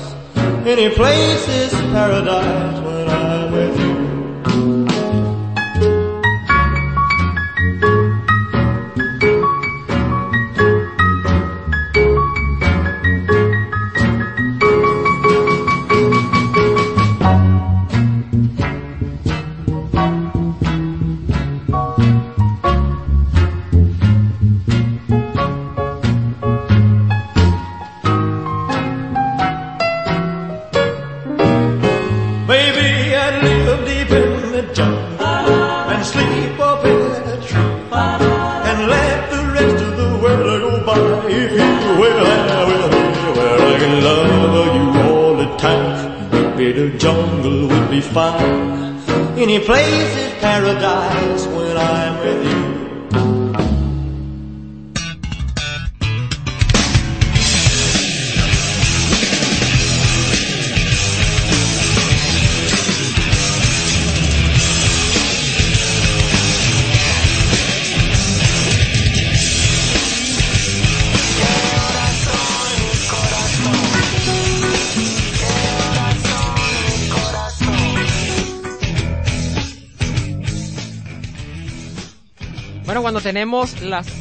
Any 0.66 0.88
place 0.94 1.48
is 1.48 1.72
paradise 1.92 2.65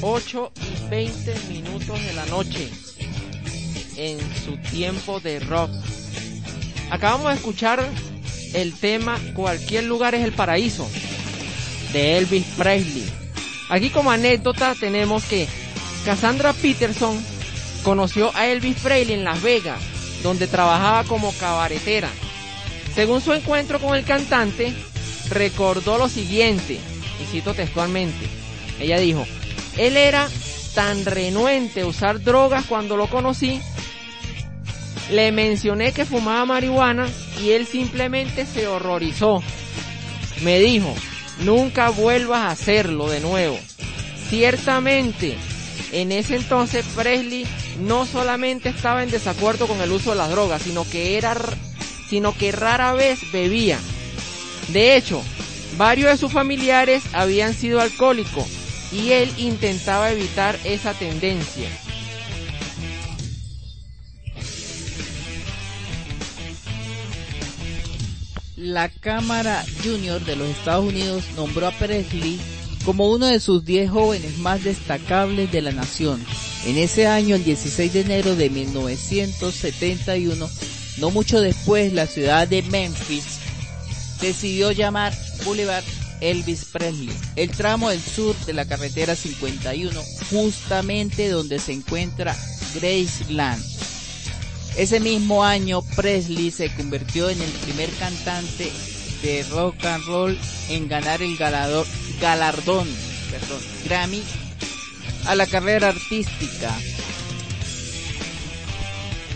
8 0.01 0.51
y 0.55 0.89
20 0.89 1.35
minutos 1.49 2.03
de 2.03 2.13
la 2.13 2.26
noche 2.26 2.69
en 3.95 4.19
su 4.43 4.57
tiempo 4.69 5.19
de 5.19 5.39
rock. 5.39 5.72
Acabamos 6.89 7.30
de 7.30 7.35
escuchar 7.35 7.88
el 8.53 8.73
tema 8.73 9.19
Cualquier 9.34 9.85
lugar 9.85 10.15
es 10.15 10.23
el 10.23 10.31
paraíso 10.31 10.88
de 11.93 12.17
Elvis 12.17 12.45
Presley. 12.57 13.05
Aquí 13.69 13.89
como 13.89 14.11
anécdota 14.11 14.76
tenemos 14.80 15.23
que 15.26 15.47
Cassandra 16.05 16.53
Peterson 16.53 17.19
conoció 17.84 18.31
a 18.35 18.47
Elvis 18.47 18.80
Presley 18.80 19.15
en 19.15 19.23
Las 19.23 19.41
Vegas, 19.41 19.81
donde 20.23 20.47
trabajaba 20.47 21.03
como 21.03 21.34
cabaretera. 21.34 22.09
Según 22.93 23.22
su 23.22 23.34
encuentro 23.34 23.80
con 23.80 23.95
el 23.95 24.05
cantante, 24.05 24.73
recordó 25.30 25.97
lo 25.97 26.07
siguiente, 26.07 26.80
y 27.22 27.26
cito 27.31 27.53
textualmente, 27.53 28.26
ella 28.80 28.99
dijo, 28.99 29.26
él 29.77 29.97
era 29.97 30.30
tan 30.73 31.06
renuente 31.06 31.81
a 31.81 31.88
usar 31.88 32.22
drogas 32.22 32.65
cuando 32.65 32.97
lo 32.97 33.07
conocí, 33.07 33.61
le 35.11 35.31
mencioné 35.31 35.91
que 35.91 36.06
fumaba 36.06 36.45
marihuana 36.45 37.07
y 37.41 37.52
él 37.52 37.65
simplemente 37.65 38.45
se 38.45 38.68
horrorizó. 38.68 39.41
Me 40.41 40.60
dijo, 40.60 40.93
nunca 41.39 41.89
vuelvas 41.89 42.41
a 42.41 42.52
hacerlo 42.52 43.10
de 43.10 43.19
nuevo. 43.19 43.57
Ciertamente, 44.30 45.38
en 45.91 46.11
ese 46.11 46.35
entonces 46.35 46.85
Presley 46.95 47.45
no 47.80 48.06
solamente 48.06 48.69
estaba 48.69 49.03
en 49.03 49.11
desacuerdo 49.11 49.68
con 49.68 49.80
el 49.81 49.91
uso 49.91 50.11
de 50.11 50.18
las 50.18 50.30
drogas, 50.30 50.61
sino 50.61 50.88
que 50.89 51.18
era 51.18 51.35
sino 52.10 52.38
que 52.38 52.52
rara 52.52 52.93
vez 52.93 53.31
bebía. 53.31 53.80
De 54.69 54.95
hecho, 54.95 55.22
varios 55.77 56.11
de 56.11 56.18
sus 56.18 56.31
familiares 56.31 57.03
habían 57.14 57.53
sido 57.53 57.81
alcohólicos 57.81 58.64
y 58.95 59.11
él 59.11 59.31
intentaba 59.38 60.11
evitar 60.11 60.57
esa 60.63 60.93
tendencia. 60.93 61.69
La 68.55 68.89
Cámara 68.89 69.63
Junior 69.84 70.23
de 70.23 70.38
los 70.38 70.49
Estados 70.49 70.85
Unidos 70.85 71.23
nombró 71.35 71.67
a 71.67 71.72
Presley 71.72 72.39
como 72.85 73.09
uno 73.09 73.27
de 73.27 73.39
sus 73.39 73.65
10 73.65 73.91
jóvenes 73.91 74.38
más 74.38 74.63
destacables 74.63 75.51
de 75.51 75.61
la 75.61 75.72
nación. 75.72 76.23
En 76.65 76.77
ese 76.77 77.05
año, 77.05 77.35
el 77.35 77.43
16 77.43 77.93
de 77.93 78.01
enero 78.01 78.35
de 78.35 78.49
1971, 78.49 80.49
no 80.97 81.11
mucho 81.11 81.41
después, 81.41 81.93
la 81.93 82.07
ciudad 82.07 82.47
de 82.47 82.63
Memphis 82.63 83.39
decidió 84.22 84.72
llamar 84.72 85.13
Boulevard 85.43 85.84
Elvis 86.21 86.65
Presley, 86.65 87.15
el 87.35 87.51
tramo 87.51 87.89
del 87.89 88.01
sur 88.01 88.35
de 88.45 88.53
la 88.53 88.65
carretera 88.65 89.15
51, 89.15 89.99
justamente 90.29 91.29
donde 91.29 91.59
se 91.59 91.73
encuentra 91.73 92.35
Graceland. 92.73 93.63
Ese 94.77 94.99
mismo 94.99 95.43
año, 95.43 95.81
Presley 95.95 96.51
se 96.51 96.73
convirtió 96.75 97.29
en 97.29 97.41
el 97.41 97.51
primer 97.51 97.89
cantante 97.91 98.71
de 99.21 99.43
rock 99.49 99.83
and 99.85 100.05
roll 100.05 100.37
en 100.69 100.87
ganar 100.87 101.21
el 101.21 101.37
galardón, 101.37 101.85
galardón 102.19 102.87
perdón, 103.31 103.61
Grammy 103.85 104.23
a 105.25 105.35
la 105.35 105.47
carrera 105.47 105.89
artística. 105.89 106.75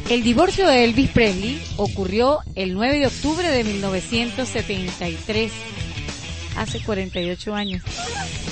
El 0.09 0.23
divorcio 0.23 0.67
de 0.67 0.85
Elvis 0.85 1.09
Presley 1.11 1.61
ocurrió 1.77 2.39
el 2.55 2.73
9 2.73 2.99
de 2.99 3.07
octubre 3.07 3.47
de 3.47 3.63
1973, 3.63 5.51
hace 6.59 6.81
48 6.81 7.55
años. 7.55 7.81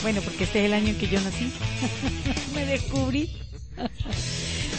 Bueno, 0.01 0.21
porque 0.21 0.45
este 0.45 0.59
es 0.59 0.65
el 0.65 0.73
año 0.73 0.89
en 0.89 0.97
que 0.97 1.07
yo 1.07 1.19
nací. 1.19 1.51
Me 2.55 2.65
descubrí. 2.65 3.29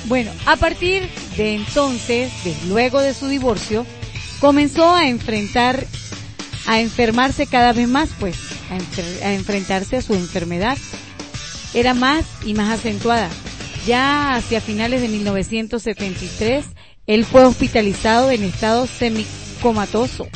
bueno, 0.07 0.33
a 0.47 0.57
partir 0.57 1.09
de 1.37 1.55
entonces, 1.55 2.33
desde 2.43 2.67
luego 2.67 3.01
de 3.01 3.15
su 3.15 3.29
divorcio, 3.29 3.87
comenzó 4.41 4.95
a 4.95 5.09
enfrentar, 5.09 5.87
a 6.67 6.81
enfermarse 6.81 7.47
cada 7.47 7.73
vez 7.73 7.89
más, 7.89 8.11
pues, 8.19 8.37
a, 8.71 9.27
a 9.27 9.35
enfrentarse 9.35 9.99
a 9.99 10.03
su 10.03 10.15
enfermedad. 10.15 10.79
Era 11.75 11.93
más 11.93 12.25
y 12.47 12.55
más 12.55 12.71
acentuada. 12.79 13.29
Ya 13.87 14.35
hacia 14.35 14.61
finales 14.61 15.03
de 15.03 15.09
1973, 15.09 16.65
él 17.07 17.25
fue 17.27 17.45
hospitalizado 17.45 18.31
en 18.31 18.43
estado 18.43 18.87
semicomatoso 18.87 20.27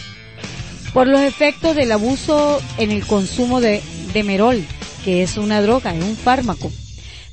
por 0.92 1.06
los 1.06 1.20
efectos 1.20 1.74
del 1.74 1.92
abuso 1.92 2.60
en 2.78 2.90
el 2.90 3.06
consumo 3.06 3.60
de 3.60 3.82
Demerol, 4.12 4.62
que 5.04 5.22
es 5.22 5.36
una 5.36 5.62
droga, 5.62 5.94
es 5.94 6.04
un 6.04 6.16
fármaco. 6.16 6.70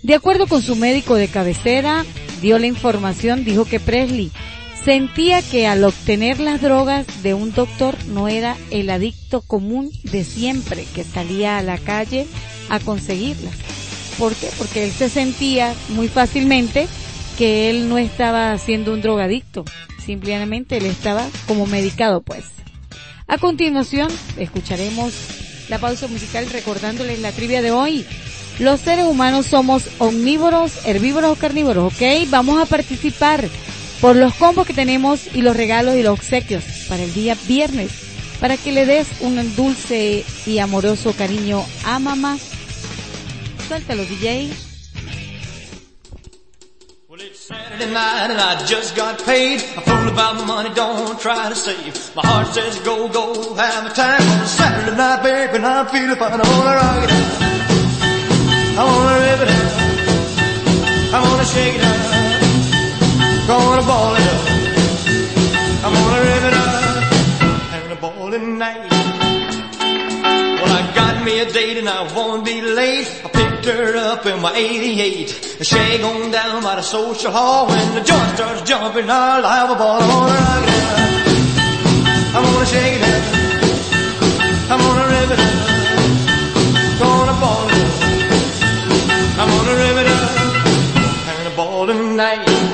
De 0.01 0.15
acuerdo 0.15 0.47
con 0.47 0.61
su 0.61 0.75
médico 0.75 1.15
de 1.15 1.27
cabecera, 1.27 2.05
dio 2.41 2.57
la 2.57 2.67
información, 2.67 3.43
dijo 3.43 3.65
que 3.65 3.79
Presley 3.79 4.31
sentía 4.83 5.41
que 5.41 5.67
al 5.67 5.83
obtener 5.83 6.39
las 6.39 6.61
drogas 6.61 7.05
de 7.21 7.33
un 7.33 7.53
doctor 7.53 7.95
no 8.07 8.29
era 8.29 8.55
el 8.71 8.89
adicto 8.89 9.41
común 9.41 9.91
de 10.03 10.23
siempre 10.23 10.85
que 10.95 11.03
salía 11.03 11.57
a 11.57 11.63
la 11.63 11.77
calle 11.77 12.27
a 12.69 12.79
conseguirlas. 12.79 13.53
¿Por 14.17 14.35
qué? 14.35 14.49
Porque 14.57 14.85
él 14.85 14.91
se 14.91 15.09
sentía 15.09 15.73
muy 15.89 16.07
fácilmente 16.07 16.87
que 17.37 17.69
él 17.69 17.89
no 17.89 17.97
estaba 17.97 18.57
siendo 18.57 18.93
un 18.93 19.01
drogadicto, 19.01 19.65
simplemente 20.05 20.77
él 20.77 20.85
estaba 20.85 21.27
como 21.47 21.65
medicado 21.65 22.21
pues. 22.21 22.45
A 23.29 23.37
continuación 23.37 24.09
escucharemos 24.37 25.13
la 25.69 25.77
pausa 25.77 26.07
musical 26.07 26.47
recordándoles 26.51 27.19
la 27.19 27.31
trivia 27.31 27.61
de 27.61 27.71
hoy. 27.71 28.05
Los 28.57 28.81
seres 28.81 29.05
humanos 29.05 29.45
somos 29.45 29.87
omnívoros, 29.99 30.85
herbívoros 30.85 31.37
o 31.37 31.39
carnívoros, 31.39 31.93
¿ok? 31.93 32.27
Vamos 32.29 32.59
a 32.59 32.65
participar 32.65 33.47
por 34.01 34.15
los 34.15 34.33
combos 34.33 34.65
que 34.65 34.73
tenemos 34.73 35.33
y 35.33 35.43
los 35.43 35.55
regalos 35.55 35.95
y 35.95 36.01
los 36.01 36.13
obsequios 36.13 36.63
para 36.89 37.03
el 37.03 37.13
día 37.13 37.37
viernes, 37.47 37.91
para 38.41 38.57
que 38.57 38.71
le 38.71 38.87
des 38.87 39.07
un 39.21 39.55
dulce 39.55 40.25
y 40.47 40.57
amoroso 40.57 41.13
cariño 41.13 41.63
a 41.85 41.99
mamá 41.99 42.37
Suéltalo, 43.67 44.03
DJ. 44.03 44.68
Well, 47.19 47.27
it's 47.27 47.39
Saturday 47.39 47.91
night 47.91 48.31
and 48.31 48.39
I 48.39 48.65
just 48.65 48.95
got 48.95 49.21
paid. 49.25 49.61
I'm 49.75 49.83
fool 49.83 50.07
about 50.07 50.35
my 50.35 50.45
money, 50.45 50.73
don't 50.73 51.19
try 51.19 51.49
to 51.49 51.55
save. 51.55 52.15
My 52.15 52.25
heart 52.25 52.47
says 52.53 52.79
go, 52.79 53.09
go, 53.09 53.55
have 53.55 53.91
a 53.91 53.93
time 53.93 54.21
on 54.21 54.39
a 54.39 54.47
Saturday 54.47 54.95
night, 54.95 55.21
baby, 55.21 55.57
and 55.57 55.65
I'm 55.65 55.87
feeling 55.87 56.15
fine. 56.15 56.39
I 56.39 56.47
wanna 56.47 56.75
rock 56.79 57.03
it 57.03 57.11
out. 57.11 57.27
I 58.79 58.83
wanna 58.87 59.19
rip 59.25 59.41
it 59.43 59.49
out. 59.51 59.75
I 61.11 61.19
wanna 61.27 61.47
shake 61.53 61.75
it 61.75 61.83
out. 61.83 61.99
Gonna 63.51 63.83
ball 63.83 64.15
it 64.15 64.27
up. 64.35 64.41
I'm 65.83 65.91
gonna 65.99 66.21
rip 66.23 66.43
it 66.47 66.55
out. 66.55 67.03
Having 67.73 67.91
a 67.91 67.99
ball 67.99 68.31
tonight. 68.31 68.87
Well, 70.61 70.71
I 70.71 70.81
got 70.95 71.25
me 71.25 71.39
a 71.41 71.51
date 71.51 71.77
and 71.79 71.89
I 71.89 72.01
won't 72.15 72.45
be 72.45 72.61
late. 72.61 73.48
Her 73.65 73.95
up 73.97 74.25
in 74.25 74.41
my 74.41 74.53
88. 74.55 75.57
And 75.57 75.67
she 75.67 76.01
on 76.01 76.31
down 76.31 76.63
by 76.63 76.75
the 76.75 76.81
social 76.81 77.31
hall. 77.31 77.67
When 77.67 77.93
the 77.93 78.01
joint 78.01 78.35
starts 78.35 78.61
jumping, 78.61 79.09
I'll 79.09 79.43
have 79.43 79.69
a 79.69 79.75
ball. 79.75 80.01
I'm 80.01 80.09
gonna 80.09 80.33
rock 80.33 80.63
it 80.63 80.69
out. 80.69 81.09
I'm 82.35 82.43
gonna 82.43 82.65
shake 82.65 82.95
it 82.95 83.03
out. 83.03 83.23
I'm 84.71 84.79
gonna 84.79 85.07
rip 85.13 85.31
it 85.31 85.39
out. 85.39 85.69
Gonna 86.99 87.35
ball 87.39 87.67
it 87.69 87.75
up. 87.83 87.95
I'm 89.39 89.49
gonna 89.49 89.75
rip 89.75 89.97
it 89.97 90.07
up. 90.07 90.29
Having 91.27 91.47
a 91.51 91.55
ball 91.55 91.85
tonight. 91.87 92.68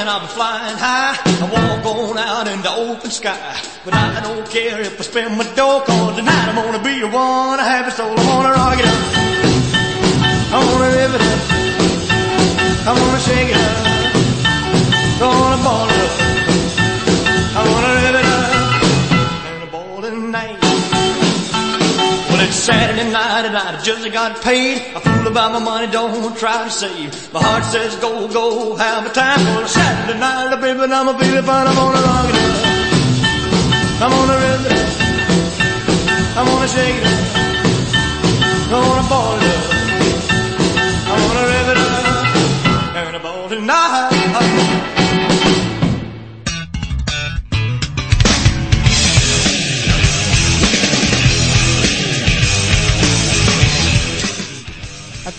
I'll 0.00 0.20
be 0.20 0.26
flying 0.26 0.76
high. 0.76 1.16
I 1.24 1.44
walk 1.50 1.84
on 1.84 2.18
out 2.18 2.48
in 2.48 2.62
the 2.62 2.72
open 2.72 3.10
sky. 3.10 3.56
But 3.84 3.94
I 3.94 4.20
don't 4.20 4.48
care 4.48 4.80
if 4.80 4.98
I 4.98 5.02
spend 5.02 5.36
my 5.36 5.44
dough, 5.54 5.82
cause 5.84 6.16
tonight 6.16 6.48
I'm 6.48 6.54
gonna 6.54 6.82
be 6.82 7.00
the 7.00 7.06
one. 7.06 7.60
I 7.60 7.64
have 7.64 7.88
it 7.88 7.92
soul, 7.92 8.10
I'm 8.10 8.16
gonna 8.16 8.52
rock 8.52 8.78
it 8.78 8.86
up. 8.86 9.32
I'm 10.54 10.64
gonna 10.68 10.88
rip 10.96 11.14
it 11.16 11.22
up. 11.30 11.40
I'm 12.88 12.96
gonna 12.96 13.20
shake 13.20 13.50
it 13.50 13.56
up. 13.56 13.92
Gonna 15.20 15.62
ball 15.62 15.88
it 15.88 16.00
up. 16.04 16.12
I'm 17.56 17.66
gonna 17.72 17.92
rip 18.00 18.14
it 18.14 18.26
up. 18.26 18.50
And 19.46 19.62
a 19.62 19.66
ball 19.66 20.00
tonight. 20.02 20.61
Saturday 22.62 23.10
night 23.10 23.44
and 23.44 23.56
I 23.56 23.82
just 23.82 24.06
got 24.12 24.40
paid. 24.40 24.78
I 24.94 25.00
fool 25.00 25.26
about 25.26 25.50
my 25.50 25.58
money, 25.58 25.90
don't 25.90 26.38
try 26.38 26.62
to 26.62 26.70
save. 26.70 27.32
My 27.32 27.42
heart 27.42 27.64
says 27.64 27.96
go, 27.96 28.28
go, 28.28 28.76
have 28.76 29.04
a 29.04 29.10
time 29.10 29.40
for 29.40 29.64
a 29.64 29.68
Saturday 29.68 30.16
night, 30.20 30.54
baby, 30.60 30.78
I'm 30.78 31.08
a 31.08 31.18
feeling 31.18 31.42
fine. 31.42 31.66
I'm 31.66 31.74
gonna 31.74 31.98
rock 31.98 32.30
it 32.30 32.36
up. 32.38 32.72
I'm 34.02 34.10
gonna 34.14 34.38
rip 34.38 34.62
it 34.70 34.78
up. 34.78 34.92
I'm 36.38 36.46
gonna 36.46 36.68
shake 36.68 37.02
it 37.02 37.06
up. 37.10 37.32
Gonna 38.70 39.08
boil 39.10 39.42
it 39.42 39.58
up. 39.58 39.82
I'm 41.10 41.18
gonna 41.18 41.44
rev 41.50 41.68
it 41.68 41.78
up. 41.78 42.94
And 42.94 43.16
a 43.16 43.18
ball 43.18 43.48
tonight. 43.48 44.21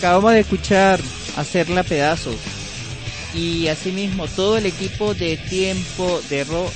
Acabamos 0.04 0.32
de 0.34 0.40
escuchar 0.40 1.00
Hacerla 1.34 1.82
Pedazos. 1.82 2.36
Y 3.34 3.68
asimismo 3.68 4.28
todo 4.28 4.58
el 4.58 4.66
equipo 4.66 5.14
de 5.14 5.38
Tiempo 5.38 6.20
de 6.28 6.44
Rock 6.44 6.70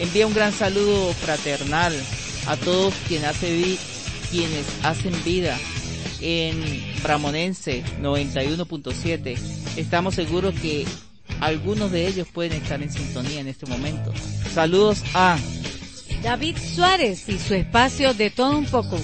envía 0.00 0.26
un 0.26 0.32
gran 0.32 0.50
saludo 0.50 1.12
fraternal 1.12 1.92
a 2.46 2.56
todos 2.56 2.94
hace 3.28 3.52
vi- 3.52 3.78
quienes 4.30 4.64
hacen 4.82 5.12
vida 5.24 5.58
en 6.22 6.82
Bramonense 7.02 7.84
91.7. 8.00 9.36
Estamos 9.76 10.14
seguros 10.14 10.54
que 10.54 10.86
algunos 11.40 11.92
de 11.92 12.06
ellos 12.06 12.28
pueden 12.32 12.54
estar 12.62 12.82
en 12.82 12.90
sintonía 12.90 13.40
en 13.40 13.48
este 13.48 13.66
momento. 13.66 14.10
Saludos 14.54 15.02
a 15.12 15.36
David 16.22 16.56
Suárez 16.56 17.28
y 17.28 17.38
su 17.38 17.52
espacio 17.52 18.14
de 18.14 18.30
todo 18.30 18.56
un 18.56 18.64
poco. 18.64 18.98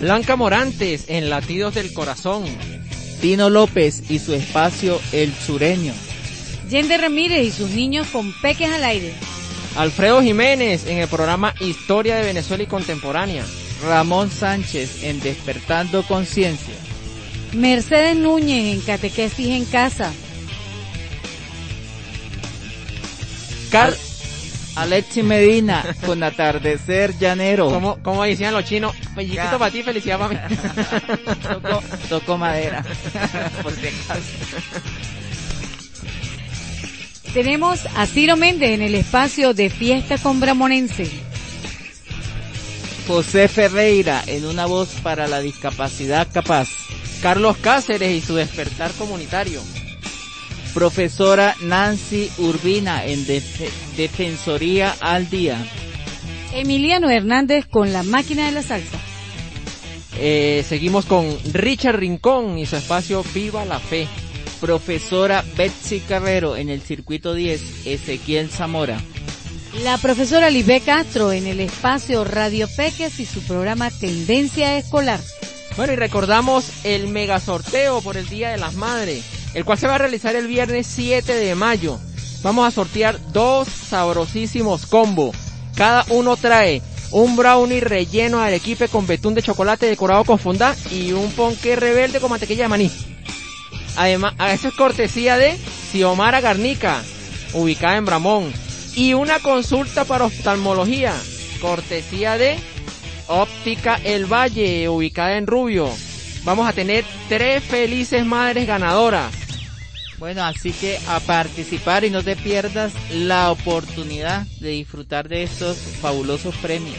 Blanca 0.00 0.36
Morantes 0.36 1.06
en 1.08 1.30
Latidos 1.30 1.72
del 1.76 1.94
Corazón. 1.94 2.44
Tino 3.20 3.50
López 3.50 4.02
y 4.10 4.18
su 4.18 4.34
espacio 4.34 5.00
El 5.12 5.32
Sureño. 5.34 5.92
Yende 6.68 6.96
Ramírez 6.96 7.46
y 7.46 7.50
sus 7.50 7.70
niños 7.70 8.06
con 8.08 8.32
peques 8.40 8.70
al 8.70 8.84
aire. 8.84 9.14
Alfredo 9.76 10.22
Jiménez 10.22 10.86
en 10.86 10.98
el 10.98 11.08
programa 11.08 11.54
Historia 11.60 12.16
de 12.16 12.24
Venezuela 12.24 12.62
y 12.62 12.66
Contemporánea. 12.66 13.44
Ramón 13.84 14.30
Sánchez 14.30 15.02
en 15.04 15.20
Despertando 15.20 16.02
Conciencia. 16.02 16.74
Mercedes 17.52 18.16
Núñez 18.16 18.74
en 18.74 18.80
Catequesis 18.80 19.48
en 19.48 19.64
Casa. 19.66 20.12
Car 23.70 23.94
Alexi 24.76 25.22
Medina 25.22 25.84
con 26.04 26.22
Atardecer 26.22 27.16
Llanero. 27.18 27.70
como, 27.70 27.96
como 28.02 28.22
decían 28.24 28.52
los 28.52 28.64
chinos, 28.64 28.94
pellizquito 29.14 29.58
para 29.58 29.70
ti, 29.70 29.82
felicidad 29.82 30.18
para 30.18 30.48
mí. 30.48 30.56
Toco, 31.42 31.82
toco 32.08 32.38
madera. 32.38 32.84
Por 33.62 33.72
si 33.72 33.86
acaso. 33.86 34.20
Tenemos 37.32 37.86
a 37.96 38.06
Ciro 38.06 38.36
Méndez 38.36 38.70
en 38.70 38.82
el 38.82 38.94
espacio 38.94 39.54
de 39.54 39.70
Fiesta 39.70 40.18
con 40.18 40.40
Bramonense. 40.40 41.10
José 43.06 43.48
Ferreira 43.48 44.22
en 44.26 44.46
una 44.46 44.66
voz 44.66 44.88
para 45.02 45.26
la 45.26 45.40
discapacidad 45.40 46.28
capaz. 46.32 46.68
Carlos 47.22 47.56
Cáceres 47.58 48.12
y 48.12 48.20
su 48.20 48.34
despertar 48.34 48.90
comunitario. 48.92 49.60
Profesora 50.80 51.56
Nancy 51.62 52.30
Urbina 52.36 53.06
en 53.06 53.26
Def- 53.26 53.96
Defensoría 53.96 54.94
al 55.00 55.30
Día. 55.30 55.56
Emiliano 56.52 57.08
Hernández 57.08 57.64
con 57.64 57.94
la 57.94 58.02
máquina 58.02 58.44
de 58.44 58.52
la 58.52 58.62
salsa. 58.62 58.98
Eh, 60.18 60.62
seguimos 60.68 61.06
con 61.06 61.34
Richard 61.54 61.96
Rincón 61.96 62.58
y 62.58 62.66
su 62.66 62.76
espacio 62.76 63.24
Viva 63.32 63.64
la 63.64 63.80
Fe. 63.80 64.06
Profesora 64.60 65.42
Betsy 65.56 66.00
Carrero 66.00 66.58
en 66.58 66.68
el 66.68 66.82
Circuito 66.82 67.32
10. 67.32 67.86
Ezequiel 67.86 68.50
Zamora. 68.50 69.00
La 69.82 69.96
profesora 69.96 70.50
Libe 70.50 70.80
Castro 70.82 71.32
en 71.32 71.46
el 71.46 71.60
espacio 71.60 72.22
Radio 72.22 72.68
Peques 72.76 73.18
y 73.18 73.24
su 73.24 73.40
programa 73.44 73.90
Tendencia 73.90 74.76
Escolar. 74.76 75.20
Bueno, 75.78 75.94
y 75.94 75.96
recordamos 75.96 76.68
el 76.84 77.08
mega 77.08 77.40
sorteo 77.40 78.02
por 78.02 78.18
el 78.18 78.28
Día 78.28 78.50
de 78.50 78.58
las 78.58 78.74
Madres, 78.74 79.24
el 79.56 79.64
cual 79.64 79.78
se 79.78 79.86
va 79.86 79.94
a 79.94 79.98
realizar 79.98 80.36
el 80.36 80.46
viernes 80.46 80.86
7 80.86 81.34
de 81.34 81.54
mayo. 81.54 81.98
Vamos 82.42 82.68
a 82.68 82.70
sortear 82.70 83.18
dos 83.32 83.66
sabrosísimos 83.66 84.84
combos. 84.84 85.34
Cada 85.74 86.04
uno 86.10 86.36
trae 86.36 86.82
un 87.10 87.36
brownie 87.36 87.80
relleno 87.80 88.38
de 88.38 88.48
arequipe 88.48 88.88
con 88.88 89.06
betún 89.06 89.32
de 89.32 89.40
chocolate 89.40 89.86
decorado 89.86 90.24
con 90.24 90.38
fondant 90.38 90.76
y 90.92 91.12
un 91.12 91.32
ponqué 91.32 91.74
rebelde 91.74 92.20
con 92.20 92.28
mantequilla 92.28 92.64
de 92.64 92.68
maní. 92.68 92.90
Además, 93.96 94.34
eso 94.50 94.68
es 94.68 94.74
cortesía 94.74 95.38
de 95.38 95.56
Xiomara 95.90 96.42
Garnica, 96.42 97.02
ubicada 97.54 97.96
en 97.96 98.04
Bramón. 98.04 98.52
Y 98.94 99.14
una 99.14 99.38
consulta 99.38 100.04
para 100.04 100.26
oftalmología, 100.26 101.14
cortesía 101.62 102.36
de 102.36 102.58
Óptica 103.26 103.98
El 104.04 104.30
Valle, 104.30 104.90
ubicada 104.90 105.38
en 105.38 105.46
Rubio. 105.46 105.88
Vamos 106.44 106.68
a 106.68 106.74
tener 106.74 107.06
tres 107.30 107.64
felices 107.64 108.26
madres 108.26 108.66
ganadoras. 108.66 109.45
Bueno, 110.18 110.44
así 110.44 110.72
que 110.72 110.98
a 111.08 111.20
participar 111.20 112.04
y 112.04 112.10
no 112.10 112.22
te 112.22 112.36
pierdas 112.36 112.92
la 113.12 113.50
oportunidad 113.50 114.46
de 114.60 114.70
disfrutar 114.70 115.28
de 115.28 115.42
estos 115.42 115.76
fabulosos 116.00 116.54
premios. 116.56 116.96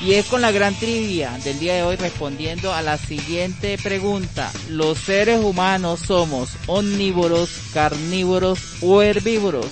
Y 0.00 0.14
es 0.14 0.26
con 0.26 0.40
la 0.42 0.52
gran 0.52 0.74
trivia 0.74 1.30
del 1.42 1.58
día 1.58 1.74
de 1.74 1.82
hoy 1.82 1.96
respondiendo 1.96 2.72
a 2.72 2.82
la 2.82 2.98
siguiente 2.98 3.76
pregunta. 3.78 4.52
¿Los 4.68 4.98
seres 4.98 5.42
humanos 5.42 6.00
somos 6.00 6.50
omnívoros, 6.66 7.50
carnívoros 7.72 8.82
o 8.82 9.00
herbívoros? 9.02 9.66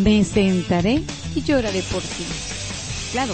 me 0.04 0.26
sentaré 0.26 1.02
y 1.34 1.42
lloraré 1.44 1.82
por 1.84 2.02
ti. 2.02 2.26
Claro, 3.14 3.34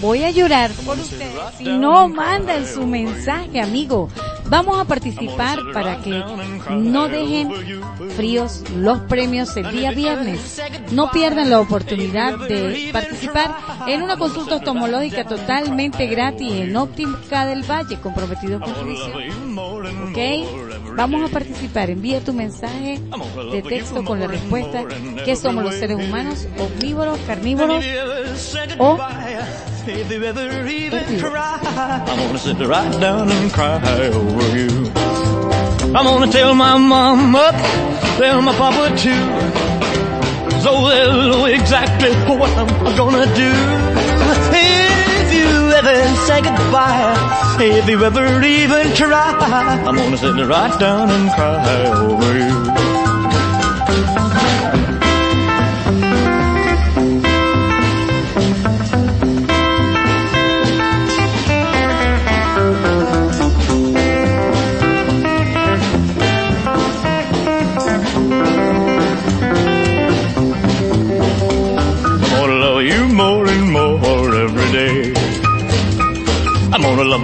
voy 0.00 0.24
a 0.24 0.30
llorar 0.30 0.70
por 0.84 0.98
ustedes 0.98 1.32
si 1.58 1.64
no 1.64 2.08
mandan 2.08 2.66
su 2.66 2.86
mensaje, 2.86 3.60
amigo. 3.60 4.08
Vamos 4.46 4.78
a 4.78 4.84
participar 4.84 5.58
para 5.72 6.02
que 6.02 6.22
no 6.70 7.08
dejen 7.08 7.50
fríos 8.14 8.62
los 8.76 9.00
premios 9.00 9.56
el 9.56 9.70
día 9.70 9.90
viernes. 9.92 10.60
No 10.92 11.10
pierdan 11.10 11.50
la 11.50 11.60
oportunidad 11.60 12.38
de 12.46 12.90
participar 12.92 13.56
en 13.86 14.02
una 14.02 14.16
consulta 14.16 14.56
oftalmológica 14.56 15.24
totalmente 15.24 16.06
gratis 16.06 16.52
en 16.52 16.76
Óptica 16.76 17.46
del 17.46 17.62
Valle, 17.62 17.98
comprometido 18.00 18.60
con 18.60 18.74
su. 18.74 18.80
¿Ok? 20.10 20.94
Vamos 20.96 21.28
a 21.28 21.32
participar. 21.32 21.90
Envía 21.90 22.20
tu 22.20 22.32
mensaje 22.32 23.00
de 23.50 23.62
texto 23.62 24.04
con 24.04 24.20
la 24.20 24.26
respuesta 24.26 24.84
¿Qué 25.24 25.36
somos 25.36 25.64
los 25.64 25.74
seres 25.74 25.96
humanos? 25.96 26.46
¿Omnívoros, 26.58 27.18
carnívoros 27.26 27.84
o 28.78 28.98
If 29.86 30.10
you 30.10 30.24
ever 30.24 30.66
even 30.66 31.18
try, 31.18 31.58
I'm 31.62 32.18
gonna 32.18 32.38
sit 32.38 32.56
right 32.56 33.00
down 33.00 33.30
and 33.30 33.52
cry 33.52 34.06
over 34.06 34.56
you. 34.56 34.90
I'm 35.94 36.04
gonna 36.06 36.32
tell 36.32 36.54
my 36.54 36.78
mama, 36.78 37.50
tell 38.16 38.40
my 38.40 38.54
papa 38.54 38.96
too. 38.96 39.24
So 40.62 40.88
they'll 40.88 41.28
know 41.28 41.44
exactly 41.44 42.12
what 42.34 42.48
I'm 42.56 42.96
gonna 42.96 43.26
do. 43.36 43.52
If 44.56 45.34
you 45.34 45.70
ever 45.76 46.16
say 46.26 46.40
goodbye, 46.40 47.56
if 47.60 47.86
you 47.86 48.02
ever 48.02 48.42
even 48.42 48.94
try, 48.94 49.36
I'm 49.86 49.96
gonna 49.96 50.16
sit 50.16 50.34
right 50.46 50.80
down 50.80 51.10
and 51.10 51.30
cry 51.30 51.86
over 51.88 52.38
you. 52.38 52.83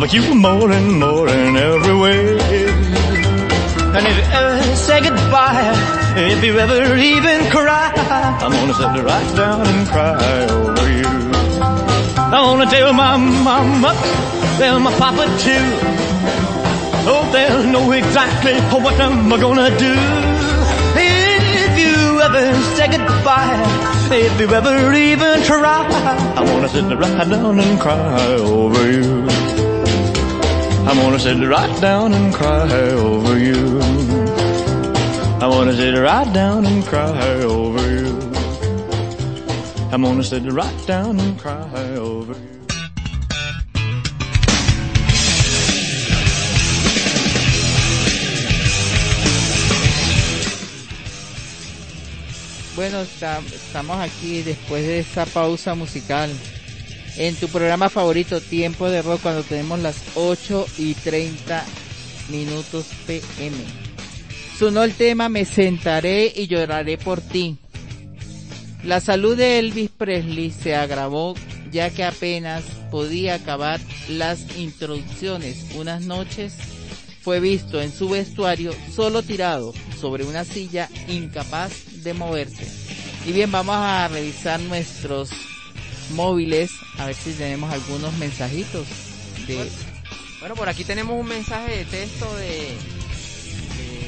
Gonna 0.01 0.12
you 0.14 0.35
more 0.35 0.72
and 0.72 0.98
more 0.98 1.28
in 1.28 1.56
every 1.56 1.94
way. 1.94 2.32
And 3.94 4.06
if 4.06 4.16
you 4.16 4.24
ever 4.32 4.74
say 4.74 5.02
goodbye, 5.02 5.74
if 6.16 6.43
you 6.43 6.59
ever 6.59 6.97
even 6.97 7.51
cry, 7.51 7.93
I'm 8.40 8.51
gonna 8.51 8.72
sit 8.72 9.05
right 9.05 9.36
down 9.36 9.66
and 9.66 9.86
cry 9.86 10.47
over 10.56 10.90
you. 10.90 11.05
I'm 12.16 12.44
gonna 12.48 12.70
tell 12.70 12.94
my 12.94 13.18
mama, 13.18 13.93
tell 14.56 14.81
my 14.81 14.90
papa 14.97 15.27
too. 15.44 15.66
Oh, 17.05 17.28
they'll 17.31 17.70
know 17.70 17.93
exactly 17.93 18.55
what 18.72 18.98
I'm 18.98 19.28
gonna 19.28 19.68
do. 19.77 19.94
If 20.97 21.78
you 21.78 22.22
ever 22.22 22.55
say 22.74 22.89
goodbye, 22.89 24.09
if 24.10 24.40
you 24.40 24.48
ever 24.48 24.94
even 24.94 25.43
try, 25.43 25.86
I 26.39 26.43
wanna 26.51 26.70
sit 26.70 26.85
right 26.85 27.28
down 27.28 27.60
and 27.60 27.78
cry 27.78 28.35
over 28.36 28.90
you. 28.90 29.49
I 30.91 31.05
wanna 31.05 31.21
sit 31.21 31.39
right 31.49 31.81
down 31.81 32.12
and 32.12 32.35
cry 32.35 32.69
over 32.69 33.39
you. 33.39 33.79
I 35.41 35.47
wanna 35.47 35.73
sit 35.73 35.95
right 35.95 36.33
down 36.35 36.67
and 36.67 36.85
cry 36.85 37.43
over 37.43 37.81
you. 37.95 38.11
I'm 39.93 40.03
gonna 40.03 40.25
sit 40.25 40.43
right 40.51 40.87
down 40.89 41.21
and 41.21 41.39
cry 41.39 41.95
over 41.95 42.35
you. 42.35 42.51
Bueno, 52.75 53.03
estamos 53.03 53.97
aquí 54.01 54.43
después 54.43 54.85
de 54.85 54.99
esa 54.99 55.25
pausa 55.25 55.77
musical. 55.77 56.31
En 57.16 57.35
tu 57.37 57.49
programa 57.49 57.89
favorito, 57.89 58.41
Tiempo 58.41 58.89
de 58.89 59.03
Rock, 59.03 59.23
cuando 59.23 59.43
tenemos 59.43 59.81
las 59.81 59.97
8 60.15 60.66
y 60.78 60.95
30 60.95 61.65
minutos 62.31 62.87
PM. 63.07 63.57
Sonó 64.59 64.82
el 64.82 64.95
tema 64.95 65.28
Me 65.28 65.45
sentaré 65.45 66.32
y 66.35 66.47
lloraré 66.47 66.99
por 66.99 67.20
ti. 67.20 67.57
La 68.85 69.01
salud 69.01 69.37
de 69.37 69.59
Elvis 69.59 69.91
Presley 69.91 70.51
se 70.51 70.74
agravó 70.74 71.35
ya 71.70 71.91
que 71.91 72.05
apenas 72.05 72.62
podía 72.91 73.35
acabar 73.35 73.81
las 74.09 74.57
introducciones. 74.57 75.66
Unas 75.74 76.03
noches 76.03 76.55
fue 77.23 77.41
visto 77.41 77.81
en 77.81 77.93
su 77.93 78.09
vestuario 78.09 78.73
solo 78.95 79.23
tirado 79.23 79.73
sobre 80.01 80.24
una 80.24 80.45
silla 80.45 80.89
incapaz 81.09 82.03
de 82.03 82.15
moverse. 82.15 82.66
Y 83.27 83.32
bien, 83.32 83.53
vamos 83.53 83.77
a 83.77 84.09
revisar 84.09 84.59
nuestros 84.61 85.31
móviles 86.11 86.73
a 86.99 87.07
ver 87.07 87.15
si 87.15 87.32
tenemos 87.32 87.73
algunos 87.73 88.12
mensajitos 88.19 88.87
de 89.47 89.69
Bueno, 90.41 90.55
por 90.55 90.69
aquí 90.69 90.85
tenemos 90.85 91.19
un 91.19 91.27
mensaje 91.27 91.78
de 91.78 91.85
texto 91.85 92.35
de, 92.37 92.77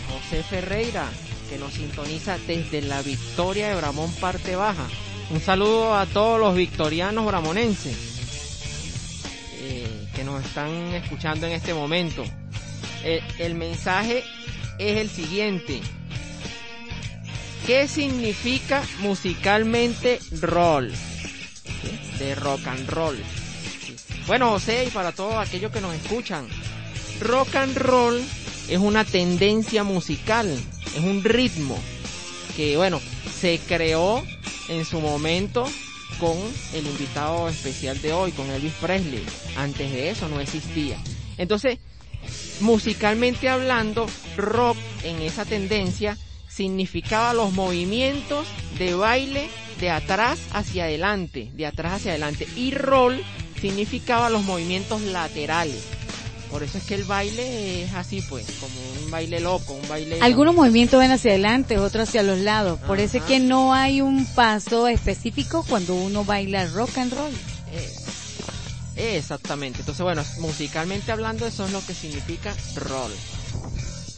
José 0.09 0.43
Ferreira 0.43 1.07
que 1.49 1.59
nos 1.59 1.75
sintoniza 1.75 2.39
desde 2.47 2.83
la 2.83 3.03
Victoria 3.03 3.69
de 3.69 3.75
Bramón 3.77 4.13
Parte 4.15 4.57
Baja. 4.57 4.87
Un 5.31 5.41
saludo 5.41 5.97
a 5.97 6.07
todos 6.07 6.39
los 6.39 6.55
victorianos 6.55 7.25
bramonenses 7.25 7.97
eh, 9.55 10.07
que 10.15 10.25
nos 10.25 10.45
están 10.45 10.71
escuchando 10.95 11.47
en 11.47 11.53
este 11.53 11.73
momento. 11.75 12.25
Eh, 13.05 13.23
el 13.39 13.55
mensaje 13.55 14.25
es 14.79 14.99
el 14.99 15.09
siguiente. 15.09 15.81
¿Qué 17.67 17.87
significa 17.87 18.83
musicalmente 19.01 20.19
roll? 20.41 20.93
De 22.19 22.35
rock 22.35 22.67
and 22.67 22.89
roll. 22.89 23.17
Bueno, 24.27 24.51
José, 24.51 24.85
y 24.87 24.91
para 24.91 25.13
todos 25.13 25.35
aquellos 25.35 25.73
que 25.73 25.81
nos 25.81 25.95
escuchan, 25.95 26.47
rock 27.21 27.57
and 27.57 27.77
roll 27.77 28.23
es 28.69 28.79
una 28.79 29.05
tendencia 29.05 29.83
musical, 29.83 30.49
es 30.97 31.03
un 31.03 31.25
ritmo 31.25 31.79
que, 32.57 32.77
bueno, 32.77 33.01
se 33.41 33.59
creó 33.67 34.23
en 34.69 34.85
su 34.85 35.01
momento 35.01 35.65
con 36.21 36.39
el 36.73 36.87
invitado 36.87 37.49
especial 37.49 38.01
de 38.01 38.13
hoy, 38.13 38.31
con 38.33 38.49
Elvis 38.51 38.75
Presley. 38.81 39.25
Antes 39.57 39.91
de 39.91 40.11
eso 40.11 40.29
no 40.29 40.41
existía. 40.41 40.97
Entonces, 41.39 41.79
musicalmente 42.61 43.49
hablando, 43.49 44.07
rock 44.37 44.77
en 45.03 45.21
esa 45.23 45.45
tendencia 45.45 46.17
significaba 46.55 47.33
los 47.35 47.53
movimientos 47.53 48.47
de 48.79 48.95
baile 48.95 49.49
de 49.81 49.91
atrás 49.91 50.39
hacia 50.53 50.85
adelante, 50.85 51.51
de 51.55 51.67
atrás 51.67 51.95
hacia 51.95 52.13
adelante. 52.13 52.47
Y 52.57 52.73
roll 52.73 53.23
significaba 53.61 54.31
los 54.31 54.45
movimientos 54.45 55.01
laterales. 55.03 55.83
Por 56.51 56.63
eso 56.63 56.77
es 56.77 56.85
que 56.85 56.95
el 56.95 57.05
baile 57.05 57.85
es 57.85 57.95
así, 57.95 58.21
pues, 58.29 58.47
como 58.61 58.75
un 59.03 59.11
baile 59.11 59.41
loco, 59.41 59.73
un 59.73 59.89
baile... 59.89 60.19
Algunos 60.21 60.55
movimientos 60.55 60.99
van 60.99 61.11
hacia 61.11 61.31
adelante, 61.31 61.79
otros 61.79 62.11
hacia 62.11 62.23
los 62.23 62.39
lados. 62.41 62.79
Por 62.81 63.01
eso 63.01 63.17
es 63.19 63.23
que 63.25 63.41
no 63.41 63.73
hay 63.73 64.03
un 64.03 64.27
paso 64.27 64.87
específico 64.87 65.65
cuando 65.67 65.95
uno 65.95 66.25
baila 66.25 66.67
rock 66.67 66.99
and 66.99 67.13
roll. 67.15 67.33
Eh, 67.73 69.17
Exactamente. 69.17 69.81
Entonces, 69.81 70.03
bueno, 70.03 70.23
musicalmente 70.41 71.11
hablando, 71.11 71.47
eso 71.47 71.65
es 71.65 71.73
lo 71.73 71.85
que 71.87 71.95
significa 71.95 72.55
roll. 72.77 73.13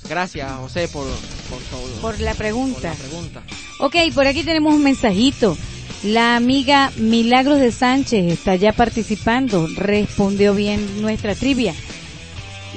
Gracias, 0.08 0.50
José, 0.58 0.88
por, 0.88 1.06
por, 1.48 1.58
todo- 1.70 2.00
Por 2.00 2.20
la 2.20 2.34
pregunta. 2.34 2.74
por 2.74 2.84
la 2.84 2.94
pregunta. 2.94 3.42
Ok, 3.80 3.96
por 4.14 4.26
aquí 4.26 4.42
tenemos 4.42 4.74
un 4.74 4.82
mensajito. 4.84 5.56
La 6.02 6.36
amiga 6.36 6.92
Milagros 6.96 7.58
de 7.60 7.72
Sánchez 7.72 8.30
está 8.32 8.56
ya 8.56 8.72
participando, 8.72 9.66
respondió 9.76 10.54
bien 10.54 11.00
nuestra 11.00 11.34
trivia. 11.34 11.74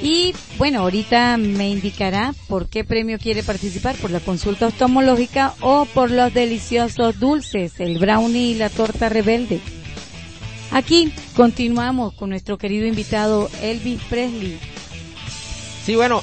Y 0.02 0.32
bueno, 0.56 0.80
ahorita 0.80 1.36
me 1.36 1.68
indicará 1.68 2.32
por 2.46 2.68
qué 2.68 2.84
premio 2.84 3.18
quiere 3.18 3.42
participar, 3.42 3.96
por 3.96 4.10
la 4.10 4.20
consulta 4.20 4.68
oftalmológica 4.68 5.54
o 5.60 5.84
por 5.86 6.10
los 6.10 6.32
deliciosos 6.32 7.18
dulces, 7.18 7.80
el 7.80 7.98
brownie 7.98 8.52
y 8.52 8.54
la 8.54 8.70
torta 8.70 9.08
rebelde. 9.08 9.60
Aquí 10.70 11.12
continuamos 11.34 12.14
con 12.14 12.30
nuestro 12.30 12.56
querido 12.58 12.86
invitado 12.86 13.50
Elvis 13.60 14.00
Presley. 14.08 14.58
Sí, 15.84 15.96
bueno, 15.96 16.22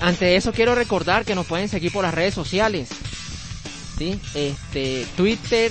ante 0.00 0.36
eso 0.36 0.52
quiero 0.52 0.74
recordar 0.74 1.24
que 1.24 1.34
nos 1.34 1.46
pueden 1.46 1.68
seguir 1.68 1.92
por 1.92 2.04
las 2.04 2.14
redes 2.14 2.34
sociales. 2.34 2.88
¿Sí? 3.98 4.18
Este, 4.34 5.06
Twitter, 5.16 5.70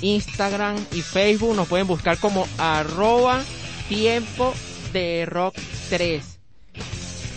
Instagram 0.00 0.76
y 0.92 1.02
Facebook 1.02 1.54
nos 1.54 1.68
pueden 1.68 1.86
buscar 1.86 2.18
como 2.18 2.48
arroba 2.58 3.44
tiempo 3.88 4.52
de 4.92 5.24
rock 5.26 5.54
3. 5.88 6.24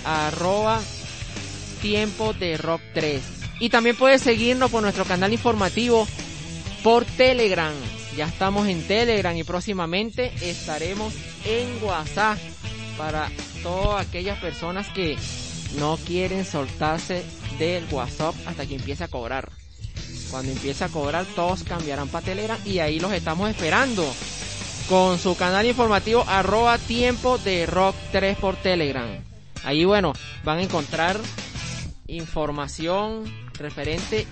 Arroba 0.05 0.81
tiempo 1.81 2.33
de 2.33 2.57
rock 2.57 2.81
3. 2.93 3.21
Y 3.59 3.69
también 3.69 3.95
puedes 3.95 4.21
seguirnos 4.21 4.71
por 4.71 4.81
nuestro 4.81 5.05
canal 5.05 5.33
informativo 5.33 6.07
por 6.83 7.05
Telegram. 7.05 7.73
Ya 8.17 8.25
estamos 8.25 8.67
en 8.67 8.81
Telegram 8.87 9.35
y 9.37 9.43
próximamente 9.43 10.31
estaremos 10.41 11.13
en 11.45 11.83
WhatsApp 11.83 12.37
para 12.97 13.29
todas 13.61 14.07
aquellas 14.07 14.39
personas 14.39 14.87
que 14.89 15.15
no 15.77 15.97
quieren 15.97 16.45
soltarse 16.45 17.23
del 17.57 17.85
WhatsApp 17.91 18.35
hasta 18.45 18.65
que 18.65 18.75
empiece 18.75 19.03
a 19.03 19.07
cobrar. 19.07 19.49
Cuando 20.31 20.51
empiece 20.51 20.83
a 20.83 20.89
cobrar, 20.89 21.25
todos 21.35 21.63
cambiarán 21.63 22.07
para 22.07 22.25
Telegram 22.25 22.59
y 22.65 22.79
ahí 22.79 22.99
los 22.99 23.11
estamos 23.13 23.49
esperando. 23.49 24.05
Con 24.87 25.19
su 25.19 25.35
canal 25.35 25.65
informativo 25.65 26.23
arroba 26.27 26.77
tiempo 26.77 27.37
de 27.37 27.65
rock 27.65 27.95
3 28.11 28.37
por 28.37 28.55
Telegram. 28.55 29.07
Ahí 29.63 29.85
bueno, 29.85 30.13
van 30.43 30.59
a 30.59 30.63
encontrar 30.63 31.19
información 32.07 33.25
referente 33.53 34.25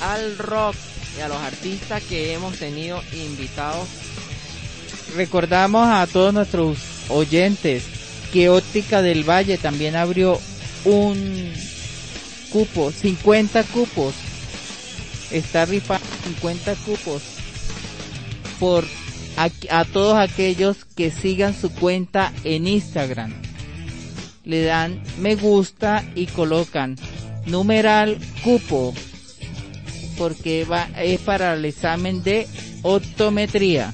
al 0.00 0.38
rock 0.38 0.74
y 1.16 1.20
a 1.20 1.28
los 1.28 1.38
artistas 1.38 2.02
que 2.02 2.32
hemos 2.32 2.58
tenido 2.58 3.00
invitados. 3.12 3.88
Recordamos 5.14 5.88
a 5.88 6.06
todos 6.06 6.34
nuestros 6.34 6.78
oyentes 7.08 7.84
que 8.32 8.48
Óptica 8.48 9.02
del 9.02 9.28
Valle 9.28 9.56
también 9.56 9.96
abrió 9.96 10.38
un 10.86 11.52
cupo, 12.50 12.90
50 12.90 13.62
cupos. 13.64 14.14
Está 15.30 15.66
rifando 15.66 16.06
50 16.24 16.74
cupos 16.76 17.22
por 18.60 18.84
a, 19.36 19.50
a 19.70 19.84
todos 19.84 20.16
aquellos 20.16 20.84
que 20.84 21.10
sigan 21.10 21.54
su 21.54 21.70
cuenta 21.72 22.32
en 22.44 22.66
Instagram. 22.66 23.32
Le 24.44 24.62
dan 24.62 25.02
me 25.18 25.34
gusta 25.34 26.04
y 26.14 26.26
colocan 26.26 26.96
numeral 27.46 28.18
cupo 28.44 28.94
porque 30.16 30.64
va, 30.64 30.88
es 30.96 31.20
para 31.20 31.54
el 31.54 31.64
examen 31.64 32.22
de 32.22 32.46
optometría. 32.82 33.92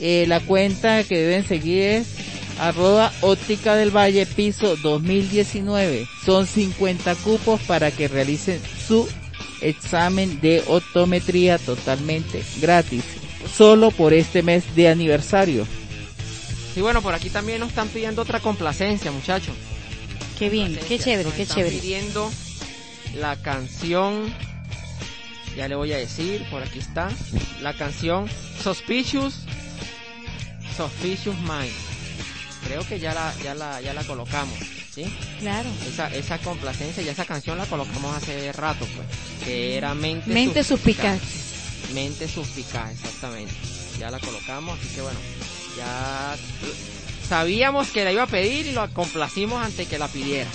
Eh, 0.00 0.24
la 0.28 0.40
cuenta 0.40 1.02
que 1.04 1.18
deben 1.18 1.46
seguir 1.46 1.82
es 1.82 2.17
arroba 2.58 3.12
óptica 3.20 3.74
del 3.76 3.90
valle 3.96 4.26
piso 4.26 4.76
2019. 4.76 6.06
Son 6.24 6.46
50 6.46 7.14
cupos 7.16 7.60
para 7.62 7.90
que 7.90 8.08
realicen 8.08 8.60
su 8.86 9.08
examen 9.60 10.40
de 10.40 10.62
optometría 10.66 11.58
totalmente 11.58 12.42
gratis. 12.60 13.04
Solo 13.56 13.90
por 13.90 14.12
este 14.12 14.42
mes 14.42 14.64
de 14.74 14.88
aniversario. 14.88 15.66
Y 16.76 16.80
bueno, 16.80 17.02
por 17.02 17.14
aquí 17.14 17.30
también 17.30 17.60
nos 17.60 17.70
están 17.70 17.88
pidiendo 17.88 18.22
otra 18.22 18.40
complacencia, 18.40 19.10
muchachos. 19.10 19.54
Qué 20.38 20.48
bien, 20.48 20.78
qué 20.86 20.98
chévere, 20.98 21.24
Nos 21.24 21.34
qué 21.34 21.42
están 21.42 21.56
chévere. 21.58 21.76
pidiendo 21.76 22.30
la 23.18 23.34
canción, 23.36 24.32
ya 25.56 25.66
le 25.66 25.74
voy 25.74 25.92
a 25.92 25.96
decir, 25.98 26.44
por 26.50 26.62
aquí 26.62 26.78
está, 26.78 27.08
la 27.62 27.74
canción 27.74 28.28
Suspicious, 28.62 29.40
Suspicious 30.76 31.36
Mind. 31.38 31.72
Creo 32.68 32.86
que 32.86 33.00
ya 33.00 33.14
la, 33.14 33.34
ya 33.42 33.54
la, 33.54 33.80
ya 33.80 33.94
la 33.94 34.04
colocamos, 34.04 34.54
¿sí? 34.94 35.04
Claro. 35.40 35.68
Esa, 35.88 36.14
esa 36.14 36.38
complacencia 36.38 37.02
y 37.02 37.08
esa 37.08 37.24
canción 37.24 37.56
la 37.56 37.64
colocamos 37.64 38.14
hace 38.14 38.52
rato, 38.52 38.86
pues, 38.94 39.08
que 39.44 39.76
era 39.76 39.94
Mente, 39.94 40.30
Mente 40.30 40.62
Suspicaz. 40.62 41.18
Mente 41.94 42.28
Suspicaz, 42.28 42.92
exactamente. 42.92 43.54
Ya 43.98 44.10
la 44.10 44.20
colocamos, 44.20 44.78
así 44.78 44.94
que 44.94 45.00
bueno, 45.00 45.18
ya 45.76 46.36
sabíamos 47.26 47.88
que 47.88 48.04
la 48.04 48.12
iba 48.12 48.24
a 48.24 48.26
pedir 48.26 48.66
y 48.66 48.72
lo 48.72 48.88
complacimos 48.92 49.64
antes 49.64 49.88
que 49.88 49.98
la 49.98 50.08
pidiera. 50.08 50.50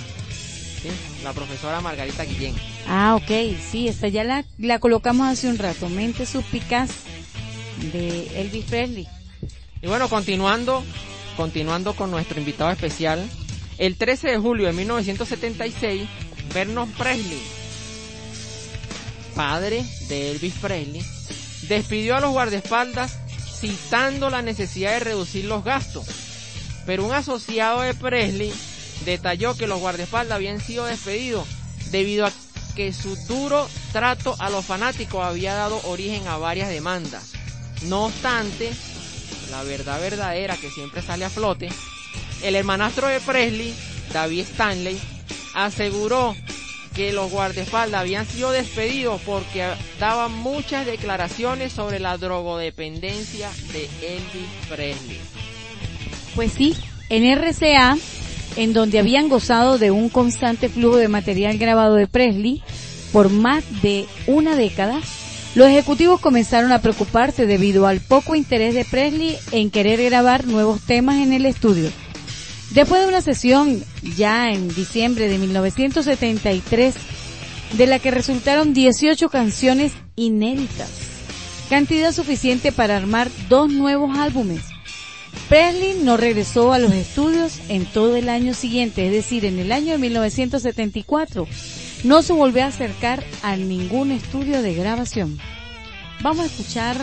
¿sí? 0.82 0.90
La 1.24 1.34
profesora 1.34 1.82
Margarita 1.82 2.24
Guillén. 2.26 2.56
Ah, 2.88 3.16
ok, 3.16 3.58
sí, 3.72 3.88
esta 3.88 4.08
ya 4.08 4.24
la, 4.24 4.46
la 4.60 4.78
colocamos 4.80 5.28
hace 5.28 5.48
un 5.48 5.58
rato. 5.58 5.90
Mente 5.90 6.28
Suspicaz 6.28 6.92
de 7.92 8.40
Elvis 8.40 8.66
Presley. 8.66 9.08
Y 9.82 9.88
bueno, 9.88 10.08
continuando, 10.08 10.84
continuando 11.36 11.96
con 11.96 12.12
nuestro 12.12 12.40
invitado 12.40 12.72
especial, 12.72 13.30
el 13.78 13.98
13 13.98 14.30
de 14.30 14.38
julio 14.38 14.68
de 14.68 14.74
1976, 14.74 16.08
Vernon 16.54 16.92
Presley, 16.92 17.42
padre 19.36 19.84
de 20.10 20.32
Elvis 20.32 20.54
Presley, 20.62 21.04
despidió 21.68 22.16
a 22.16 22.20
los 22.20 22.32
guardaespaldas 22.32 23.18
citando 23.60 24.30
la 24.30 24.42
necesidad 24.42 24.92
de 24.92 25.00
reducir 25.00 25.46
los 25.46 25.64
gastos. 25.64 26.06
Pero 26.86 27.06
un 27.06 27.14
asociado 27.14 27.82
de 27.82 27.94
Presley 27.94 28.54
detalló 29.06 29.56
que 29.56 29.68
los 29.68 29.80
guardaespaldas 29.80 30.36
habían 30.36 30.60
sido 30.60 30.86
despedidos 30.86 31.48
debido 31.92 32.26
a 32.26 32.32
que 32.76 32.92
su 32.92 33.16
duro 33.28 33.68
trato 33.92 34.36
a 34.40 34.50
los 34.50 34.66
fanáticos 34.66 35.24
había 35.24 35.54
dado 35.54 35.80
origen 35.86 36.28
a 36.28 36.38
varias 36.38 36.70
demandas. 36.70 37.32
No 37.84 38.06
obstante, 38.06 38.74
la 39.54 39.64
verdad 39.64 40.02
verdadera 40.02 40.58
que 40.58 40.72
siempre 40.72 41.04
sale 41.04 41.26
a 41.26 41.30
flote, 41.30 41.70
el 42.42 42.56
hermanastro 42.56 43.08
de 43.08 43.20
Presley, 43.20 43.72
David 44.12 44.46
Stanley, 44.52 44.98
aseguró 45.54 46.36
que 46.96 47.14
los 47.14 47.30
guardaespaldas 47.30 48.02
habían 48.02 48.26
sido 48.26 48.50
despedidos 48.50 49.22
porque 49.22 49.64
daban 50.00 50.32
muchas 50.32 50.88
declaraciones 50.88 51.72
sobre 51.72 52.00
la 52.00 52.18
drogodependencia 52.18 53.52
de 53.72 53.84
Elvis 54.02 54.68
Presley. 54.70 55.20
Pues 56.34 56.52
sí, 56.54 56.76
en 57.10 57.38
RCA, 57.38 57.96
en 58.56 58.74
donde 58.74 58.98
habían 58.98 59.30
gozado 59.30 59.78
de 59.78 59.92
un 59.92 60.10
constante 60.10 60.68
flujo 60.68 60.98
de 60.98 61.10
material 61.10 61.60
grabado 61.60 61.94
de 61.94 62.08
Presley 62.08 62.64
por 63.12 63.30
más 63.30 63.64
de 63.84 64.08
una 64.26 64.56
década, 64.56 65.00
los 65.56 65.68
ejecutivos 65.68 66.20
comenzaron 66.20 66.72
a 66.72 66.82
preocuparse 66.82 67.46
debido 67.46 67.86
al 67.86 68.00
poco 68.00 68.36
interés 68.36 68.74
de 68.74 68.86
Presley 68.86 69.38
en 69.52 69.70
querer 69.70 70.02
grabar 70.04 70.48
nuevos 70.48 70.82
temas 70.82 71.18
en 71.18 71.32
el 71.32 71.46
estudio. 71.46 71.92
Después 72.72 73.02
de 73.02 73.08
una 73.08 73.22
sesión 73.22 73.84
ya 74.16 74.52
en 74.52 74.74
diciembre 74.74 75.30
de 75.30 75.38
1973, 75.38 76.96
de 77.78 77.88
la 77.88 78.00
que 78.00 78.12
resultaron 78.12 78.74
18 78.74 79.30
canciones 79.30 79.94
inéditas, 80.16 80.90
cantidad 81.70 82.12
suficiente 82.12 82.72
para 82.72 82.98
armar 82.98 83.30
dos 83.48 83.72
nuevos 83.72 84.18
álbumes. 84.18 84.62
Presley 85.50 86.00
no 86.04 86.18
regresó 86.18 86.74
a 86.74 86.80
los 86.80 86.94
estudios 86.94 87.60
en 87.70 87.86
todo 87.86 88.16
el 88.16 88.30
año 88.30 88.56
siguiente, 88.56 89.06
es 89.06 89.12
decir, 89.12 89.46
en 89.46 89.60
el 89.60 89.72
año 89.72 89.92
de 89.94 89.98
1974. 90.00 91.48
No 92.04 92.22
se 92.22 92.34
volvió 92.34 92.64
a 92.64 92.68
acercar 92.68 93.24
a 93.44 93.56
ningún 93.56 94.12
estudio 94.12 94.62
de 94.62 94.74
grabación. 94.74 95.40
Vamos 96.22 96.44
a 96.44 96.46
escuchar 96.48 96.98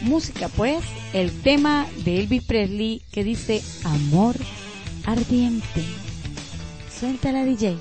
música, 0.00 0.48
pues, 0.48 0.82
el 1.12 1.30
tema 1.42 1.86
de 2.04 2.18
Elvis 2.18 2.42
Presley 2.42 3.02
que 3.12 3.22
dice 3.22 3.62
Amor 3.84 4.34
ardiente. 5.04 5.84
Suelta 6.98 7.30
la 7.30 7.44
DJ. 7.44 7.76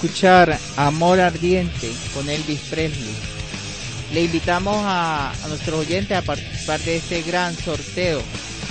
Escuchar 0.00 0.56
Amor 0.76 1.18
Ardiente 1.18 1.90
con 2.14 2.30
Elvis 2.30 2.60
Presley. 2.70 3.16
Le 4.12 4.22
invitamos 4.22 4.76
a, 4.78 5.32
nuestros 5.48 5.80
oyentes 5.80 6.16
a 6.16 6.22
participar 6.22 6.78
de 6.82 6.98
este 6.98 7.22
gran 7.22 7.52
sorteo 7.56 8.22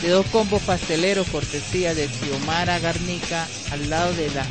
de 0.01 0.07
dos 0.07 0.25
combos 0.27 0.61
pasteleros 0.61 1.27
cortesía 1.27 1.93
de 1.93 2.07
Xiomara 2.07 2.79
Garnica 2.79 3.45
al 3.71 3.89
lado 3.89 4.13
de 4.13 4.29
la 4.29 4.45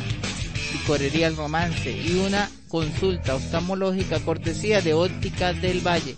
licorería 0.71 1.25
El 1.25 1.35
Romance 1.35 1.91
y 1.91 2.19
una 2.19 2.47
consulta 2.67 3.33
oftalmológica 3.33 4.19
cortesía 4.19 4.79
de 4.81 4.93
Óptica 4.93 5.53
del 5.53 5.79
Valle 5.79 6.15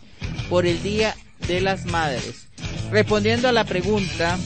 por 0.49 0.65
el 0.65 0.83
Día 0.83 1.15
de 1.47 1.61
las 1.61 1.85
Madres. 1.85 2.49
Respondiendo 2.91 3.47
a 3.47 3.53
la 3.53 3.63
pregunta, 3.63 4.37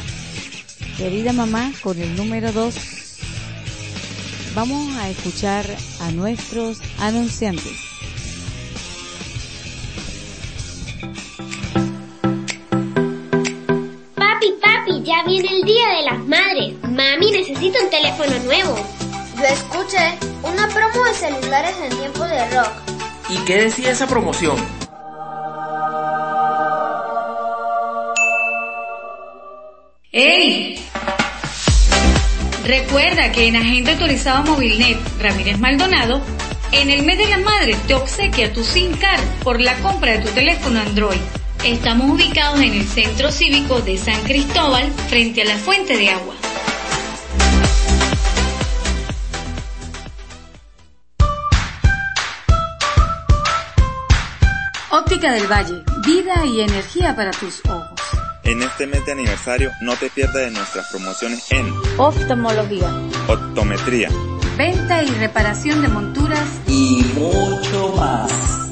Querida 0.98 1.34
mamá, 1.34 1.72
con 1.84 2.02
el 2.02 2.16
número 2.16 2.52
2 2.52 2.76
vamos 4.56 4.98
a 4.98 5.08
escuchar 5.08 5.68
a 6.00 6.10
nuestros 6.14 6.82
anunciantes. 6.98 7.95
Viene 15.26 15.50
el 15.50 15.64
Día 15.64 15.88
de 15.98 16.04
las 16.04 16.20
Madres. 16.20 16.76
Mami, 16.84 17.32
necesito 17.32 17.84
un 17.84 17.90
teléfono 17.90 18.32
nuevo. 18.44 18.76
Yo 19.38 19.44
escuché 19.44 20.18
una 20.44 20.68
promo 20.70 21.04
de 21.06 21.14
celulares 21.14 21.76
en 21.84 21.98
tiempo 21.98 22.24
de 22.24 22.50
rock. 22.52 22.72
¿Y 23.30 23.38
qué 23.46 23.64
decía 23.64 23.92
esa 23.92 24.08
promoción? 24.08 24.56
¡Ey! 30.12 30.80
Recuerda 32.64 33.32
que 33.32 33.48
en 33.48 33.58
Agente 33.58 33.92
Autorizado 33.92 34.44
Movilnet 34.44 34.98
Ramírez 35.20 35.60
Maldonado, 35.60 36.22
en 36.72 36.90
el 36.90 37.04
mes 37.04 37.18
de 37.18 37.28
la 37.28 37.38
madre 37.40 37.76
te 37.88 37.94
obsequia 37.94 38.54
tu 38.54 38.64
SIM 38.64 38.96
card 38.98 39.24
por 39.44 39.60
la 39.60 39.76
compra 39.80 40.14
de 40.14 40.20
tu 40.20 40.30
teléfono 40.30 40.80
Android. 40.80 41.20
Estamos 41.66 42.12
ubicados 42.12 42.60
en 42.60 42.76
el 42.76 42.84
Centro 42.84 43.32
Cívico 43.32 43.82
de 43.82 43.98
San 43.98 44.22
Cristóbal, 44.22 44.92
frente 45.10 45.42
a 45.42 45.46
la 45.46 45.58
Fuente 45.58 45.98
de 45.98 46.10
Agua. 46.10 46.36
Óptica 54.92 55.34
del 55.34 55.52
Valle, 55.52 55.82
vida 56.06 56.46
y 56.46 56.62
energía 56.62 57.16
para 57.16 57.32
tus 57.32 57.66
ojos. 57.66 58.00
En 58.44 58.62
este 58.62 58.86
mes 58.86 59.04
de 59.08 59.14
aniversario 59.14 59.72
no 59.82 59.96
te 59.96 60.12
pierdas 60.12 60.36
de 60.36 60.52
nuestras 60.52 60.86
promociones 60.92 61.52
en 61.52 61.74
Oftalmología. 61.98 62.88
optometría, 63.28 64.10
Venta 64.56 65.02
y 65.02 65.08
reparación 65.08 65.82
de 65.82 65.88
monturas 65.88 66.48
y 66.68 67.04
mucho 67.16 67.92
más. 67.98 68.65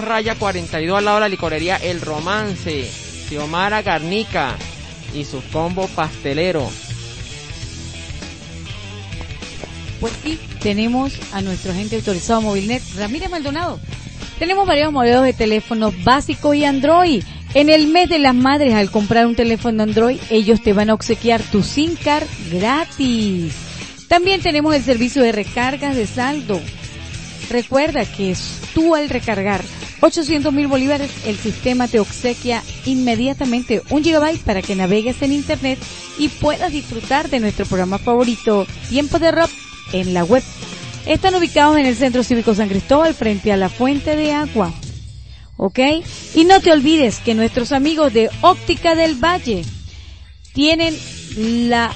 Raya 0.02 0.34
42 0.34 0.98
al 0.98 1.04
lado 1.04 1.16
de 1.16 1.20
la 1.22 1.28
licorería 1.28 1.76
El 1.76 2.00
Romance, 2.00 2.90
Xiomara 3.28 3.82
Garnica 3.82 4.56
y 5.14 5.24
sus 5.24 5.42
combos 5.44 5.90
pasteleros. 5.90 6.70
Pues 10.00 10.12
sí, 10.24 10.38
tenemos 10.60 11.14
a 11.32 11.40
nuestro 11.40 11.72
agente 11.72 11.96
autorizado 11.96 12.42
Movilnet, 12.42 12.82
Ramírez 12.96 13.30
Maldonado. 13.30 13.78
Tenemos 14.38 14.66
varios 14.66 14.92
modelos 14.92 15.22
de 15.22 15.32
teléfonos 15.32 15.94
básicos 16.02 16.56
y 16.56 16.64
Android. 16.64 17.22
En 17.54 17.70
el 17.70 17.86
mes 17.86 18.08
de 18.08 18.18
las 18.18 18.34
madres, 18.34 18.74
al 18.74 18.90
comprar 18.90 19.26
un 19.26 19.36
teléfono 19.36 19.82
Android, 19.82 20.18
ellos 20.30 20.60
te 20.62 20.72
van 20.72 20.90
a 20.90 20.94
obsequiar 20.94 21.40
tu 21.40 21.62
SIM 21.62 21.94
card 21.94 22.26
gratis. 22.50 23.54
También 24.08 24.40
tenemos 24.40 24.74
el 24.74 24.82
servicio 24.82 25.22
de 25.22 25.32
recargas 25.32 25.94
de 25.94 26.06
saldo. 26.06 26.60
Recuerda 27.48 28.04
que 28.04 28.34
tú 28.74 28.96
al 28.96 29.08
recargar 29.08 29.62
800 30.02 30.52
mil 30.52 30.66
bolívares, 30.66 31.12
el 31.26 31.38
sistema 31.38 31.86
te 31.86 32.00
obsequia 32.00 32.64
inmediatamente 32.86 33.82
un 33.90 34.02
gigabyte 34.02 34.42
para 34.42 34.60
que 34.60 34.74
navegues 34.74 35.22
en 35.22 35.32
internet 35.32 35.78
y 36.18 36.28
puedas 36.28 36.72
disfrutar 36.72 37.30
de 37.30 37.38
nuestro 37.38 37.66
programa 37.66 37.98
favorito, 37.98 38.66
Tiempo 38.88 39.20
de 39.20 39.30
Rock, 39.30 39.50
en 39.92 40.12
la 40.12 40.24
web. 40.24 40.42
Están 41.06 41.36
ubicados 41.36 41.78
en 41.78 41.86
el 41.86 41.94
Centro 41.94 42.24
Cívico 42.24 42.52
San 42.52 42.68
Cristóbal 42.68 43.14
frente 43.14 43.52
a 43.52 43.56
la 43.56 43.68
Fuente 43.68 44.16
de 44.16 44.32
Agua. 44.32 44.74
¿Ok? 45.56 45.78
Y 46.34 46.44
no 46.44 46.60
te 46.60 46.72
olvides 46.72 47.20
que 47.20 47.34
nuestros 47.36 47.70
amigos 47.70 48.12
de 48.12 48.28
Óptica 48.40 48.96
del 48.96 49.14
Valle 49.14 49.62
tienen 50.52 50.96
la 51.36 51.92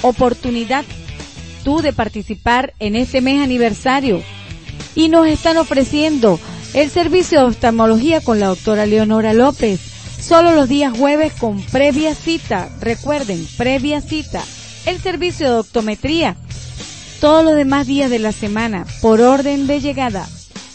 oportunidad 0.00 0.86
tú 1.64 1.82
de 1.82 1.92
participar 1.92 2.72
en 2.78 2.96
este 2.96 3.20
mes 3.20 3.42
aniversario 3.42 4.22
y 4.94 5.10
nos 5.10 5.26
están 5.26 5.58
ofreciendo 5.58 6.40
el 6.76 6.90
servicio 6.90 7.38
de 7.40 7.46
oftalmología 7.46 8.20
con 8.20 8.38
la 8.38 8.48
doctora 8.48 8.84
Leonora 8.84 9.32
López. 9.32 9.80
Solo 10.20 10.52
los 10.52 10.68
días 10.68 10.96
jueves 10.96 11.32
con 11.32 11.62
previa 11.62 12.14
cita. 12.14 12.68
Recuerden, 12.82 13.46
previa 13.56 14.02
cita. 14.02 14.42
El 14.84 15.00
servicio 15.00 15.50
de 15.50 15.58
optometría. 15.60 16.36
Todos 17.18 17.46
los 17.46 17.56
demás 17.56 17.86
días 17.86 18.10
de 18.10 18.18
la 18.18 18.30
semana 18.30 18.86
por 19.00 19.22
orden 19.22 19.66
de 19.66 19.80
llegada. 19.80 20.28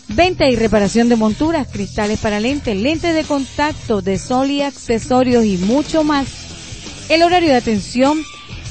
Venta 0.07 0.49
y 0.49 0.55
reparación 0.55 1.07
de 1.07 1.17
monturas, 1.17 1.67
cristales 1.67 2.19
para 2.19 2.39
lentes, 2.39 2.75
lentes 2.75 3.13
de 3.13 3.23
contacto, 3.23 4.01
de 4.01 4.17
sol 4.17 4.49
y 4.49 4.63
accesorios 4.63 5.45
y 5.45 5.57
mucho 5.57 6.03
más. 6.03 6.27
El 7.09 7.21
horario 7.21 7.49
de 7.49 7.57
atención 7.57 8.23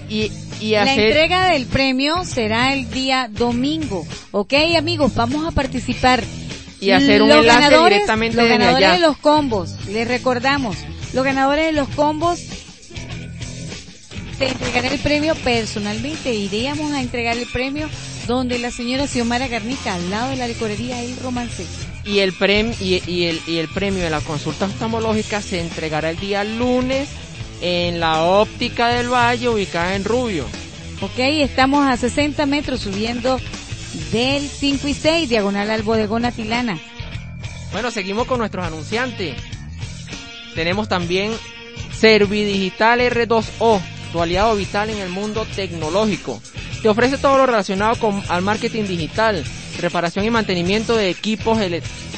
y, 0.09 0.31
y, 0.61 0.71
La 0.71 0.83
hacer... 0.83 0.99
entrega 1.07 1.47
del 1.49 1.65
premio 1.65 2.23
será 2.25 2.73
el 2.73 2.89
día 2.89 3.29
domingo. 3.31 4.05
Ok, 4.31 4.53
amigos, 4.77 5.13
vamos 5.15 5.45
a 5.47 5.51
participar. 5.51 6.23
Y 6.79 6.91
hacer 6.91 7.21
un 7.21 7.29
Los 7.29 7.39
enlace 7.39 7.59
ganadores- 7.61 7.89
directamente 7.93 8.35
Los 8.37 8.45
desde 8.45 8.57
ganadores 8.57 8.87
allá. 8.89 8.93
de 8.95 8.99
los 9.01 9.17
combos, 9.17 9.75
les 9.87 10.05
recordamos, 10.07 10.75
los 11.13 11.23
ganadores 11.23 11.65
de 11.67 11.71
los 11.71 11.87
combos 11.89 12.39
te 14.37 14.47
entregaré 14.49 14.95
el 14.95 14.99
premio 14.99 15.35
personalmente. 15.35 16.33
Iríamos 16.33 16.91
a 16.91 17.01
entregar 17.01 17.37
el 17.37 17.45
premio 17.47 17.89
donde 18.27 18.59
la 18.59 18.71
señora 18.71 19.07
Xiomara 19.07 19.47
Garnica, 19.47 19.93
al 19.95 20.09
lado 20.09 20.29
de 20.31 20.35
la 20.37 20.47
licorería 20.47 21.01
El 21.01 21.15
Romance. 21.17 21.65
Y 22.05 22.19
el, 22.19 22.33
prem, 22.33 22.73
y, 22.79 23.01
y 23.09 23.25
el, 23.25 23.41
y 23.47 23.57
el 23.57 23.69
premio 23.69 24.03
de 24.03 24.09
la 24.09 24.19
consulta 24.21 24.65
oftalmológica 24.65 25.41
se 25.41 25.61
entregará 25.61 26.09
el 26.09 26.19
día 26.19 26.43
lunes 26.43 27.09
en 27.61 27.99
la 28.01 28.23
óptica 28.23 28.89
del 28.89 29.07
Valle 29.09 29.47
ubicada 29.47 29.95
en 29.95 30.03
Rubio. 30.03 30.45
Ok, 31.01 31.17
estamos 31.17 31.87
a 31.87 31.95
60 31.95 32.45
metros 32.45 32.81
subiendo 32.81 33.39
del 34.11 34.47
5 34.47 34.87
y 34.87 34.93
6, 34.93 35.29
diagonal 35.29 35.69
al 35.71 35.83
bodegón 35.83 36.25
Atilana. 36.25 36.77
Bueno, 37.71 37.89
seguimos 37.89 38.27
con 38.27 38.39
nuestros 38.39 38.65
anunciantes. 38.65 39.35
Tenemos 40.55 40.87
también 40.87 41.31
Servidigital 41.93 42.99
R2O, 42.99 43.81
tu 44.13 44.21
aliado 44.21 44.55
vital 44.55 44.91
en 44.91 44.99
el 44.99 45.09
mundo 45.09 45.45
tecnológico. 45.55 46.39
Te 46.81 46.87
ofrece 46.87 47.17
todo 47.17 47.37
lo 47.37 47.47
relacionado 47.47 47.95
con 47.95 48.21
al 48.29 48.43
marketing 48.43 48.83
digital, 48.83 49.43
reparación 49.81 50.23
y 50.23 50.29
mantenimiento 50.29 50.95
de 50.95 51.09
equipos 51.09 51.57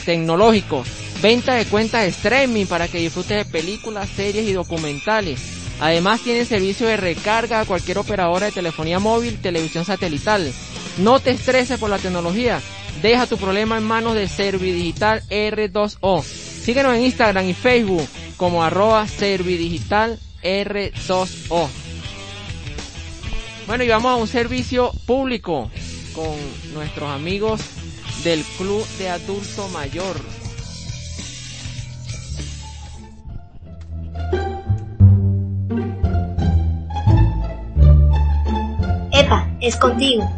tecnológicos, 0.06 0.88
venta 1.22 1.54
de 1.54 1.66
cuentas 1.66 2.04
streaming 2.06 2.66
para 2.66 2.90
que 2.90 3.00
disfrutes 3.00 3.38
de 3.38 3.46
películas, 3.46 4.10
series 4.10 4.48
y 4.48 4.52
documentales. 4.54 5.40
Además 5.80 6.22
tienen 6.22 6.46
servicio 6.46 6.86
de 6.86 6.98
recarga 6.98 7.62
a 7.62 7.66
cualquier 7.66 7.98
operadora 7.98 8.48
de 8.48 8.52
telefonía 8.52 9.00
móvil, 9.00 9.40
televisión 9.42 9.86
satelital. 9.86 10.52
No 10.98 11.20
te 11.20 11.32
estreses 11.32 11.80
por 11.80 11.90
la 11.90 11.98
tecnología. 11.98 12.62
Deja 13.02 13.28
tu 13.28 13.38
problema 13.38 13.78
en 13.78 13.84
manos 13.84 14.16
de 14.16 14.28
Servidigital 14.28 15.22
R2O. 15.30 16.24
Síguenos 16.24 16.96
en 16.96 17.04
Instagram 17.04 17.48
y 17.48 17.54
Facebook 17.54 18.08
como 18.38 18.64
arroba 18.64 19.08
Servidigital 19.08 20.20
R2O. 20.44 21.85
Bueno, 23.68 23.84
y 23.84 23.88
vamos 23.88 24.12
a 24.12 24.16
un 24.16 24.28
servicio 24.28 24.92
público 25.08 25.72
con 26.14 26.36
nuestros 26.74 27.10
amigos 27.10 27.62
del 28.24 28.44
Club 28.58 28.86
de 29.00 29.10
Adulto 29.10 29.68
Mayor. 29.70 30.16
Epa, 39.12 39.50
es 39.60 39.76
contigo. 39.78 40.30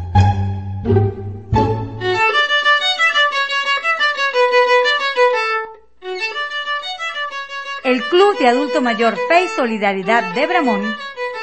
El 7.84 8.02
Club 8.04 8.38
de 8.38 8.48
Adulto 8.48 8.80
Mayor 8.80 9.16
Fe 9.28 9.44
y 9.44 9.48
Solidaridad 9.48 10.34
de 10.34 10.46
Bramón, 10.46 10.96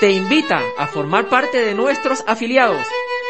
Te 0.06 0.11
invita 0.11 0.61
a 0.77 0.86
formar 0.86 1.30
parte 1.30 1.57
de 1.65 1.73
nuestros 1.73 2.23
afiliados. 2.27 2.77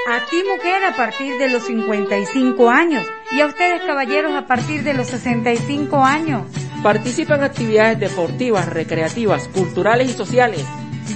a 0.10 0.26
ti 0.30 0.44
mujer 0.44 0.84
a 0.84 0.94
partir 0.94 1.38
de 1.38 1.48
los 1.48 1.64
55 1.64 2.70
años 2.70 3.08
y 3.32 3.40
a 3.40 3.46
ustedes 3.46 3.82
caballeros 3.84 4.34
a 4.34 4.46
partir 4.46 4.84
de 4.84 4.94
los 4.94 5.08
65 5.08 6.04
años. 6.04 6.44
Participa 6.84 7.36
en 7.36 7.44
actividades 7.44 7.98
deportivas, 7.98 8.68
recreativas, 8.68 9.48
culturales 9.48 10.10
y 10.10 10.14
sociales. 10.16 10.66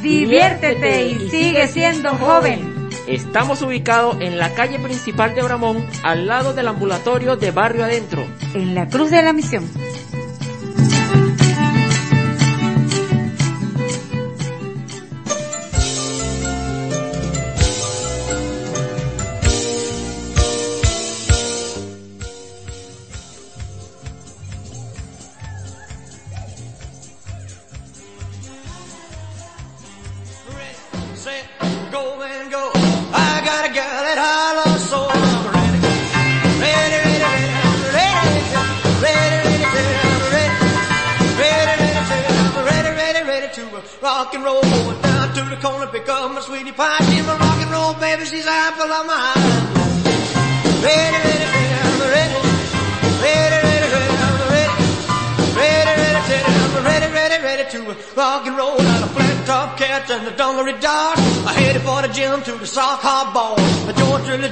Diviértete 0.02 1.07
y 1.07 1.30
sigue 1.30 1.68
siendo 1.68 2.11
joven. 2.11 2.88
Estamos 3.06 3.61
ubicados 3.61 4.15
en 4.22 4.38
la 4.38 4.53
calle 4.53 4.80
principal 4.80 5.36
de 5.36 5.41
Bramón, 5.41 5.86
al 6.03 6.26
lado 6.26 6.53
del 6.53 6.69
ambulatorio 6.69 7.36
de 7.36 7.52
Barrio 7.52 7.84
Adentro. 7.84 8.26
En 8.53 8.76
la 8.76 8.88
Cruz 8.88 9.11
de 9.11 9.22
la 9.23 9.34
Misión. 9.34 9.69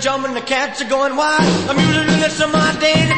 jumping, 0.08 0.34
the 0.34 0.40
cats 0.40 0.82
are 0.82 0.88
going 0.88 1.18
wild. 1.18 1.42
I'm 1.70 1.78
using 1.78 2.22
this 2.22 2.38
to 2.38 2.48
my 2.48 2.74
day. 2.80 3.17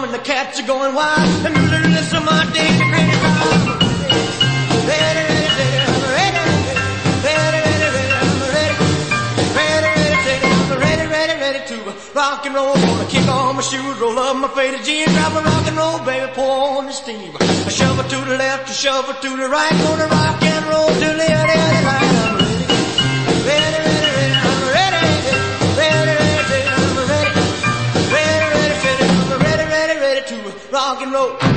The 0.00 0.06
and 0.06 0.14
the 0.14 0.18
cats 0.18 0.60
are 0.60 0.66
going 0.66 0.94
wild. 0.94 1.28
Music 1.54 1.84
listen 1.84 2.20
to 2.20 2.26
my 2.26 2.44
days 2.52 2.80
ready 2.80 3.14
to 11.68 11.76
rock. 12.14 12.46
And 12.46 12.54
roll. 12.54 12.74
Gonna 12.74 13.08
kick 13.08 13.26
on 13.26 13.56
my 13.56 13.62
shoes, 13.62 13.98
roll 14.00 14.18
up 14.18 14.36
my 14.36 14.48
faded 14.48 14.84
jeans, 14.84 15.10
grab 15.12 15.32
a 15.32 15.40
rock 15.40 15.66
and 15.66 15.76
roll, 15.76 15.98
baby, 16.00 16.30
pour 16.34 16.78
on 16.78 16.86
the 16.86 16.92
steam. 16.92 17.34
A 17.40 17.70
shove 17.70 17.98
it 18.00 18.08
to 18.10 18.16
the 18.16 18.36
left, 18.36 18.68
a 18.70 18.74
shove 18.74 19.08
it 19.08 19.22
to 19.22 19.30
the 19.36 19.48
right, 19.48 19.72
gonna 19.72 20.06
rock 20.06 20.42
and 20.42 20.66
roll 20.66 20.88
till 20.88 21.16
the 21.16 21.30
end 21.30 21.50
of 21.50 21.56
the 21.56 21.82
night. 21.82 22.13
Rock 30.74 31.02
and 31.02 31.12
roll. 31.12 31.53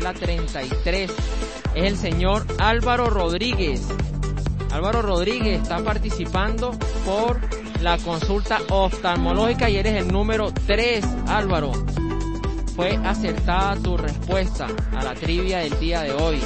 La 0.00 0.12
parcela 0.12 0.14
33. 0.14 1.10
Es 1.74 1.84
el 1.84 1.96
señor 1.96 2.46
Álvaro 2.58 3.10
Rodríguez. 3.10 3.86
Álvaro 4.72 5.02
Rodríguez 5.02 5.62
está 5.62 5.78
participando 5.84 6.72
por 7.04 7.38
la 7.82 7.98
consulta 7.98 8.60
oftalmológica 8.70 9.68
y 9.68 9.76
eres 9.76 9.94
el 9.94 10.08
número 10.08 10.52
3, 10.66 11.04
Álvaro. 11.28 11.72
Fue 12.74 12.96
acertada 13.04 13.76
tu 13.76 13.96
respuesta 13.96 14.66
a 14.96 15.04
la 15.04 15.14
trivia 15.14 15.58
del 15.58 15.78
día 15.78 16.02
de 16.02 16.12
hoy. 16.12 16.40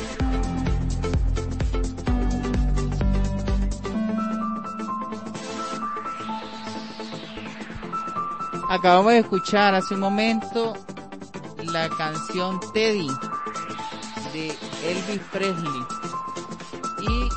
Acabamos 8.68 9.12
de 9.12 9.18
escuchar 9.20 9.74
hace 9.74 9.94
un 9.94 10.00
momento 10.00 10.74
la 11.72 11.88
canción 11.88 12.60
Teddy 12.72 13.08
Elvis 14.46 15.20
Presley. 15.32 15.82
Y 17.00 17.28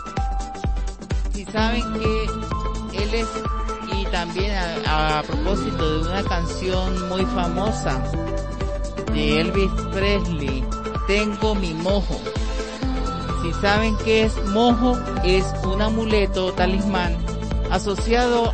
si 1.34 1.46
saben 1.46 1.84
que 1.94 3.04
él 3.04 3.14
es, 3.14 3.28
y 3.94 4.06
también 4.06 4.52
a, 4.86 5.20
a 5.20 5.24
propósito 5.24 6.04
de 6.04 6.10
una 6.10 6.24
canción 6.24 7.10
muy 7.10 7.26
famosa 7.26 8.02
de 9.14 9.42
Elvis 9.42 9.72
Presley, 9.94 10.64
Tengo 11.08 11.56
mi 11.56 11.74
mojo. 11.74 12.20
Si 13.42 13.52
saben 13.62 13.98
que 13.98 14.24
es 14.26 14.46
mojo, 14.46 14.98
es 15.24 15.46
un 15.64 15.82
amuleto 15.82 16.54
talismán 16.54 17.18
asociado 17.70 18.54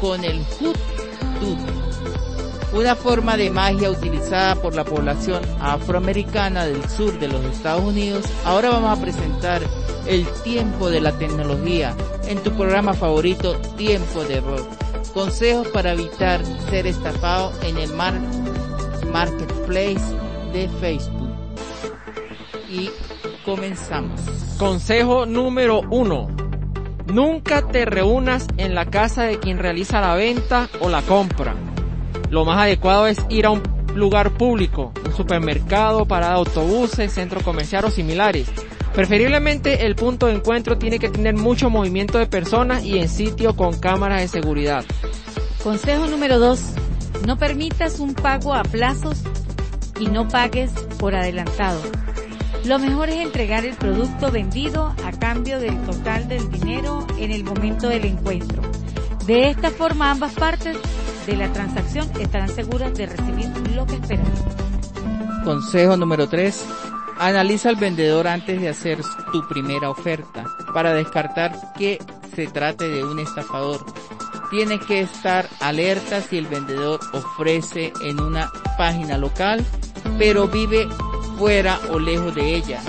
con 0.00 0.24
el 0.24 0.40
Hut 0.60 0.78
una 2.72 2.94
forma 2.94 3.36
de 3.36 3.50
magia 3.50 3.90
utilizada 3.90 4.54
por 4.56 4.74
la 4.74 4.84
población 4.84 5.42
afroamericana 5.60 6.66
del 6.66 6.88
sur 6.88 7.18
de 7.18 7.28
los 7.28 7.44
Estados 7.44 7.84
Unidos. 7.84 8.24
Ahora 8.44 8.70
vamos 8.70 8.96
a 8.96 9.00
presentar 9.00 9.62
el 10.06 10.26
tiempo 10.44 10.88
de 10.90 11.00
la 11.00 11.12
tecnología 11.12 11.94
en 12.28 12.38
tu 12.42 12.52
programa 12.52 12.94
favorito, 12.94 13.56
Tiempo 13.76 14.22
de 14.24 14.40
Rock. 14.40 14.68
Consejos 15.12 15.68
para 15.68 15.92
evitar 15.92 16.40
ser 16.68 16.86
estafado 16.86 17.52
en 17.62 17.76
el 17.78 17.92
mar 17.94 18.14
marketplace 19.12 20.00
de 20.52 20.68
Facebook. 20.80 21.30
Y 22.68 22.90
comenzamos. 23.44 24.20
Consejo 24.58 25.26
número 25.26 25.80
uno. 25.90 26.28
Nunca 27.06 27.66
te 27.66 27.84
reúnas 27.84 28.46
en 28.56 28.76
la 28.76 28.86
casa 28.86 29.24
de 29.24 29.40
quien 29.40 29.58
realiza 29.58 30.00
la 30.00 30.14
venta 30.14 30.68
o 30.80 30.88
la 30.88 31.02
compra. 31.02 31.56
Lo 32.30 32.44
más 32.44 32.58
adecuado 32.58 33.08
es 33.08 33.18
ir 33.28 33.44
a 33.44 33.50
un 33.50 33.62
lugar 33.94 34.30
público, 34.30 34.92
un 35.04 35.14
supermercado, 35.14 36.06
parada 36.06 36.34
de 36.34 36.38
autobuses, 36.38 37.12
centro 37.12 37.40
comercial 37.42 37.84
o 37.84 37.90
similares. 37.90 38.48
Preferiblemente 38.94 39.84
el 39.86 39.96
punto 39.96 40.26
de 40.26 40.34
encuentro 40.34 40.78
tiene 40.78 41.00
que 41.00 41.08
tener 41.08 41.34
mucho 41.34 41.70
movimiento 41.70 42.18
de 42.18 42.26
personas 42.26 42.84
y 42.84 42.98
en 42.98 43.08
sitio 43.08 43.56
con 43.56 43.78
cámaras 43.78 44.20
de 44.20 44.28
seguridad. 44.28 44.84
Consejo 45.62 46.06
número 46.06 46.38
2. 46.38 46.60
No 47.26 47.36
permitas 47.36 47.98
un 47.98 48.14
pago 48.14 48.54
a 48.54 48.62
plazos 48.62 49.22
y 49.98 50.06
no 50.06 50.28
pagues 50.28 50.70
por 50.98 51.16
adelantado. 51.16 51.80
Lo 52.64 52.78
mejor 52.78 53.08
es 53.08 53.16
entregar 53.16 53.64
el 53.64 53.74
producto 53.74 54.30
vendido 54.30 54.94
a 55.04 55.10
cambio 55.12 55.58
del 55.58 55.80
total 55.82 56.28
del 56.28 56.48
dinero 56.50 57.06
en 57.18 57.32
el 57.32 57.42
momento 57.42 57.88
del 57.88 58.04
encuentro. 58.04 58.62
De 59.26 59.50
esta 59.50 59.70
forma 59.70 60.10
ambas 60.10 60.32
partes 60.34 60.76
de 61.30 61.36
la 61.36 61.52
transacción 61.52 62.10
estarán 62.20 62.48
seguras 62.48 62.92
de 62.94 63.06
recibir 63.06 63.48
lo 63.74 63.86
que 63.86 63.94
esperan. 63.94 64.26
Consejo 65.44 65.96
número 65.96 66.28
3. 66.28 66.66
Analiza 67.18 67.68
al 67.68 67.76
vendedor 67.76 68.26
antes 68.26 68.60
de 68.60 68.68
hacer 68.68 68.98
tu 69.30 69.46
primera 69.46 69.90
oferta 69.90 70.44
para 70.74 70.92
descartar 70.92 71.54
que 71.78 71.98
se 72.34 72.48
trate 72.48 72.88
de 72.88 73.04
un 73.04 73.20
estafador. 73.20 73.84
Tienes 74.50 74.84
que 74.86 75.02
estar 75.02 75.48
alerta 75.60 76.20
si 76.20 76.38
el 76.38 76.46
vendedor 76.46 76.98
ofrece 77.12 77.92
en 78.02 78.20
una 78.20 78.50
página 78.76 79.16
local, 79.16 79.64
pero 80.18 80.48
vive 80.48 80.88
fuera 81.38 81.78
o 81.90 81.98
lejos 82.00 82.34
de 82.34 82.56
ella. 82.56 82.80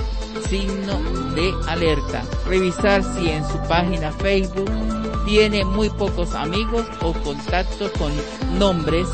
Signo 0.49 0.99
de 1.35 1.53
alerta. 1.67 2.23
Revisar 2.47 3.03
si 3.03 3.29
en 3.29 3.47
su 3.47 3.59
página 3.67 4.11
Facebook 4.13 4.71
tiene 5.25 5.65
muy 5.65 5.89
pocos 5.89 6.33
amigos 6.33 6.85
o 7.01 7.13
contactos 7.13 7.91
con 7.91 8.11
nombres 8.57 9.07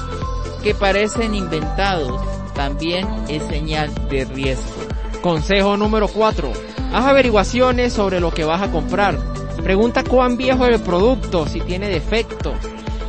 que 0.64 0.74
parecen 0.74 1.36
inventados. 1.36 2.22
También 2.54 3.08
es 3.28 3.44
señal 3.44 3.94
de 4.10 4.26
riesgo. 4.26 4.82
Consejo 5.22 5.78
número 5.78 6.08
4. 6.08 6.52
Haz 6.94 7.06
averiguaciones 7.06 7.94
sobre 7.94 8.20
lo 8.20 8.32
que 8.32 8.46
vas 8.46 8.62
a 8.62 8.72
comprar. 8.72 9.18
Pregunta 9.64 10.04
cuán 10.04 10.38
viejo 10.38 10.66
es 10.66 10.76
el 10.76 10.82
producto, 10.82 11.46
si 11.48 11.60
tiene 11.62 11.90
defectos. 11.90 12.56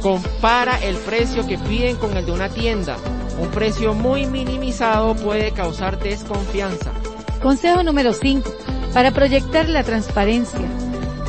Compara 0.03 0.79
el 0.83 0.97
precio 0.97 1.47
que 1.47 1.59
piden 1.59 1.97
con 1.97 2.17
el 2.17 2.27
de 2.27 2.33
una 2.33 2.49
tienda. 2.49 2.97
Un 3.41 3.49
precio 3.49 3.95
muy 3.95 4.27
minimizado 4.27 5.15
puede 5.15 5.53
causar 5.53 5.99
desconfianza. 5.99 6.91
Consejo 7.41 7.83
número 7.83 8.13
5. 8.13 8.51
Para 8.93 9.13
proyectar 9.13 9.69
la 9.69 9.85
transparencia, 9.85 10.61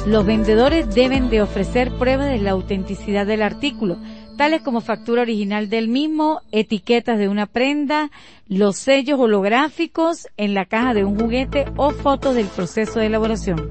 los 0.10 0.26
vendedores 0.26 0.94
deben 0.96 1.30
de 1.30 1.44
ofrecer 1.44 1.92
pruebas 1.92 2.32
de 2.32 2.40
la 2.40 2.52
autenticidad 2.52 3.28
del 3.28 3.44
artículo, 3.44 3.98
tales 4.38 4.62
como 4.62 4.82
factura 4.82 5.22
original 5.22 5.70
del 5.70 5.88
mismo, 5.88 6.42
etiquetas 6.52 7.20
de 7.20 7.28
una 7.28 7.46
prenda, 7.46 8.10
los 8.48 8.78
sellos 8.78 9.20
holográficos 9.20 10.28
en 10.36 10.56
la 10.56 10.66
caja 10.66 10.96
de 10.96 11.04
un 11.04 11.20
juguete 11.20 11.66
o 11.78 11.92
fotos 11.92 12.34
del 12.34 12.48
proceso 12.48 13.00
de 13.00 13.06
elaboración. 13.06 13.70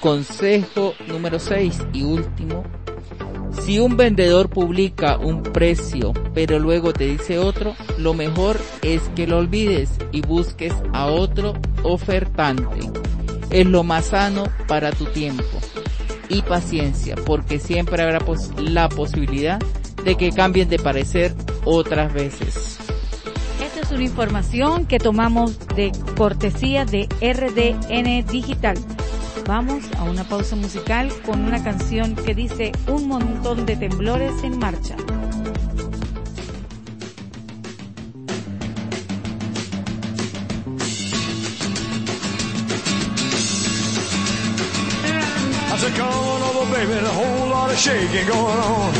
Consejo 0.00 0.94
número 1.06 1.38
6 1.38 1.78
y 1.92 2.04
último. 2.04 2.64
Si 3.60 3.78
un 3.78 3.98
vendedor 3.98 4.48
publica 4.48 5.18
un 5.18 5.42
precio 5.42 6.14
pero 6.32 6.58
luego 6.58 6.94
te 6.94 7.06
dice 7.06 7.38
otro, 7.38 7.74
lo 7.98 8.14
mejor 8.14 8.56
es 8.80 9.02
que 9.14 9.26
lo 9.26 9.38
olvides 9.38 9.90
y 10.10 10.22
busques 10.22 10.72
a 10.94 11.08
otro 11.08 11.52
ofertante. 11.82 13.10
Es 13.50 13.66
lo 13.66 13.82
más 13.82 14.06
sano 14.06 14.44
para 14.68 14.92
tu 14.92 15.06
tiempo 15.06 15.44
y 16.28 16.42
paciencia 16.42 17.16
porque 17.26 17.58
siempre 17.58 18.02
habrá 18.02 18.20
la 18.58 18.88
posibilidad 18.88 19.58
de 20.04 20.16
que 20.16 20.30
cambien 20.30 20.68
de 20.68 20.78
parecer 20.78 21.34
otras 21.64 22.12
veces. 22.12 22.78
Esta 23.62 23.80
es 23.80 23.90
una 23.90 24.04
información 24.04 24.86
que 24.86 24.98
tomamos 24.98 25.58
de 25.76 25.92
cortesía 26.16 26.84
de 26.84 27.08
RDN 27.20 28.26
Digital. 28.30 28.78
Vamos 29.46 29.84
a 29.98 30.04
una 30.04 30.24
pausa 30.24 30.54
musical 30.54 31.10
con 31.26 31.44
una 31.44 31.62
canción 31.62 32.14
que 32.14 32.34
dice 32.34 32.72
un 32.86 33.08
montón 33.08 33.66
de 33.66 33.76
temblores 33.76 34.32
en 34.44 34.58
marcha. 34.58 34.96
Said, 45.80 45.96
come 45.96 46.12
on 46.12 46.42
over, 46.42 46.66
baby, 46.76 46.92
a 46.92 47.08
whole 47.08 47.48
lot 47.48 47.70
of 47.70 47.78
shaking 47.78 48.26
going 48.28 48.60
on. 48.60 48.92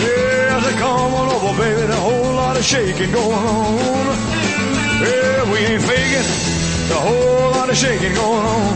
Yeah, 0.00 0.72
come 0.80 1.12
on 1.12 1.28
over, 1.36 1.52
baby, 1.60 1.84
a 1.84 2.00
whole 2.00 2.32
lot 2.32 2.56
of 2.56 2.64
shaking 2.64 3.12
going 3.12 3.44
on. 3.44 4.06
Yeah, 5.04 5.52
we 5.52 5.58
ain't 5.68 5.84
faking, 5.84 6.28
a 6.96 7.00
whole 7.04 7.50
lot 7.52 7.68
of 7.68 7.76
shaking 7.76 8.14
going 8.14 8.46
on. 8.56 8.72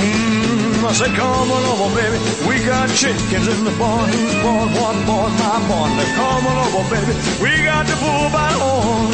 Mm, 0.00 0.88
I 0.88 0.92
said, 0.96 1.12
come 1.20 1.50
on 1.52 1.62
over, 1.68 1.92
baby, 1.92 2.16
we 2.48 2.64
got 2.64 2.88
chickens 2.96 3.48
in 3.52 3.64
the 3.68 3.74
barn. 3.76 4.08
Who's 4.08 4.34
born? 4.40 4.72
What 4.80 4.96
born? 5.04 5.32
My. 5.36 5.60
Now, 6.00 6.08
come 6.16 6.46
on 6.48 6.56
over, 6.64 6.84
baby, 6.96 7.12
we 7.44 7.52
got 7.68 7.84
the 7.84 7.96
bull 8.00 8.28
by 8.32 8.48
the 8.56 8.60
horn. 8.64 9.12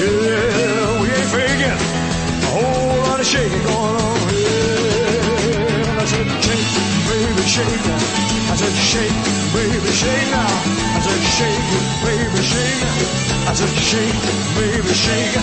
Yeah, 0.00 0.96
we 0.96 1.06
ain't 1.12 1.28
faking, 1.28 1.76
a 1.76 2.50
whole 2.56 3.04
lot 3.04 3.20
of 3.20 3.26
shaking 3.26 3.64
going 3.68 4.00
on. 4.00 4.16
Yeah, 4.32 4.85
I 6.06 6.08
said, 6.08 6.30
shake, 6.38 6.70
baby, 7.10 7.42
shake 7.50 7.82
now. 7.82 7.98
I 8.46 8.54
said, 8.54 8.76
shake, 8.78 9.10
baby, 9.50 9.90
shake 9.90 10.30
now. 10.30 10.46
I 10.94 11.00
said, 11.02 11.22
shake 11.34 11.66
baby, 12.06 12.42
shake 12.46 12.78
now. 12.78 13.50
I 13.50 13.52
said, 13.58 13.74
shake, 13.74 14.14
baby, 14.54 14.92
shake. 14.94 15.34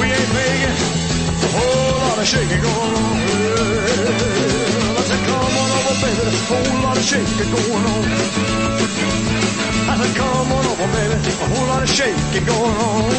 We 0.00 0.08
ain't 0.08 0.32
making 0.32 0.76
a 1.28 1.48
whole 1.52 1.92
lot 2.08 2.18
of 2.18 2.26
shaking 2.26 2.62
going 2.64 2.94
on. 3.04 3.16
I 4.96 5.02
said, 5.04 5.20
come 5.28 5.52
on 5.60 5.68
over, 5.76 5.96
baby, 6.00 6.24
a 6.24 6.44
whole 6.48 6.80
lot 6.88 6.96
of 6.96 7.04
shaking 7.04 7.50
going 7.52 7.84
on. 7.92 8.04
I 9.92 9.94
said, 10.00 10.12
come 10.16 10.52
on 10.56 10.64
over, 10.72 10.88
baby, 10.96 11.16
a 11.36 11.46
whole 11.52 11.68
lot 11.68 11.82
of 11.82 11.90
shaking 11.90 12.46
going 12.48 12.76
on. 12.80 13.12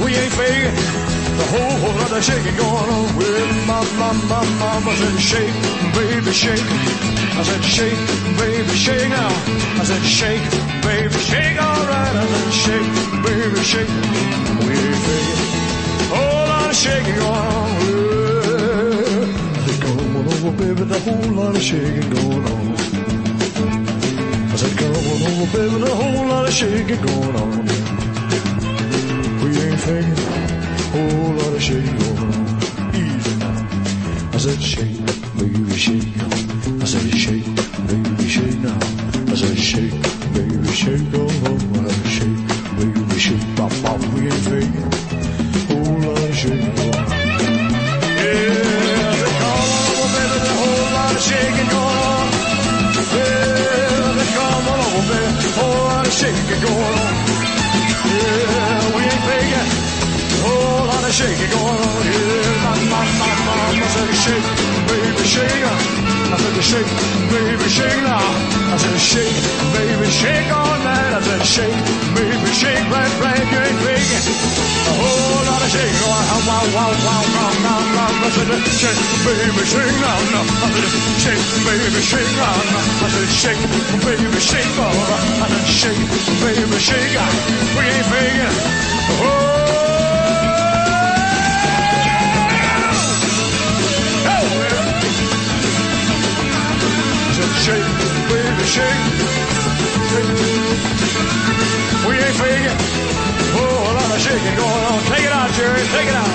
We 0.00 0.16
ain't 0.16 0.32
faking 0.32 1.17
the 1.38 1.46
whole, 1.54 1.94
lot 1.94 2.10
of 2.10 2.24
shaking 2.24 2.56
going 2.56 2.90
on 2.90 3.06
oh, 3.06 3.16
with 3.16 3.66
my, 3.70 3.78
my, 3.94 4.10
my 4.26 4.42
mama 4.58 4.90
said 4.96 5.18
shake, 5.22 5.54
baby 5.94 6.32
shake. 6.32 6.66
I 7.38 7.42
said 7.46 7.62
shake, 7.62 8.00
baby 8.34 8.74
shake 8.74 9.08
now. 9.08 9.30
I 9.78 9.84
said 9.86 10.02
shake, 10.02 10.42
baby 10.82 11.14
shake, 11.14 11.56
alright. 11.62 12.14
I 12.18 12.26
said 12.26 12.52
shake, 12.62 12.90
baby 13.22 13.62
shake. 13.62 13.92
We 14.66 14.74
ain't 14.74 14.98
faking 15.06 15.38
a 16.02 16.16
whole 16.18 16.46
lot 16.50 16.70
of 16.70 16.76
shaking 16.76 17.14
going 17.22 17.46
on. 17.54 17.70
Oh, 17.86 19.28
come 19.78 20.16
on 20.16 20.26
oh, 20.26 20.34
over, 20.34 20.52
baby, 20.58 20.84
the 20.90 20.98
whole 21.06 21.32
lot 21.38 21.54
of 21.54 21.62
shaking 21.62 22.10
going 22.10 22.44
on. 22.50 22.66
I 24.50 24.56
said 24.58 24.74
come 24.76 24.90
on 24.90 25.22
over, 25.28 25.46
baby, 25.54 25.76
the 25.86 25.94
whole 25.94 26.26
lot 26.26 26.48
of 26.48 26.52
shaking 26.52 27.00
going 27.06 27.36
on. 27.36 27.50
We 29.40 29.48
ain't 29.62 29.80
faking 29.86 30.47
whole 30.98 31.32
lot 31.34 31.54
of 31.54 31.62
shake 31.62 31.84
going 31.84 32.18
on. 32.18 32.94
Easy 32.94 33.34
now. 33.38 34.32
I 34.32 34.38
said 34.38 34.60
shake, 34.62 34.98
baby 35.38 35.76
shake. 35.76 36.08
I 36.82 36.84
said 36.84 37.14
shake, 37.14 37.46
baby 37.88 38.28
shake 38.28 38.58
now. 38.58 38.78
I 39.30 39.34
said 39.34 39.58
shake, 39.58 39.92
baby 40.34 40.66
shake 40.72 41.02
oh, 41.14 41.28
oh, 41.48 41.86
I 41.86 42.08
shake, 42.08 42.40
baby 42.78 43.18
shake, 43.18 43.56
pop, 43.56 43.72
pop. 43.82 44.00
We 44.14 44.26
ain't 44.26 44.34
faking 44.34 44.97
shaking 61.48 61.58
going. 61.58 61.80
My, 62.62 62.74
my, 62.90 63.04
my, 63.18 63.32
mama 63.46 63.86
said 63.88 64.14
shake, 64.14 64.48
baby 64.88 65.24
shake. 65.24 65.64
I 66.28 66.36
said 66.36 66.60
shake, 66.62 66.90
baby 67.32 67.68
shake 67.68 68.02
now. 68.04 68.20
I 68.68 68.76
said 68.76 69.00
shake, 69.00 69.38
baby 69.72 70.08
shake 70.10 70.50
all 70.52 70.78
night. 70.84 71.12
I 71.16 71.20
said 71.24 71.44
shake, 71.44 71.78
baby 72.14 72.50
shake, 72.52 72.84
right, 72.92 73.12
right, 73.20 73.40
ain't 73.40 73.80
faking. 73.80 74.24
A 74.88 74.92
whole 74.92 75.44
lot 75.48 75.62
of 75.64 75.72
going 75.72 76.28
on. 76.28 76.42
Wow, 76.48 76.64
wow, 76.76 76.92
wow, 77.04 77.24
wow, 77.32 77.54
wow, 77.64 77.82
wow. 77.96 78.24
I 78.24 78.30
said 78.30 78.48
shake, 78.68 79.00
baby 79.24 79.64
shake 79.64 79.96
now, 80.04 80.20
no. 80.32 80.42
I 80.44 80.68
said 80.68 80.92
shake, 81.24 81.44
baby 81.64 82.00
shake 82.04 82.32
now, 82.36 82.56
no. 82.60 82.80
I 83.00 83.08
said 83.08 83.30
shake, 83.32 83.62
baby 84.04 84.40
shake 84.40 84.74
all. 84.76 84.92
I 84.92 85.48
said 85.48 85.68
shake, 85.80 86.02
baby 86.44 86.78
shake. 86.78 87.16
We 87.72 87.84
ain't 87.88 88.06
faking. 88.12 88.56
Oh. 89.24 89.47
Shake, 97.64 97.90
baby, 98.30 98.64
shake, 98.64 99.02
shake. 100.10 100.30
We 102.06 102.14
ain't 102.14 102.36
faking. 102.38 102.78
Oh, 103.58 103.90
a 103.90 103.92
lot 103.98 104.10
of 104.14 104.20
shaking 104.20 104.56
going 104.56 104.84
on. 104.90 104.98
Take 105.10 105.24
it 105.26 105.32
out, 105.32 105.50
Jerry. 105.58 105.82
Take 105.96 106.08
it 106.08 106.14
out. 106.14 106.32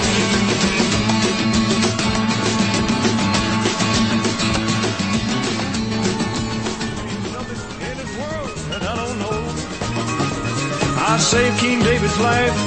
I 11.06 11.18
saved 11.18 11.60
King 11.60 11.80
David's 11.84 12.20
life, 12.20 12.58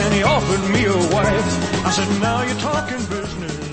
and 0.00 0.14
he 0.14 0.22
offered 0.22 0.70
me 0.70 0.84
a 0.86 0.96
wife. 1.12 1.84
I 1.84 1.90
said, 1.90 2.08
now 2.20 2.42
you're 2.42 2.60
talking 2.60 3.04
business. 3.06 3.65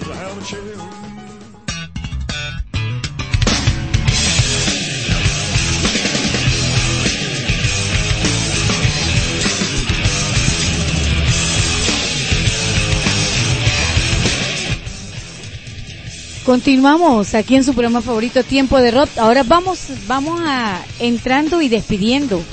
Continuamos 16.53 17.33
aquí 17.33 17.55
en 17.55 17.63
su 17.63 17.73
programa 17.73 18.03
favorito 18.03 18.43
Tiempo 18.43 18.77
de 18.77 18.91
Rock. 18.91 19.09
Ahora 19.17 19.41
vamos 19.41 19.87
vamos 20.05 20.39
a 20.45 20.85
entrando 20.99 21.63
y 21.63 21.67
despidiendo. 21.67 22.43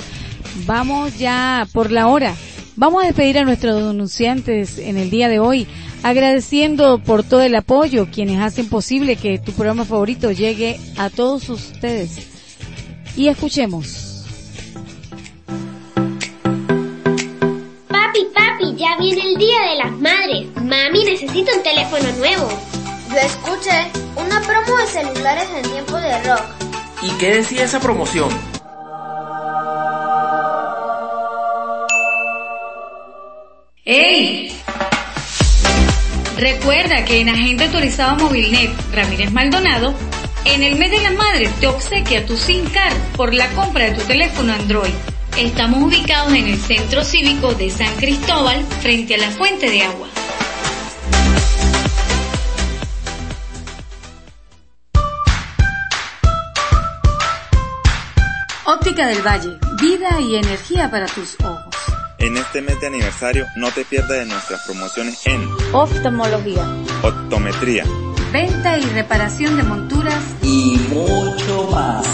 Vamos 0.65 1.19
ya 1.19 1.67
por 1.71 1.91
la 1.91 2.07
hora. 2.07 2.33
Vamos 2.75 3.03
a 3.03 3.05
despedir 3.05 3.37
a 3.37 3.43
nuestros 3.43 3.75
denunciantes 3.75 4.79
en 4.79 4.97
el 4.97 5.11
día 5.11 5.29
de 5.29 5.37
hoy, 5.37 5.67
agradeciendo 6.01 6.97
por 6.97 7.21
todo 7.21 7.41
el 7.43 7.53
apoyo 7.53 8.07
quienes 8.11 8.39
hacen 8.39 8.69
posible 8.69 9.17
que 9.17 9.37
tu 9.37 9.51
programa 9.51 9.85
favorito 9.85 10.31
llegue 10.31 10.79
a 10.97 11.11
todos 11.11 11.47
ustedes. 11.49 12.27
Y 13.15 13.27
escuchemos. 13.27 14.25
Papi, 17.87 18.21
papi, 18.33 18.75
ya 18.77 18.97
viene 18.97 19.21
el 19.21 19.37
Día 19.37 19.61
de 19.69 19.75
las 19.75 19.91
Madres. 19.91 20.47
Mami 20.55 21.03
necesita 21.03 21.55
un 21.55 21.61
teléfono 21.61 22.11
nuevo. 22.17 22.70
Yo 23.11 23.17
escuché 23.17 23.91
una 24.15 24.39
promo 24.41 24.77
de 24.77 24.87
celulares 24.87 25.49
en 25.53 25.69
tiempo 25.69 25.97
de 25.97 26.23
rock. 26.23 26.43
¿Y 27.01 27.11
qué 27.17 27.35
decía 27.35 27.65
esa 27.65 27.81
promoción? 27.81 28.29
¡Ey! 33.83 34.57
Recuerda 36.37 37.03
que 37.03 37.19
en 37.19 37.27
Agente 37.27 37.65
Autorizado 37.65 38.15
Movilnet 38.15 38.71
Ramírez 38.93 39.31
Maldonado, 39.33 39.93
en 40.45 40.63
el 40.63 40.77
mes 40.77 40.91
de 40.91 41.01
la 41.01 41.11
madre 41.11 41.49
te 41.59 41.67
obsequia 41.67 42.25
tu 42.25 42.37
SIM 42.37 42.65
card 42.69 42.95
por 43.17 43.33
la 43.33 43.49
compra 43.49 43.85
de 43.85 43.91
tu 43.91 44.01
teléfono 44.03 44.53
Android. 44.53 44.93
Estamos 45.37 45.83
ubicados 45.83 46.33
en 46.33 46.47
el 46.47 46.57
Centro 46.57 47.03
Cívico 47.03 47.53
de 47.55 47.71
San 47.71 47.93
Cristóbal, 47.97 48.63
frente 48.81 49.15
a 49.15 49.17
la 49.17 49.31
Fuente 49.31 49.69
de 49.69 49.83
Agua. 49.83 50.07
Óptica 58.73 59.05
del 59.05 59.21
Valle, 59.21 59.59
vida 59.81 60.21
y 60.21 60.35
energía 60.35 60.89
para 60.89 61.05
tus 61.05 61.35
ojos. 61.43 61.75
En 62.19 62.37
este 62.37 62.61
mes 62.61 62.79
de 62.79 62.87
aniversario 62.87 63.45
no 63.57 63.69
te 63.69 63.83
pierdas 63.83 64.19
de 64.19 64.25
nuestras 64.25 64.61
promociones 64.65 65.27
en 65.27 65.45
Oftalmología, 65.73 66.63
optometría, 67.03 67.83
Venta 68.31 68.77
y 68.77 68.83
reparación 68.83 69.57
de 69.57 69.63
monturas 69.63 70.23
y 70.41 70.79
mucho 70.89 71.67
más. 71.69 72.07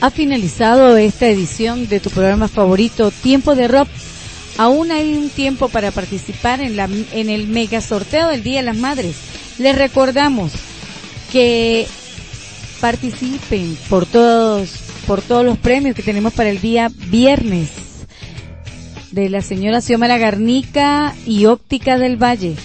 Ha 0.00 0.10
finalizado 0.12 0.96
esta 0.96 1.26
edición 1.26 1.88
de 1.88 1.98
tu 1.98 2.10
programa 2.10 2.46
favorito, 2.46 3.10
Tiempo 3.10 3.56
de 3.56 3.66
Rock. 3.66 3.88
Aún 4.58 4.92
hay 4.92 5.14
un 5.14 5.28
tiempo 5.28 5.68
para 5.68 5.90
participar 5.90 6.60
en, 6.60 6.76
la, 6.76 6.88
en 7.10 7.30
el 7.30 7.48
mega 7.48 7.80
sorteo 7.80 8.28
del 8.28 8.44
Día 8.44 8.60
de 8.60 8.66
las 8.66 8.76
Madres. 8.76 9.16
Les 9.58 9.76
recordamos 9.76 10.52
que 11.30 11.86
participen 12.80 13.76
por 13.88 14.06
todos, 14.06 14.70
por 15.06 15.22
todos 15.22 15.44
los 15.44 15.58
premios 15.58 15.94
que 15.94 16.02
tenemos 16.02 16.32
para 16.32 16.50
el 16.50 16.60
día 16.60 16.90
viernes 17.10 17.70
de 19.12 19.28
la 19.28 19.42
señora 19.42 19.80
Xiomara 19.80 20.18
Garnica 20.18 21.14
y 21.26 21.46
Óptica 21.46 21.98
del 21.98 22.16
Valle. 22.16 22.56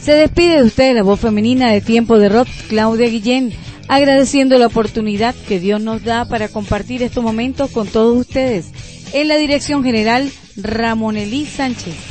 Se 0.00 0.12
despide 0.12 0.56
de 0.56 0.64
ustedes 0.64 0.94
la 0.94 1.02
voz 1.02 1.20
femenina 1.20 1.70
de 1.70 1.80
Tiempo 1.80 2.18
de 2.18 2.30
Rock, 2.30 2.48
Claudia 2.68 3.08
Guillén, 3.08 3.52
agradeciendo 3.88 4.58
la 4.58 4.66
oportunidad 4.66 5.34
que 5.46 5.60
Dios 5.60 5.80
nos 5.80 6.02
da 6.04 6.24
para 6.26 6.48
compartir 6.48 7.02
estos 7.02 7.22
momentos 7.22 7.70
con 7.70 7.86
todos 7.86 8.16
ustedes. 8.16 8.66
En 9.12 9.28
la 9.28 9.36
dirección 9.36 9.82
general, 9.82 10.30
Ramón 10.56 11.16
Elí 11.16 11.44
Sánchez. 11.44 12.09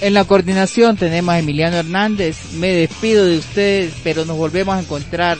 En 0.00 0.14
la 0.14 0.24
coordinación 0.24 0.96
tenemos 0.96 1.34
a 1.34 1.38
Emiliano 1.38 1.76
Hernández. 1.76 2.52
Me 2.54 2.68
despido 2.68 3.26
de 3.26 3.38
ustedes, 3.38 3.94
pero 4.02 4.24
nos 4.24 4.36
volvemos 4.36 4.76
a 4.76 4.80
encontrar 4.80 5.38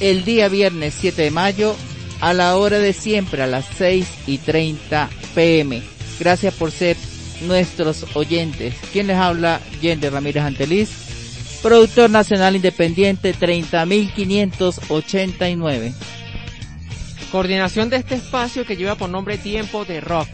el 0.00 0.24
día 0.24 0.48
viernes 0.48 0.94
7 0.98 1.22
de 1.22 1.30
mayo 1.30 1.76
a 2.20 2.32
la 2.32 2.56
hora 2.56 2.78
de 2.78 2.92
siempre, 2.92 3.42
a 3.42 3.46
las 3.46 3.66
6 3.76 4.06
y 4.26 4.38
30 4.38 5.08
pm. 5.34 5.82
Gracias 6.18 6.54
por 6.54 6.70
ser 6.70 6.96
nuestros 7.42 8.06
oyentes. 8.14 8.74
¿Quién 8.92 9.06
les 9.06 9.16
habla? 9.16 9.60
Yende 9.80 10.10
Ramírez 10.10 10.42
Anteliz, 10.42 10.90
productor 11.62 12.10
nacional 12.10 12.56
independiente 12.56 13.32
30589. 13.32 15.94
Coordinación 17.30 17.90
de 17.90 17.96
este 17.96 18.14
espacio 18.14 18.64
que 18.64 18.76
lleva 18.76 18.94
por 18.94 19.10
nombre 19.10 19.38
Tiempo 19.38 19.84
de 19.84 20.00
Rock. 20.00 20.28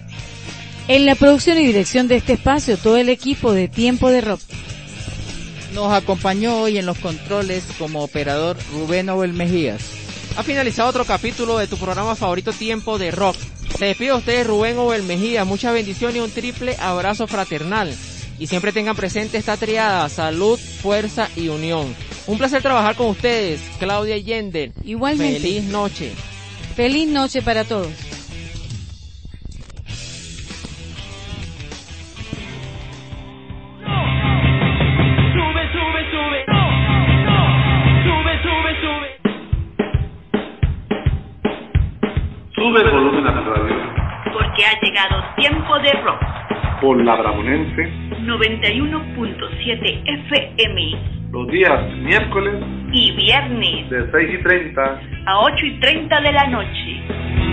En 0.89 1.07
la 1.07 1.15
producción 1.15 1.59
y 1.59 1.67
dirección 1.67 2.09
de 2.09 2.17
este 2.17 2.33
espacio, 2.33 2.77
todo 2.77 2.97
el 2.97 3.09
equipo 3.09 3.53
de 3.53 3.69
Tiempo 3.69 4.11
de 4.11 4.21
Rock. 4.21 4.41
Nos 5.75 5.93
acompañó 5.93 6.63
hoy 6.63 6.79
en 6.79 6.87
los 6.87 6.99
controles 6.99 7.65
como 7.79 8.03
operador 8.03 8.57
Rubén 8.73 9.09
Obel 9.09 9.33
Mejías. 9.33 9.83
Ha 10.37 10.43
finalizado 10.43 10.89
otro 10.89 11.05
capítulo 11.05 11.59
de 11.59 11.67
tu 11.67 11.77
programa 11.77 12.17
favorito 12.17 12.53
Tiempo 12.53 12.99
de 12.99 13.11
Rock. 13.11 13.37
Se 13.79 13.87
despide 13.87 14.11
a 14.11 14.17
ustedes 14.17 14.47
Rubén 14.47 14.79
Obel 14.79 15.05
Mejía, 15.05 15.45
muchas 15.45 15.73
bendiciones 15.73 16.17
y 16.17 16.21
un 16.21 16.31
triple 16.31 16.77
abrazo 16.81 17.27
fraternal. 17.27 17.95
Y 18.39 18.47
siempre 18.47 18.73
tengan 18.73 18.97
presente 18.97 19.39
esta 19.39 19.57
triada, 19.57 20.09
salud, 20.09 20.59
fuerza 20.59 21.29
y 21.37 21.49
unión. 21.49 21.95
Un 22.27 22.39
placer 22.39 22.63
trabajar 22.63 22.97
con 22.97 23.09
ustedes, 23.09 23.61
Claudia 23.79 24.17
Yender. 24.17 24.73
Igualmente. 24.85 25.41
Feliz 25.41 25.65
noche. 25.65 26.13
Feliz 26.75 27.09
noche 27.09 27.43
para 27.43 27.65
todos. 27.65 27.93
Sube 42.55 42.81
el 42.83 42.91
volumen 42.91 43.27
a 43.27 43.33
la 43.33 43.41
radio. 43.41 43.77
Porque 44.33 44.65
ha 44.65 44.81
llegado 44.81 45.23
tiempo 45.37 45.79
de 45.79 45.93
rock. 46.03 46.21
por 46.81 47.03
la 47.05 47.17
Bramonense. 47.17 47.89
91.7 48.27 50.03
FM 50.05 51.21
los 51.33 51.47
días 51.47 51.93
miércoles 51.99 52.55
y 52.93 53.13
viernes. 53.13 53.89
de 53.89 54.11
6 54.11 54.31
y 54.35 54.43
30 54.43 55.01
a 55.27 55.41
8 55.41 55.67
y 55.67 55.81
30 55.81 56.21
de 56.21 56.33
la 56.33 56.47
noche. 56.49 57.50